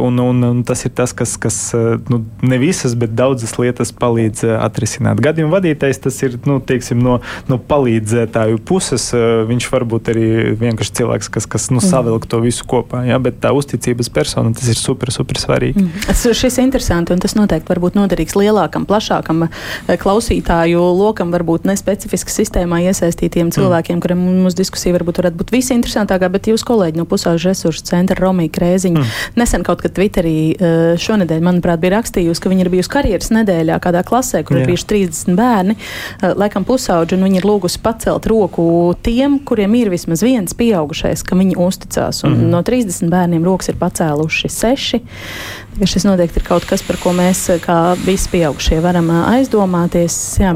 un, 0.00 0.18
un, 0.18 0.42
un 0.44 0.62
tas 0.66 0.84
ir 0.84 0.92
tas, 0.96 1.12
kas, 1.14 1.36
kas 1.38 1.58
nu, 2.10 2.24
ne 2.42 2.58
visas, 2.58 2.96
bet 2.98 3.14
daudzas 3.16 3.56
lietas 3.60 3.92
palīdz 3.94 4.44
atrisināt. 4.58 5.20
Gadījuma 5.22 5.56
vadītājs 5.56 6.02
tas 6.02 6.18
ir 6.26 6.38
nu, 6.46 6.58
teiksim, 6.60 7.00
no, 7.02 7.20
no 7.50 7.58
palīdzētāju 7.58 8.60
puses. 8.66 9.08
Viņš 9.46 9.68
var 9.72 9.86
būt 9.86 10.10
arī 10.14 10.26
vienkārši 10.58 10.96
cilvēks, 11.00 11.30
kas, 11.32 11.46
kas 11.50 11.68
nu, 11.70 11.82
savilk 11.84 12.26
to 12.30 12.40
visu 12.42 12.66
kopā. 12.68 13.04
Ja, 13.06 13.20
bet 13.22 13.38
tā 13.44 13.52
uzticības 13.56 14.10
persona 14.12 14.54
tas 14.56 14.70
ir 14.72 14.80
super, 14.80 15.12
super 15.14 15.38
svarīgi. 15.40 15.86
Mm. 15.86 16.16
Šis 16.36 16.58
ir 16.58 16.66
interesanti 16.66 17.14
un 17.14 17.22
tas 17.22 17.36
noteikti 17.38 17.70
var 17.70 17.82
būt 17.84 17.98
noderīgs 17.98 18.34
lielākam, 18.38 18.86
plašākam 18.88 19.46
klausītāju 19.86 20.82
lokam, 20.98 21.30
varbūt 21.34 21.68
nespecifiski 21.68 22.32
sistēmā 22.32 22.82
iesaistītiem 22.88 23.52
cilvēkiem, 23.54 23.98
mm. 23.98 24.04
kuriem 24.04 24.24
mūsu 24.44 24.58
diskusija 24.58 24.96
varbūt 24.96 25.22
varētu 25.22 25.40
būt 25.40 25.52
visinteresantākā, 25.76 26.28
bet 26.32 26.48
jūs 26.50 26.64
kolēģi 26.66 27.00
no 27.00 27.06
pusaužu 27.08 27.50
resursu 27.50 27.84
centra 27.86 28.16
Romija 28.18 28.52
Krēziņa 28.54 29.00
mm. 29.00 29.36
nesen 29.36 29.64
kaut 29.66 29.82
kad 29.84 29.94
Twitterī 29.96 30.36
eh, 30.54 30.94
šonadēļ, 31.00 31.42
manuprāt, 31.44 31.80
bija 31.82 31.96
rakstījusi, 31.98 32.42
ka 32.42 32.52
viņa 32.52 32.64
ir 32.64 32.72
bijusi 32.72 32.92
karjeras 32.92 33.32
nedēļā 33.34 33.78
kādā 33.84 34.02
klasē, 34.06 34.42
kur 34.46 34.56
Jā. 34.56 34.64
ir 34.64 34.72
bijuši 34.72 34.88
30 34.92 35.36
bērni, 35.38 35.76
eh, 35.76 36.32
laikam 36.38 36.66
pusauģi, 36.68 37.18
un 37.18 37.28
viņa 37.28 37.40
ir 37.40 37.48
lūgusi 37.48 37.82
pacelt 37.84 38.28
roku 38.30 38.66
tiem, 39.06 39.38
kuriem 39.46 39.76
ir 39.78 39.92
vismaz 39.92 40.24
viens 40.24 40.56
pieaugušais, 40.56 41.24
ka 41.26 41.38
viņi 41.38 41.58
uzticās. 41.60 42.24
Un 42.26 42.38
mm. 42.38 42.50
no 42.54 42.64
30 42.66 43.12
bērniem 43.12 43.46
rokas 43.46 43.72
ir 43.72 43.80
pacēluši 43.80 44.52
seši 44.52 45.04
šis 45.84 46.06
noteikti 46.06 46.40
ir 46.40 46.46
kaut 46.46 46.64
kas, 46.68 46.80
par 46.86 46.96
ko 47.00 47.12
mēs, 47.16 47.42
kā 47.64 47.96
visi 48.06 48.30
pieaugušie, 48.32 48.78
varam 48.84 49.10
aizdomāties. 49.12 50.16
Jā. 50.40 50.54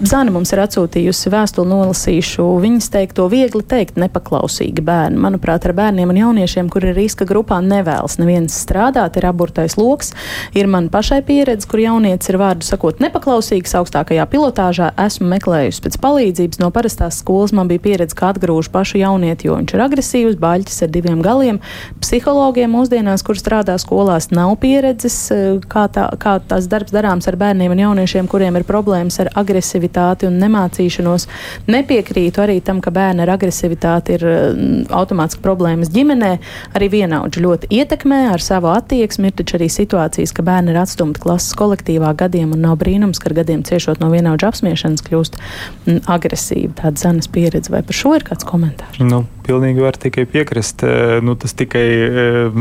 Zana 0.00 0.32
mums 0.32 0.52
ir 0.54 0.62
atsūtījusi 0.62 1.32
vēstuli, 1.32 1.68
nolasīšu 1.68 2.46
viņas 2.62 2.88
teikto 2.94 3.26
viegli 3.32 3.64
teikt, 3.68 3.98
nepaklausīgi 4.22 4.82
bērni. 4.84 5.18
Manuprāt, 5.18 5.66
ar 5.66 5.74
bērniem 5.76 6.10
un 6.10 6.20
jauniešiem, 6.20 6.70
kuri 6.70 6.92
ir 6.92 6.96
riska 6.96 7.26
grupā, 7.28 7.60
nevēlas 7.60 8.18
neviens 8.18 8.54
strādāt, 8.54 9.16
ir 9.16 9.26
aburtais 9.26 9.76
loks. 9.76 10.12
Ir 10.54 10.66
man 10.66 10.88
pašai 10.88 11.22
pieredze, 11.26 11.66
kur 11.68 11.80
jaunietis 11.82 12.30
ir 12.30 12.38
vārdu 12.38 12.64
sakot 12.64 13.00
nepaklausīgs 13.02 13.74
augstākajā 13.78 14.26
pilotāžā. 14.30 14.92
Esmu 14.96 15.28
meklējusi 15.34 15.82
pēc 15.82 15.98
palīdzības 16.02 16.62
no 16.62 16.70
parastās 16.70 17.18
skolas. 17.20 17.52
Man 17.52 17.68
bija 17.68 17.82
pieredze, 17.82 18.16
kā 18.16 18.32
atgrūž 18.32 18.70
pašu 18.72 19.02
jaunieti, 19.02 19.48
jo 19.48 19.58
viņš 19.58 19.74
ir 19.74 19.84
agresīvs, 19.86 20.38
baļķis 20.40 20.82
ar 20.86 20.92
diviem 20.94 21.22
galiem. 21.24 21.60
Psihologiem 22.00 22.72
mūsdienās, 22.72 23.24
kur 23.26 23.38
strādā 23.38 23.78
skolās, 23.78 23.92
skolās 23.92 24.30
nav 24.30 24.56
pieredzes, 24.60 25.30
eh, 25.30 25.60
kā, 25.68 25.88
tā, 25.88 26.08
kā 26.18 26.38
tās 26.48 26.68
darbs 26.68 26.92
darāms 26.92 27.28
ar 27.28 27.36
bērniem 27.36 27.70
un 27.70 27.78
jauniešiem, 27.78 28.28
kuriem 28.28 28.56
ir 28.56 28.64
problēmas 28.64 29.20
ar 29.20 29.30
agresivitāti 29.34 30.26
un 30.26 30.38
nemācīšanos. 30.40 31.26
Nepiekrītu 31.66 32.42
arī 32.42 32.62
tam, 32.62 32.80
ka 32.80 32.90
bērni 32.90 33.22
ar 33.22 33.36
agresivitāti 33.36 34.11
ir 34.16 34.24
mm, 34.26 34.86
automātiski 34.94 35.42
problēmas 35.44 35.92
ģimenē. 35.94 36.32
Arī 36.76 36.88
vienaudži 36.92 37.44
ļoti 37.44 37.70
ietekmē 37.78 38.20
ar 38.32 38.44
savu 38.44 38.70
attieksmi. 38.72 39.30
Ir 39.30 39.38
taču 39.40 39.58
arī 39.58 39.68
situācijas, 39.72 40.34
ka 40.36 40.44
bērni 40.46 40.74
ir 40.74 40.80
atstumti 40.82 41.22
klases 41.22 41.56
kolektīvā 41.58 42.12
gadiem 42.18 42.54
un 42.56 42.64
nav 42.66 42.78
brīnums, 42.82 43.22
ka 43.22 43.30
ar 43.30 43.38
gadiem 43.42 43.64
ciešot 43.66 44.02
no 44.02 44.10
vienaudža 44.12 44.52
apspiešanas 44.52 45.04
kļūst 45.06 45.38
mm, 45.40 46.02
agresīvi. 46.12 46.74
Tāda 46.80 47.06
zemes 47.06 47.30
pieredze 47.32 47.72
vai 47.72 47.84
par 47.86 47.96
šo 47.96 48.16
ir 48.18 48.26
kāds 48.28 48.48
komentārs? 48.48 49.00
Nu, 49.02 49.24
pilnīgi 49.42 49.82
var 49.82 49.96
tikai 50.00 50.24
piekrist. 50.30 50.82
Eh, 50.86 51.18
nu, 51.24 51.34
tas 51.38 51.54
tikai 51.58 51.84
eh, 52.02 52.60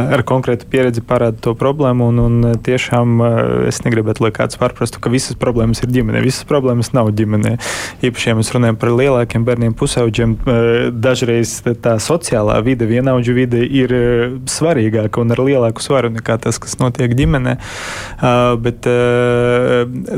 ar 0.00 0.22
konkrētu 0.26 0.68
pieredzi 0.70 1.02
parāda 1.06 1.38
to 1.44 1.54
problēmu. 1.58 2.08
Un, 2.12 2.22
un 2.22 2.56
tiešām 2.64 3.22
eh, 3.22 3.38
es 3.70 3.80
negribētu, 3.84 4.24
lai 4.24 4.32
kāds 4.34 4.58
pārprastu, 4.60 5.00
ka 5.02 5.12
visas 5.12 5.38
problēmas 5.38 5.82
ir 5.84 5.92
ģimenē. 5.94 6.22
Visas 6.24 6.46
problēmas 6.48 6.92
nav 6.96 7.12
ģimenē. 7.18 7.54
Īpaši, 8.04 8.30
ja 8.30 8.36
mēs 8.38 8.52
runājam 8.54 8.80
par 8.80 8.92
lielākiem 8.94 9.46
bērniem, 9.46 9.76
pusauģiem, 9.78 10.36
dažreiz 10.98 11.58
tā 11.82 11.96
sociālā 12.02 12.58
vide, 12.66 12.88
vienaudžu 12.88 13.34
vide 13.36 13.62
ir 13.62 13.94
svarīgāka 14.50 15.22
un 15.22 15.34
ar 15.34 15.42
lielāku 15.44 15.82
svaru 15.84 16.10
nekā 16.14 16.38
tas, 16.42 16.58
kas 16.62 16.78
notiek 16.80 17.14
ģimenē. 17.18 17.56
Bet, 18.64 18.88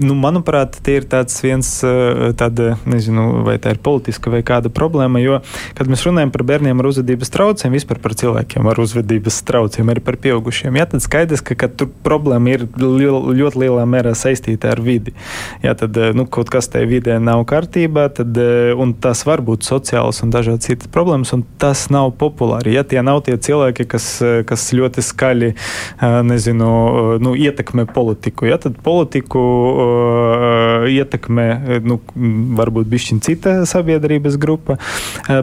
nu, 0.05 0.17
manuprāt, 0.19 0.79
tie 0.85 0.99
ir 1.01 1.09
tāds 1.11 1.37
viens, 1.45 1.73
tāda, 2.41 2.75
nezinu, 2.89 3.45
vai 3.47 3.57
tā 3.63 3.75
ir 3.75 3.83
politiska 3.85 4.33
vai 4.33 4.43
kāda 4.47 4.73
problēma, 4.73 5.23
jo, 5.23 5.41
kad 5.79 5.90
mēs 5.91 6.05
runājam 6.07 6.33
par 6.35 6.45
bērniem 6.49 6.81
ar 6.81 6.89
uzvedības 6.91 7.33
traucējumiem, 7.35 7.79
vispār 7.79 8.01
par 8.03 8.15
cilvēkiem 8.19 8.69
ar 8.71 8.81
uzvedības 8.83 9.41
traucējumiem, 9.49 9.93
arī 9.95 10.05
par 10.07 10.19
pieaugušiem. 10.23 10.79
Jā, 10.81 10.87
tad 10.91 11.05
skaidrs, 11.05 11.43
ka, 11.45 11.57
ka 11.59 11.69
tur 11.71 11.91
problēma 12.05 12.55
ir 12.55 12.67
ļoti 12.81 13.63
lielā 13.65 13.85
mērā 13.91 14.15
saistīta 14.19 14.73
ar 14.75 14.83
vidi. 14.85 15.15
Ja 15.65 15.75
tad 15.79 15.97
eh, 16.01 16.13
nu, 16.17 16.27
kaut 16.31 16.51
kas 16.53 16.71
tajā 16.73 16.89
vidē 16.91 17.19
nav 17.23 17.45
kārtībā, 17.51 18.09
tad 18.17 18.37
eh, 18.41 18.85
tas 19.03 19.25
var 19.29 19.43
būt 19.45 19.67
sociāls 19.67 20.23
un 20.25 20.33
dažādas 20.35 20.69
citas 20.69 20.91
problēmas, 20.93 21.35
un 21.37 21.45
tas 21.61 21.87
nav 21.93 22.13
populāri. 22.21 22.75
Ja 22.77 22.85
tie 22.87 23.03
nav 23.07 23.23
tie 23.27 23.37
cilvēki, 23.41 23.89
kas, 23.91 24.09
eh, 24.25 24.41
kas 24.49 24.69
ļoti 24.77 25.05
skaļi 25.05 25.53
nezinu, 26.01 26.71
nu, 27.23 27.35
ietekmē 27.39 27.85
politiku, 27.91 28.47
ja, 28.49 28.57
tad 28.61 28.77
politiku 28.85 29.41
uh, 29.41 30.87
ietekmē 30.91 31.47
nu, 31.85 31.99
varbūt 32.59 32.89
bišķiņa 32.91 33.25
cita 33.25 33.55
sabiedrības 33.69 34.37
grupa, 34.41 34.77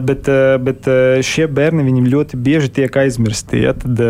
bet, 0.04 0.28
bet 0.62 0.88
šie 1.26 1.46
bērni 1.50 1.86
ļoti 2.08 2.38
bieži 2.40 2.70
tiek 2.80 2.96
aizmirsti. 3.00 3.62
Ja, 3.64 3.74
tad, 3.76 4.00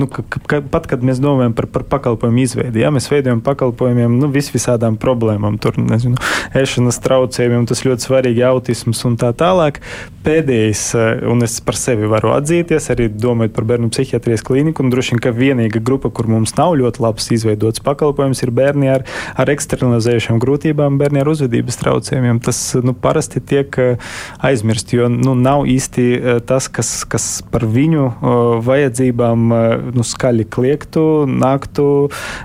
nu, 0.00 0.08
ka, 0.10 0.24
ka, 0.48 0.60
pat 0.70 0.88
kad 0.90 1.04
mēs 1.04 1.20
domājam 1.22 1.54
par, 1.56 1.68
par 1.70 1.84
pakalpojumu 1.96 2.42
izveidi, 2.44 2.82
ja 2.84 2.92
mēs 2.94 3.10
veidojam 3.12 3.42
pakalpojumiem 3.44 4.18
nu, 4.20 4.30
vis 4.32 4.50
visādām 4.54 4.96
problēmām, 5.00 5.58
tur 5.62 5.76
nezinu, 5.80 6.18
ēšanas 6.56 7.00
traucējumiem, 7.04 7.66
tas 7.68 7.84
ļoti 7.86 8.08
svarīgi 8.08 8.44
autisms 8.46 9.02
un 9.08 9.18
tā 9.20 9.32
tālāk. 9.36 9.80
Pēdējais, 10.24 10.82
eh, 10.96 11.24
un 11.28 11.44
es 11.44 11.58
par 11.60 11.76
sevi 11.76 12.08
varu 12.08 12.32
atzīties, 12.32 12.88
arī 12.94 13.10
domājot 13.12 13.52
par 13.52 13.66
bērnu 13.68 13.90
psihiatrijas 13.92 14.44
klīniku, 14.46 14.84
un 14.84 14.92
droši 14.94 15.14
vien, 15.14 15.20
ka 15.20 15.34
vienīga 15.36 15.82
grupa, 15.84 16.08
kur 16.08 16.30
mums 16.30 16.54
nav 16.56 16.76
ļoti 16.80 17.02
labs 17.04 17.28
izveidots 17.34 17.82
pakalpojums, 17.84 18.40
ir 18.46 18.54
bērni 18.54 18.88
ar, 18.88 19.04
ar 19.36 19.52
eksternalizējušām 19.52 20.40
grūtībām, 20.40 20.96
bērni 21.00 21.20
ar 21.20 21.28
uzvedības 21.28 21.80
traucējumiem. 21.82 22.40
Tas 22.44 22.60
nu, 22.80 22.96
parasti 22.96 23.42
tiek 23.44 23.78
eh, 23.78 23.98
aizmirst, 24.40 24.94
jo 24.96 25.10
nu, 25.12 25.36
nav 25.36 25.66
īsti 25.68 25.73
eh, 25.78 26.38
tas, 26.46 26.68
kas, 26.68 26.92
kas 27.08 27.28
par 27.50 27.66
viņu 27.70 28.04
vajadzībām 28.64 29.52
nu, 29.94 30.04
skaļi 30.06 30.46
kliegtu, 30.50 31.04
nāktu 31.28 31.86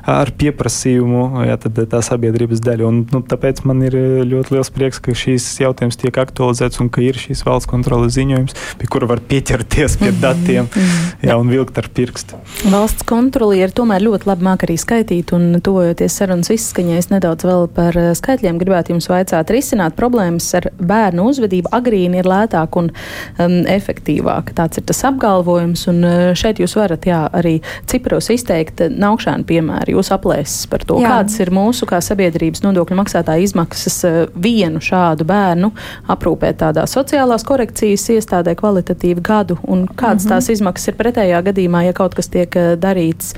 ar 0.09 0.31
pieprasījumu, 0.39 1.23
ja 1.47 1.57
tad 1.61 1.79
tā 1.91 2.01
sabiedrības 2.05 2.61
daļa. 2.63 2.87
Un, 2.89 3.01
nu, 3.11 3.21
tāpēc 3.25 3.61
man 3.67 3.83
ir 3.87 3.95
ļoti 4.29 4.55
liels 4.55 4.71
prieks, 4.73 5.01
ka 5.03 5.15
šīs 5.17 5.47
jautājums 5.63 5.99
tiek 5.99 6.15
aktualizēts 6.21 6.81
un 6.83 6.91
ka 6.93 7.03
ir 7.05 7.19
šīs 7.19 7.43
valsts 7.47 7.69
kontroles 7.69 8.15
ziņojums, 8.17 8.55
pie 8.79 8.89
kura 8.91 9.09
var 9.09 9.23
pieķerties 9.29 9.99
pie 9.99 10.11
mhm. 10.11 10.21
datiem 10.23 10.67
mhm. 10.67 11.09
jā, 11.29 11.37
un 11.39 11.51
vilkt 11.51 11.77
ar 11.81 11.89
pirkstu. 11.93 12.39
Valsts 12.71 13.05
kontrolieri 13.09 13.75
tomēr 13.75 14.03
ļoti 14.05 14.29
labi 14.29 14.47
māk 14.47 14.65
arī 14.67 14.77
skaitīt, 14.79 15.33
un 15.35 15.59
tojoties 15.63 16.17
sarunas 16.21 16.51
izskaņai, 16.53 16.99
es 17.01 17.09
nedaudz 17.13 17.47
vēl 17.47 17.67
par 17.75 17.97
eh, 17.99 18.11
skaitļiem 18.17 18.59
gribētu 18.61 18.95
jums 18.95 19.09
vaicāt. 19.11 19.53
Risināt 19.53 19.97
problēmas 19.99 20.47
ar 20.59 20.69
bērnu 20.79 21.29
uzvedību 21.31 21.71
agrīni 21.75 22.21
ir 22.21 22.29
lētāk 22.29 22.79
un 22.79 22.91
um, 23.39 23.59
efektīvāk. 23.69 24.53
Tāds 24.57 24.79
ir 24.79 24.85
tas 24.89 25.01
apgalvojums, 25.07 25.85
un 25.91 26.03
eh, 26.07 26.17
šeit 26.39 26.61
jūs 26.61 26.75
varat 26.79 27.05
jā, 27.09 27.21
arī 27.35 27.57
Cipros 27.89 28.29
izteikt 28.33 28.83
naukšānu 28.89 29.47
piemēru, 29.49 29.97
jūs 29.97 30.11
aplēses 30.15 30.67
par 30.71 30.85
to, 30.87 30.99
Jā. 31.01 31.13
kādas 31.13 31.39
ir 31.41 31.51
mūsu 31.55 31.87
kā 31.89 32.01
sabiedrības 32.03 32.63
nodokļu 32.65 32.99
maksātāja 32.99 33.45
izmaksas 33.45 33.99
eh, 34.07 34.19
vienu 34.35 34.81
šādu 34.83 35.27
bērnu 35.29 35.71
aprūpēt 36.09 36.61
tādā 36.63 36.85
sociālās 36.89 37.45
korekcijas 37.47 38.07
iestādē 38.15 38.55
kvalitatīvu 38.59 39.23
gadu, 39.25 39.59
un 39.63 39.85
kādas 39.87 40.25
mm 40.25 40.29
-hmm. 40.29 40.33
tās 40.35 40.49
izmaksas 40.49 40.93
ir 40.93 40.99
pretējā 40.99 41.41
gadījumā, 41.49 41.85
ja 41.85 41.93
kaut 41.93 42.15
kas 42.15 42.27
tiek 42.27 42.55
darīts 42.79 43.33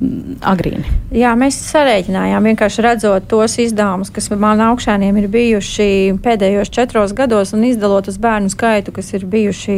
mm, 0.00 0.40
agrīni. 0.40 0.84
Jā, 1.14 1.34
mēs 1.38 1.58
sarēķinājām 1.70 2.50
vienkārši 2.50 2.82
redzot 2.84 3.28
tos 3.30 3.58
izdevumus, 3.58 4.10
kas 4.10 4.30
man 4.30 4.60
augšēniem 4.60 5.18
ir 5.22 5.28
bijuši 5.28 6.18
pēdējos 6.22 6.70
četros 6.70 7.14
gados 7.16 7.54
un 7.56 7.64
izdalot 7.64 8.08
uz 8.08 8.18
bērnu 8.20 8.50
skaitu, 8.52 8.92
kas 8.92 9.09
ir 9.16 9.26
bijuši 9.30 9.76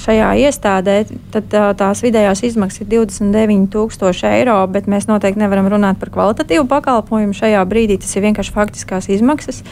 šajā 0.00 0.28
iestādē, 0.46 0.96
tad 1.34 1.54
tās 1.80 2.02
vidējās 2.04 2.44
izmaksas 2.48 2.84
ir 2.84 2.90
29,000 2.92 4.30
eiro, 4.30 4.58
bet 4.72 4.88
mēs 4.90 5.08
noteikti 5.10 5.42
nevaram 5.42 5.70
runāt 5.72 6.00
par 6.00 6.12
kvalitatīvu 6.14 6.66
pakalpojumu 6.70 7.36
šajā 7.36 7.64
brīdī. 7.70 7.98
Tas 8.02 8.14
ir 8.16 8.26
vienkārši 8.28 8.54
faktiskās 8.56 9.10
izmaksas. 9.12 9.62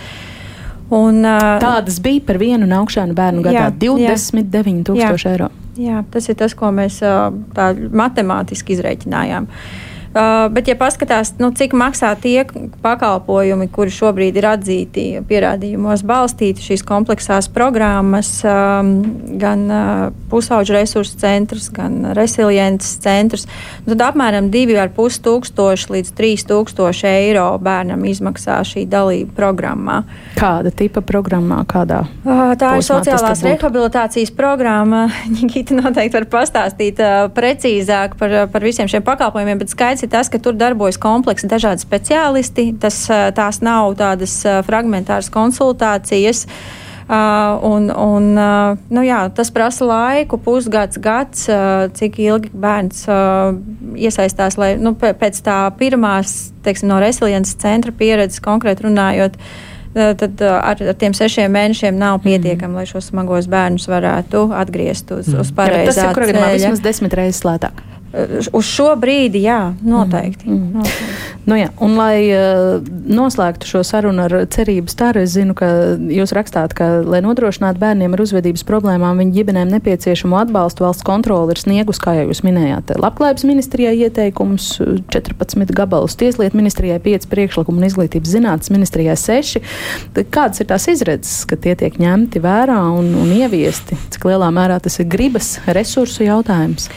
Un, 0.88 1.20
uh, 1.20 1.58
Tādas 1.60 1.98
bija 2.00 2.24
par 2.24 2.38
vienu 2.40 2.68
naukšanu 2.68 3.16
bērnu 3.16 3.44
gadā- 3.44 3.68
29,000 3.84 5.26
eiro. 5.34 5.50
Jā, 5.78 6.00
tas 6.10 6.28
ir 6.28 6.34
tas, 6.34 6.54
ko 6.58 6.72
mēs 6.74 7.02
uh, 7.06 7.28
matemātiski 7.92 8.74
izreikinājām. 8.74 9.44
Uh, 9.46 9.87
bet, 10.54 10.68
ja 10.68 10.74
paskatās, 10.78 11.34
nu, 11.38 11.50
cik 11.54 11.74
maksā 11.76 12.10
tie 12.18 12.42
pakalpojumi, 12.82 13.68
kuri 13.72 13.92
šobrīd 13.92 14.38
ir 14.40 14.48
atzīti 14.50 15.04
pierādījumos 15.28 16.02
balstīti, 16.08 16.64
šīs 16.64 16.82
kompleksās 16.88 17.50
programmas, 17.52 18.30
um, 18.46 18.90
gan 19.38 19.64
uh, 19.70 20.02
pusauģu 20.32 20.74
resursu 20.74 21.18
centrs, 21.20 21.68
gan 21.74 22.10
resiliences 22.18 22.96
centrs, 23.04 23.46
nu, 23.84 23.92
tad 23.92 24.08
apmēram 24.08 24.48
2,5 24.54 25.20
tūkstoši 25.28 25.92
līdz 25.96 26.14
3 26.18 26.46
tūkstoši 26.50 27.08
eiro 27.10 27.46
bērnam 27.62 28.02
izmaksā 28.08 28.58
šī 28.66 28.86
dalība 28.90 29.36
programmā. 29.36 30.00
Kāda 30.38 30.72
tipa 30.74 31.04
programmā? 31.04 31.60
Kādā 31.68 32.02
uh, 32.24 32.56
tā 32.58 32.74
ir 32.80 32.86
sociālās 32.88 33.44
rehabilitācijas 33.46 34.34
programma. 34.34 35.06
Nikita 35.38 35.78
noteikti 35.78 36.18
var 36.18 36.28
pastāstīt 36.38 36.98
uh, 37.04 37.28
precīzāk 37.34 38.18
par, 38.18 38.36
par 38.50 38.66
visiem 38.66 38.90
šiem 38.90 39.06
pakalpojumiem, 39.06 39.62
bet 39.62 39.76
skaidrs 39.76 40.07
ir 40.08 40.12
tas, 40.16 40.32
ka 40.32 40.40
tur 40.42 40.56
darbojas 40.56 40.98
kompleksi 41.00 41.52
dažādi 41.52 41.84
speciālisti. 41.84 42.70
Tas, 42.80 43.04
tās 43.36 43.62
nav 43.62 43.94
tādas 44.00 44.40
fragmentāras 44.66 45.28
konsultācijas. 45.32 46.46
Uh, 47.08 47.58
un, 47.64 47.88
un, 47.88 48.24
uh, 48.36 48.76
nu 48.92 49.00
jā, 49.00 49.22
tas 49.32 49.48
prasa 49.48 49.86
laiku, 49.88 50.36
pusgads, 50.44 50.98
gads, 51.00 51.46
uh, 51.48 51.86
cik 51.96 52.18
ilgi 52.20 52.50
bērns 52.52 53.06
uh, 53.08 53.56
iesaistās. 53.96 54.58
Lai, 54.60 54.74
nu, 54.76 54.92
pēc 54.92 55.40
tā 55.40 55.56
pirmās, 55.80 56.50
teiksim, 56.66 56.90
no 56.92 57.00
resiliences 57.00 57.56
centra 57.64 57.96
pieredzes 57.96 58.44
konkrēti 58.44 58.84
runājot, 58.90 59.40
uh, 59.40 60.12
tad 60.20 60.44
uh, 60.44 60.58
ar, 60.60 60.84
ar 60.92 61.00
tiem 61.00 61.16
sešiem 61.16 61.48
mēnešiem 61.56 61.96
nav 61.96 62.18
mhm. 62.18 62.26
pietiekami, 62.28 62.74
mm. 62.74 62.82
lai 62.82 62.92
šos 62.92 63.08
smagos 63.08 63.48
bērnus 63.48 63.88
varētu 63.88 64.50
atgriezt 64.60 65.08
uz, 65.16 65.32
mm. 65.32 65.46
uz 65.46 65.54
pareizā 65.56 65.88
ceļa. 65.88 65.94
Tas 65.94 66.04
ir, 66.04 66.18
kur 66.18 66.52
vismaz 66.58 66.84
desmit 66.84 67.16
reizes 67.16 67.40
lētāk. 67.48 67.80
Uz 68.56 68.64
šo 68.64 68.94
brīdi, 68.96 69.42
jā, 69.44 69.74
noteikti. 69.84 70.48
Mm. 70.48 70.54
Mm. 70.56 70.78
noteikti. 70.78 71.26
Nu, 71.48 71.56
jā, 71.56 71.68
un, 71.80 71.94
lai 71.96 72.28
uh, 72.28 72.84
noslēgtu 73.08 73.68
šo 73.68 73.80
sarunu 73.86 74.26
ar 74.26 74.34
cerību 74.52 74.90
staru, 74.92 75.22
es 75.24 75.32
zinu, 75.32 75.54
ka 75.56 75.68
jūs 76.12 76.32
rakstāt, 76.36 76.74
ka, 76.76 76.88
lai 77.08 77.22
nodrošinātu 77.24 77.80
bērniem 77.80 78.12
ar 78.16 78.22
uzvedības 78.24 78.64
problēmām, 78.68 79.20
viņu 79.22 79.36
ģimenēm 79.36 79.72
nepieciešamo 79.76 80.36
atbalstu 80.40 80.84
valsts 80.84 81.06
kontroli 81.08 81.54
ir 81.54 81.60
sniegus, 81.60 82.00
kā 82.04 82.18
jau 82.18 82.26
jūs 82.28 82.42
minējāt, 82.44 82.92
Labklājības 83.00 83.46
ministrijai 83.48 83.94
ieteikums 84.08 84.70
14 85.12 85.72
gabalus, 85.76 86.16
Tieslietu 86.20 86.58
ministrijai 86.58 86.98
5 87.04 87.28
priekšlikumu 87.32 87.80
un 87.80 87.88
izglītības 87.88 88.34
zinātnes 88.34 88.72
ministrijai 88.74 89.16
6. 89.16 89.62
Kādas 90.28 90.60
ir 90.60 90.68
tās 90.68 90.88
izredzes, 90.92 91.46
ka 91.48 91.56
tie 91.56 91.76
tiek 91.80 91.96
ņemti 92.00 92.44
vērā 92.44 92.80
un, 92.92 93.14
un 93.20 93.32
ieviesti? 93.36 93.96
Cik 94.12 94.28
lielā 94.28 94.50
mērā 94.52 94.80
tas 94.84 95.00
ir 95.00 95.08
gribas 95.08 95.56
resursu 95.72 96.28
jautājums? 96.28 96.90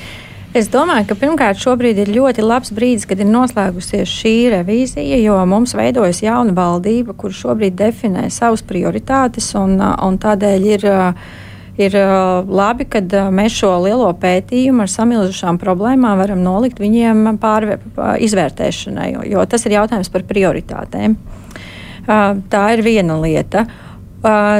Es 0.52 0.68
domāju, 0.68 1.06
ka 1.08 1.16
pirmkārt 1.16 1.62
šobrīd 1.64 2.02
ir 2.04 2.10
ļoti 2.12 2.44
labs 2.44 2.74
brīdis, 2.76 3.06
kad 3.08 3.22
ir 3.24 3.30
noslēgusies 3.30 4.10
šī 4.12 4.34
revīzija, 4.52 5.22
jo 5.24 5.38
mums 5.48 5.72
veidojas 5.80 6.20
jauna 6.26 6.52
valdība, 6.52 7.16
kur 7.16 7.32
šobrīd 7.32 7.78
definē 7.80 8.26
savas 8.28 8.60
prioritātes, 8.68 9.48
un, 9.56 9.78
un 9.80 10.18
tādēļ 10.20 10.66
ir, 10.74 10.84
ir 11.80 11.96
labi, 12.52 12.88
ka 12.92 13.00
mēs 13.32 13.56
šo 13.62 13.78
lielo 13.86 14.10
pētījumu 14.20 14.84
ar 14.84 14.92
samilzušām 14.92 15.60
problēmām 15.62 16.20
varam 16.20 16.44
nolikt 16.44 16.84
viņiem 16.84 17.38
pārvē, 17.40 17.78
izvērtēšanai, 18.28 19.08
jo, 19.14 19.24
jo 19.38 19.46
tas 19.48 19.64
ir 19.70 19.78
jautājums 19.78 20.12
par 20.12 20.28
prioritātēm. 20.28 21.16
Tā 22.52 22.66
ir 22.76 22.84
viena 22.84 23.16
lieta. 23.24 23.64
Uh, 23.64 23.81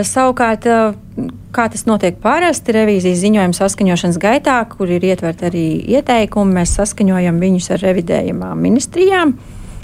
savukārt, 0.08 0.68
uh, 0.68 1.30
kā 1.54 1.68
tas 1.70 1.86
notiek 1.86 2.18
parasti 2.22 2.74
revīzijas 2.76 3.22
ziņojuma 3.22 3.58
saskaņošanas 3.58 4.20
gaitā, 4.22 4.60
kur 4.72 4.90
ir 4.90 5.04
ietverti 5.06 5.50
arī 5.50 5.66
ieteikumi, 5.98 6.56
mēs 6.62 6.78
saskaņojam 6.80 7.42
viņus 7.42 7.72
ar 7.76 7.84
revidējumām 7.88 8.62
ministrijām. 8.62 9.36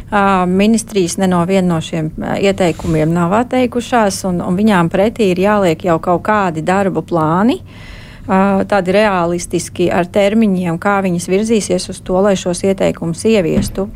Uh, 0.08 0.46
ministrijas 0.48 1.18
ne 1.20 1.28
no 1.28 1.44
šiem 1.84 2.14
ieteikumiem 2.40 3.12
nav 3.12 3.34
atteikušās, 3.44 4.24
un, 4.30 4.40
un 4.42 4.56
viņām 4.56 4.90
pretī 4.90 5.34
ir 5.34 5.44
jāliek 5.44 5.84
jau 5.84 6.00
kaut 6.00 6.24
kādi 6.24 6.64
darba 6.64 7.04
plāni. 7.04 7.60
Uh, 7.60 7.87
tādi 8.28 8.92
realistiski 8.92 9.88
ar 9.94 10.08
termiņiem, 10.12 10.76
kā 10.84 10.98
viņas 11.06 11.28
virzīsies 11.32 11.88
uz 11.94 12.02
to, 12.04 12.18
lai 12.24 12.36
šos 12.40 12.64
ieteikumus 12.68 13.24
ieviestu. 13.30 13.88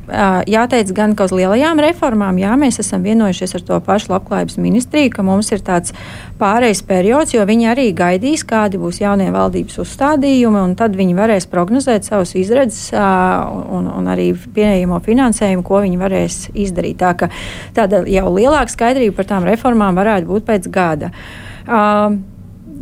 Jāteic 0.48 0.94
gan, 0.96 1.16
ka 1.20 1.28
uz 1.28 1.34
lielajām 1.36 1.82
reformām, 1.84 2.40
jā, 2.40 2.54
mēs 2.60 2.80
esam 2.84 3.04
vienojušies 3.04 3.58
ar 3.60 3.66
to 3.68 3.80
pašu 3.84 4.14
labklājības 4.14 4.58
ministriju, 4.62 5.12
ka 5.18 5.26
mums 5.28 5.52
ir 5.52 5.64
tāds 5.68 5.96
pārejas 6.40 6.84
periods, 6.88 7.36
jo 7.36 7.44
viņi 7.48 7.70
arī 7.74 7.90
gaidīs, 7.98 8.46
kādi 8.48 8.80
būs 8.80 9.02
jaunie 9.04 9.28
valdības 9.36 9.82
uzstādījumi, 9.84 10.64
un 10.64 10.78
tad 10.80 10.96
viņi 10.96 11.18
varēs 11.20 11.50
prognozēt 11.52 12.08
savus 12.08 12.34
izredzes 12.40 12.94
un, 12.96 13.92
un 13.92 14.12
arī 14.12 14.32
pieejamo 14.32 15.02
finansējumu, 15.04 15.68
ko 15.68 15.84
viņi 15.84 16.02
varēs 16.02 16.42
izdarīt. 16.56 17.02
Tā 17.02 17.14
ka 17.20 17.32
tāda 17.76 18.06
jau 18.08 18.28
lielāka 18.32 18.72
skaidrība 18.72 19.20
par 19.20 19.32
tām 19.36 19.48
reformām 19.50 20.00
varētu 20.00 20.32
būt 20.32 20.48
pēc 20.48 20.72
gada. 20.72 21.12
Uh, 21.62 22.22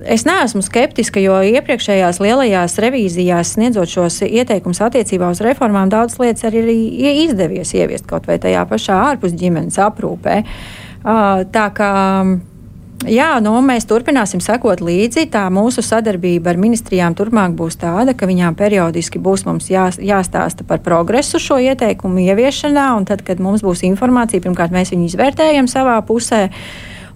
es 0.06 0.26
neesmu 0.28 0.62
skeptiska, 0.66 1.22
jo 1.24 1.38
iepriekšējās 1.50 2.22
lielajās 2.24 2.78
revīzijās 2.84 3.56
sniedzot 3.56 3.92
šos 3.92 4.22
ieteikumus 4.28 4.82
attiecībā 4.86 5.32
uz 5.34 5.42
reformām, 5.46 5.92
daudz 5.92 6.20
lietas 6.22 6.48
arī 6.50 6.64
ir 6.66 7.24
izdevies 7.26 7.74
ieviest 7.78 8.08
kaut 8.10 8.30
vai 8.30 8.40
tajā 8.42 8.66
pašā 8.70 9.00
ārpus 9.12 9.36
ģimenes 9.40 9.80
aprūpē. 9.90 10.44
Tā 11.56 11.68
kā 11.76 11.92
Jā, 13.08 13.38
nu, 13.40 13.54
mēs 13.64 13.86
turpināsim 13.88 14.42
sekot 14.44 14.82
līdzi. 14.84 15.30
Tā 15.32 15.46
mūsu 15.54 15.80
sadarbība 15.86 16.52
ar 16.52 16.58
ministrijām 16.60 17.14
turpmāk 17.16 17.54
būs 17.56 17.78
tāda, 17.80 18.12
ka 18.12 18.28
viņām 18.28 18.58
periodiski 18.60 19.22
būs 19.24 19.46
jā, 19.72 19.86
jāstāsta 20.04 20.66
par 20.68 20.82
progresu 20.84 21.40
šo 21.40 21.62
ieteikumu 21.64 22.20
ieviešanā, 22.26 22.90
un 22.98 23.08
tad, 23.08 23.24
kad 23.24 23.40
mums 23.40 23.64
būs 23.64 23.86
informācija, 23.88 24.44
pirmkārt 24.44 24.76
mēs 24.76 24.92
viņu 24.92 25.08
izvērtējam 25.14 25.72
savā 25.72 25.96
pusē. 26.04 26.50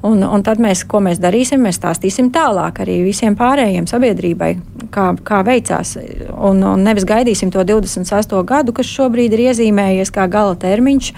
Un, 0.03 0.19
un 0.27 0.41
tad 0.43 0.59
mēs, 0.59 0.81
ko 0.83 0.99
mēs 0.99 1.21
darīsim, 1.23 1.61
mēs 1.63 1.77
stāstīsim 1.79 2.27
tālāk 2.35 2.81
arī 2.83 2.97
visiem 3.05 3.37
pārējiem 3.39 3.85
sabiedrībai, 3.87 4.49
kā, 4.91 5.05
kā 5.23 5.39
veicās. 5.47 5.95
Un, 6.33 6.59
un 6.67 6.83
nevis 6.83 7.07
gaidīsim 7.07 7.53
to 7.53 7.63
28. 7.63 8.41
gadu, 8.49 8.75
kas 8.75 8.89
šobrīd 8.91 9.31
ir 9.31 9.45
iezīmējies 9.45 10.11
kā 10.11 10.27
gala 10.31 10.57
termiņš, 10.59 11.13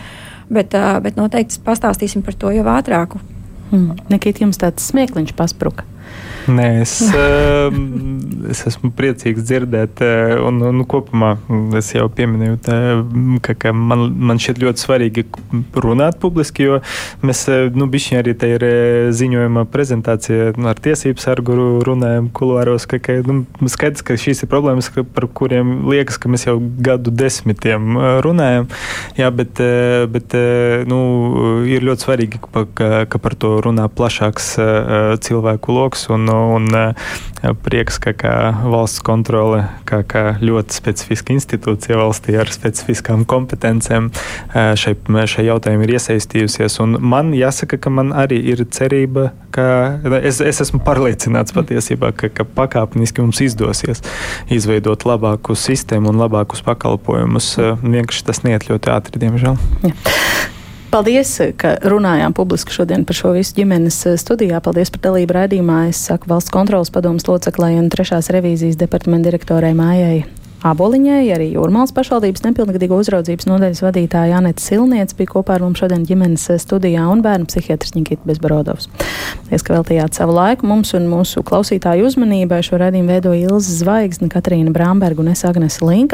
bet, 0.53 0.77
bet 1.01 1.17
noteikti 1.17 1.63
pastāstīsim 1.65 2.21
par 2.25 2.37
to 2.37 2.53
jau 2.53 2.67
ātrāku. 2.75 3.21
Hmm. 3.71 3.97
Nekīt 4.13 4.43
jums 4.43 4.61
tāds 4.61 4.85
smiekliņš 4.91 5.33
paspruka. 5.33 5.87
Nē, 6.45 6.65
es, 6.83 6.99
ehm, 7.09 8.49
es 8.51 8.59
esmu 8.69 8.91
priecīgs 8.93 9.41
dzirdēt, 9.47 10.01
eh, 10.05 10.35
un, 10.45 10.59
un 10.61 10.83
kopumā 10.85 11.31
es 11.79 11.89
jau 11.95 12.05
pieminēju, 12.13 12.57
tā, 12.61 12.75
ka, 13.45 13.55
ka 13.63 13.71
man, 13.73 14.11
man 14.13 14.37
šķiet 14.41 14.61
ļoti 14.61 14.83
svarīgi 14.83 15.23
runāt 15.81 16.19
publiski, 16.21 16.67
jo 16.67 16.77
mēs, 17.25 17.41
eh, 17.49 17.71
nu, 17.73 17.87
bišķiņ 17.89 18.19
arī 18.19 18.35
te 18.37 18.49
ir 18.53 18.65
eh, 18.67 19.07
ziņojuma 19.17 19.63
prezentācija 19.73 20.51
nu, 20.59 20.69
ar 20.69 20.81
tiesību 20.85 21.23
sargu 21.23 21.57
runājam 21.87 22.29
kuluāros, 22.29 22.85
ka, 22.91 23.01
ka 23.01 23.17
nu, 23.25 23.41
skaidrs, 23.71 24.05
ka 24.05 24.13
šīs 24.13 24.45
ir 24.45 24.51
problēmas, 24.51 24.91
ka, 24.93 25.01
par 25.01 25.25
kuriem 25.25 25.89
liekas, 25.89 26.21
ka 26.21 26.29
mēs 26.29 26.45
jau 26.45 26.59
gadu 26.61 27.09
desmitiem 27.09 27.97
runājam, 28.21 28.69
jā, 29.17 29.31
bet, 29.33 29.63
bet 30.13 30.37
nu, 30.85 31.01
ir 31.73 31.89
ļoti 31.89 32.05
svarīgi, 32.05 32.43
ka, 32.53 32.93
ka 33.09 33.23
par 33.25 33.33
to 33.39 33.55
runā 33.65 33.89
plašāks 33.89 34.53
cilvēku 35.25 35.73
lokus. 35.73 36.05
Un, 36.13 36.34
un 36.55 36.67
eh, 36.75 37.53
prieks, 37.65 37.99
ka 38.01 38.13
kā 38.17 38.33
valsts 38.63 39.03
kontrole, 39.05 39.63
kā, 39.87 40.01
kā 40.07 40.23
ļoti 40.41 40.75
specifiska 40.75 41.35
institūcija 41.35 41.99
valstī 41.99 42.37
ar 42.41 42.51
specifiskām 42.53 43.25
kompetencēm 43.29 44.09
eh, 44.11 44.73
šai, 44.79 44.95
šai 45.31 45.47
jautājumam 45.49 45.85
ir 45.87 45.95
iesaistījusies. 45.97 46.79
Un 46.83 46.97
man 47.01 47.33
jāsaka, 47.37 47.79
ka 47.81 47.93
man 47.93 48.13
arī 48.15 48.41
ir 48.53 48.65
cerība, 48.75 49.29
ka 49.55 49.67
es, 50.21 50.41
es 50.43 50.61
esmu 50.65 50.81
pārliecināts 50.85 51.55
patiesībā, 51.55 52.11
ka, 52.17 52.31
ka 52.33 52.47
pakāpeniski 52.57 53.23
mums 53.23 53.41
izdosies 53.45 54.03
izveidot 54.51 55.07
labāku 55.07 55.57
sistēmu 55.59 56.11
un 56.11 56.21
labākus 56.25 56.65
pakalpojumus. 56.65 57.53
Eh, 57.61 57.73
vienkārši 57.85 58.27
tas 58.27 58.43
neiet 58.47 58.69
ļoti 58.71 58.93
ātri, 58.97 59.25
diemžēl. 59.25 59.57
Ja. 59.85 59.95
Paldies, 60.95 61.33
ka 61.59 61.73
runājām 61.83 62.31
publiski 62.31 62.71
šodien 62.71 63.01
par 63.03 63.17
šo 63.17 63.33
visu 63.35 63.57
ģimenes 63.57 63.97
eh, 64.07 64.13
studijā. 64.15 64.61
Paldies 64.63 64.93
par 64.93 65.01
dalību 65.09 65.35
raidījumā. 65.35 65.81
Es 65.89 65.99
saku 66.07 66.31
valsts 66.31 66.53
kontrolas 66.55 66.93
padomus 66.95 67.27
loceklai 67.27 67.73
un 67.81 67.91
trešās 67.91 68.31
revīzijas 68.31 68.79
departamenta 68.79 69.27
direktorai 69.27 69.73
Mājai 69.75 70.23
Aboliņai, 70.65 71.27
arī 71.35 71.51
Jūrmālas 71.51 71.91
pašvaldības 71.93 72.41
nepilngadīgo 72.47 72.97
uzraudzības 72.97 73.45
nodaļas 73.45 73.83
vadītāja 73.83 74.39
Anete 74.39 74.63
Silniec 74.63 75.11
bija 75.19 75.33
kopā 75.35 75.59
ar 75.59 75.65
mums 75.65 75.83
šodien 75.83 76.07
ģimenes 76.07 76.47
eh, 76.49 76.61
studijā 76.63 77.03
un 77.11 77.19
bērnu 77.25 77.51
psihiatrs 77.51 77.93
Nikita 77.93 78.23
Bezbarodovs. 78.25 78.87
Paldies, 79.43 79.65
ka 79.67 79.75
veltījāt 79.75 80.15
savu 80.15 80.33
laiku 80.39 80.65
mums 80.71 80.95
un 80.95 81.09
mūsu 81.11 81.43
klausītāju 81.45 82.07
uzmanībai. 82.07 82.63
Šo 82.65 82.79
radījumu 82.81 83.11
veidoja 83.13 83.51
Ilza 83.51 83.75
Zvaigzne, 83.83 84.31
Katrīna 84.31 84.71
Bramberga 84.73 85.21
un 85.21 85.33
es 85.35 85.43
Agnese 85.43 85.83
Linka. 85.83 86.13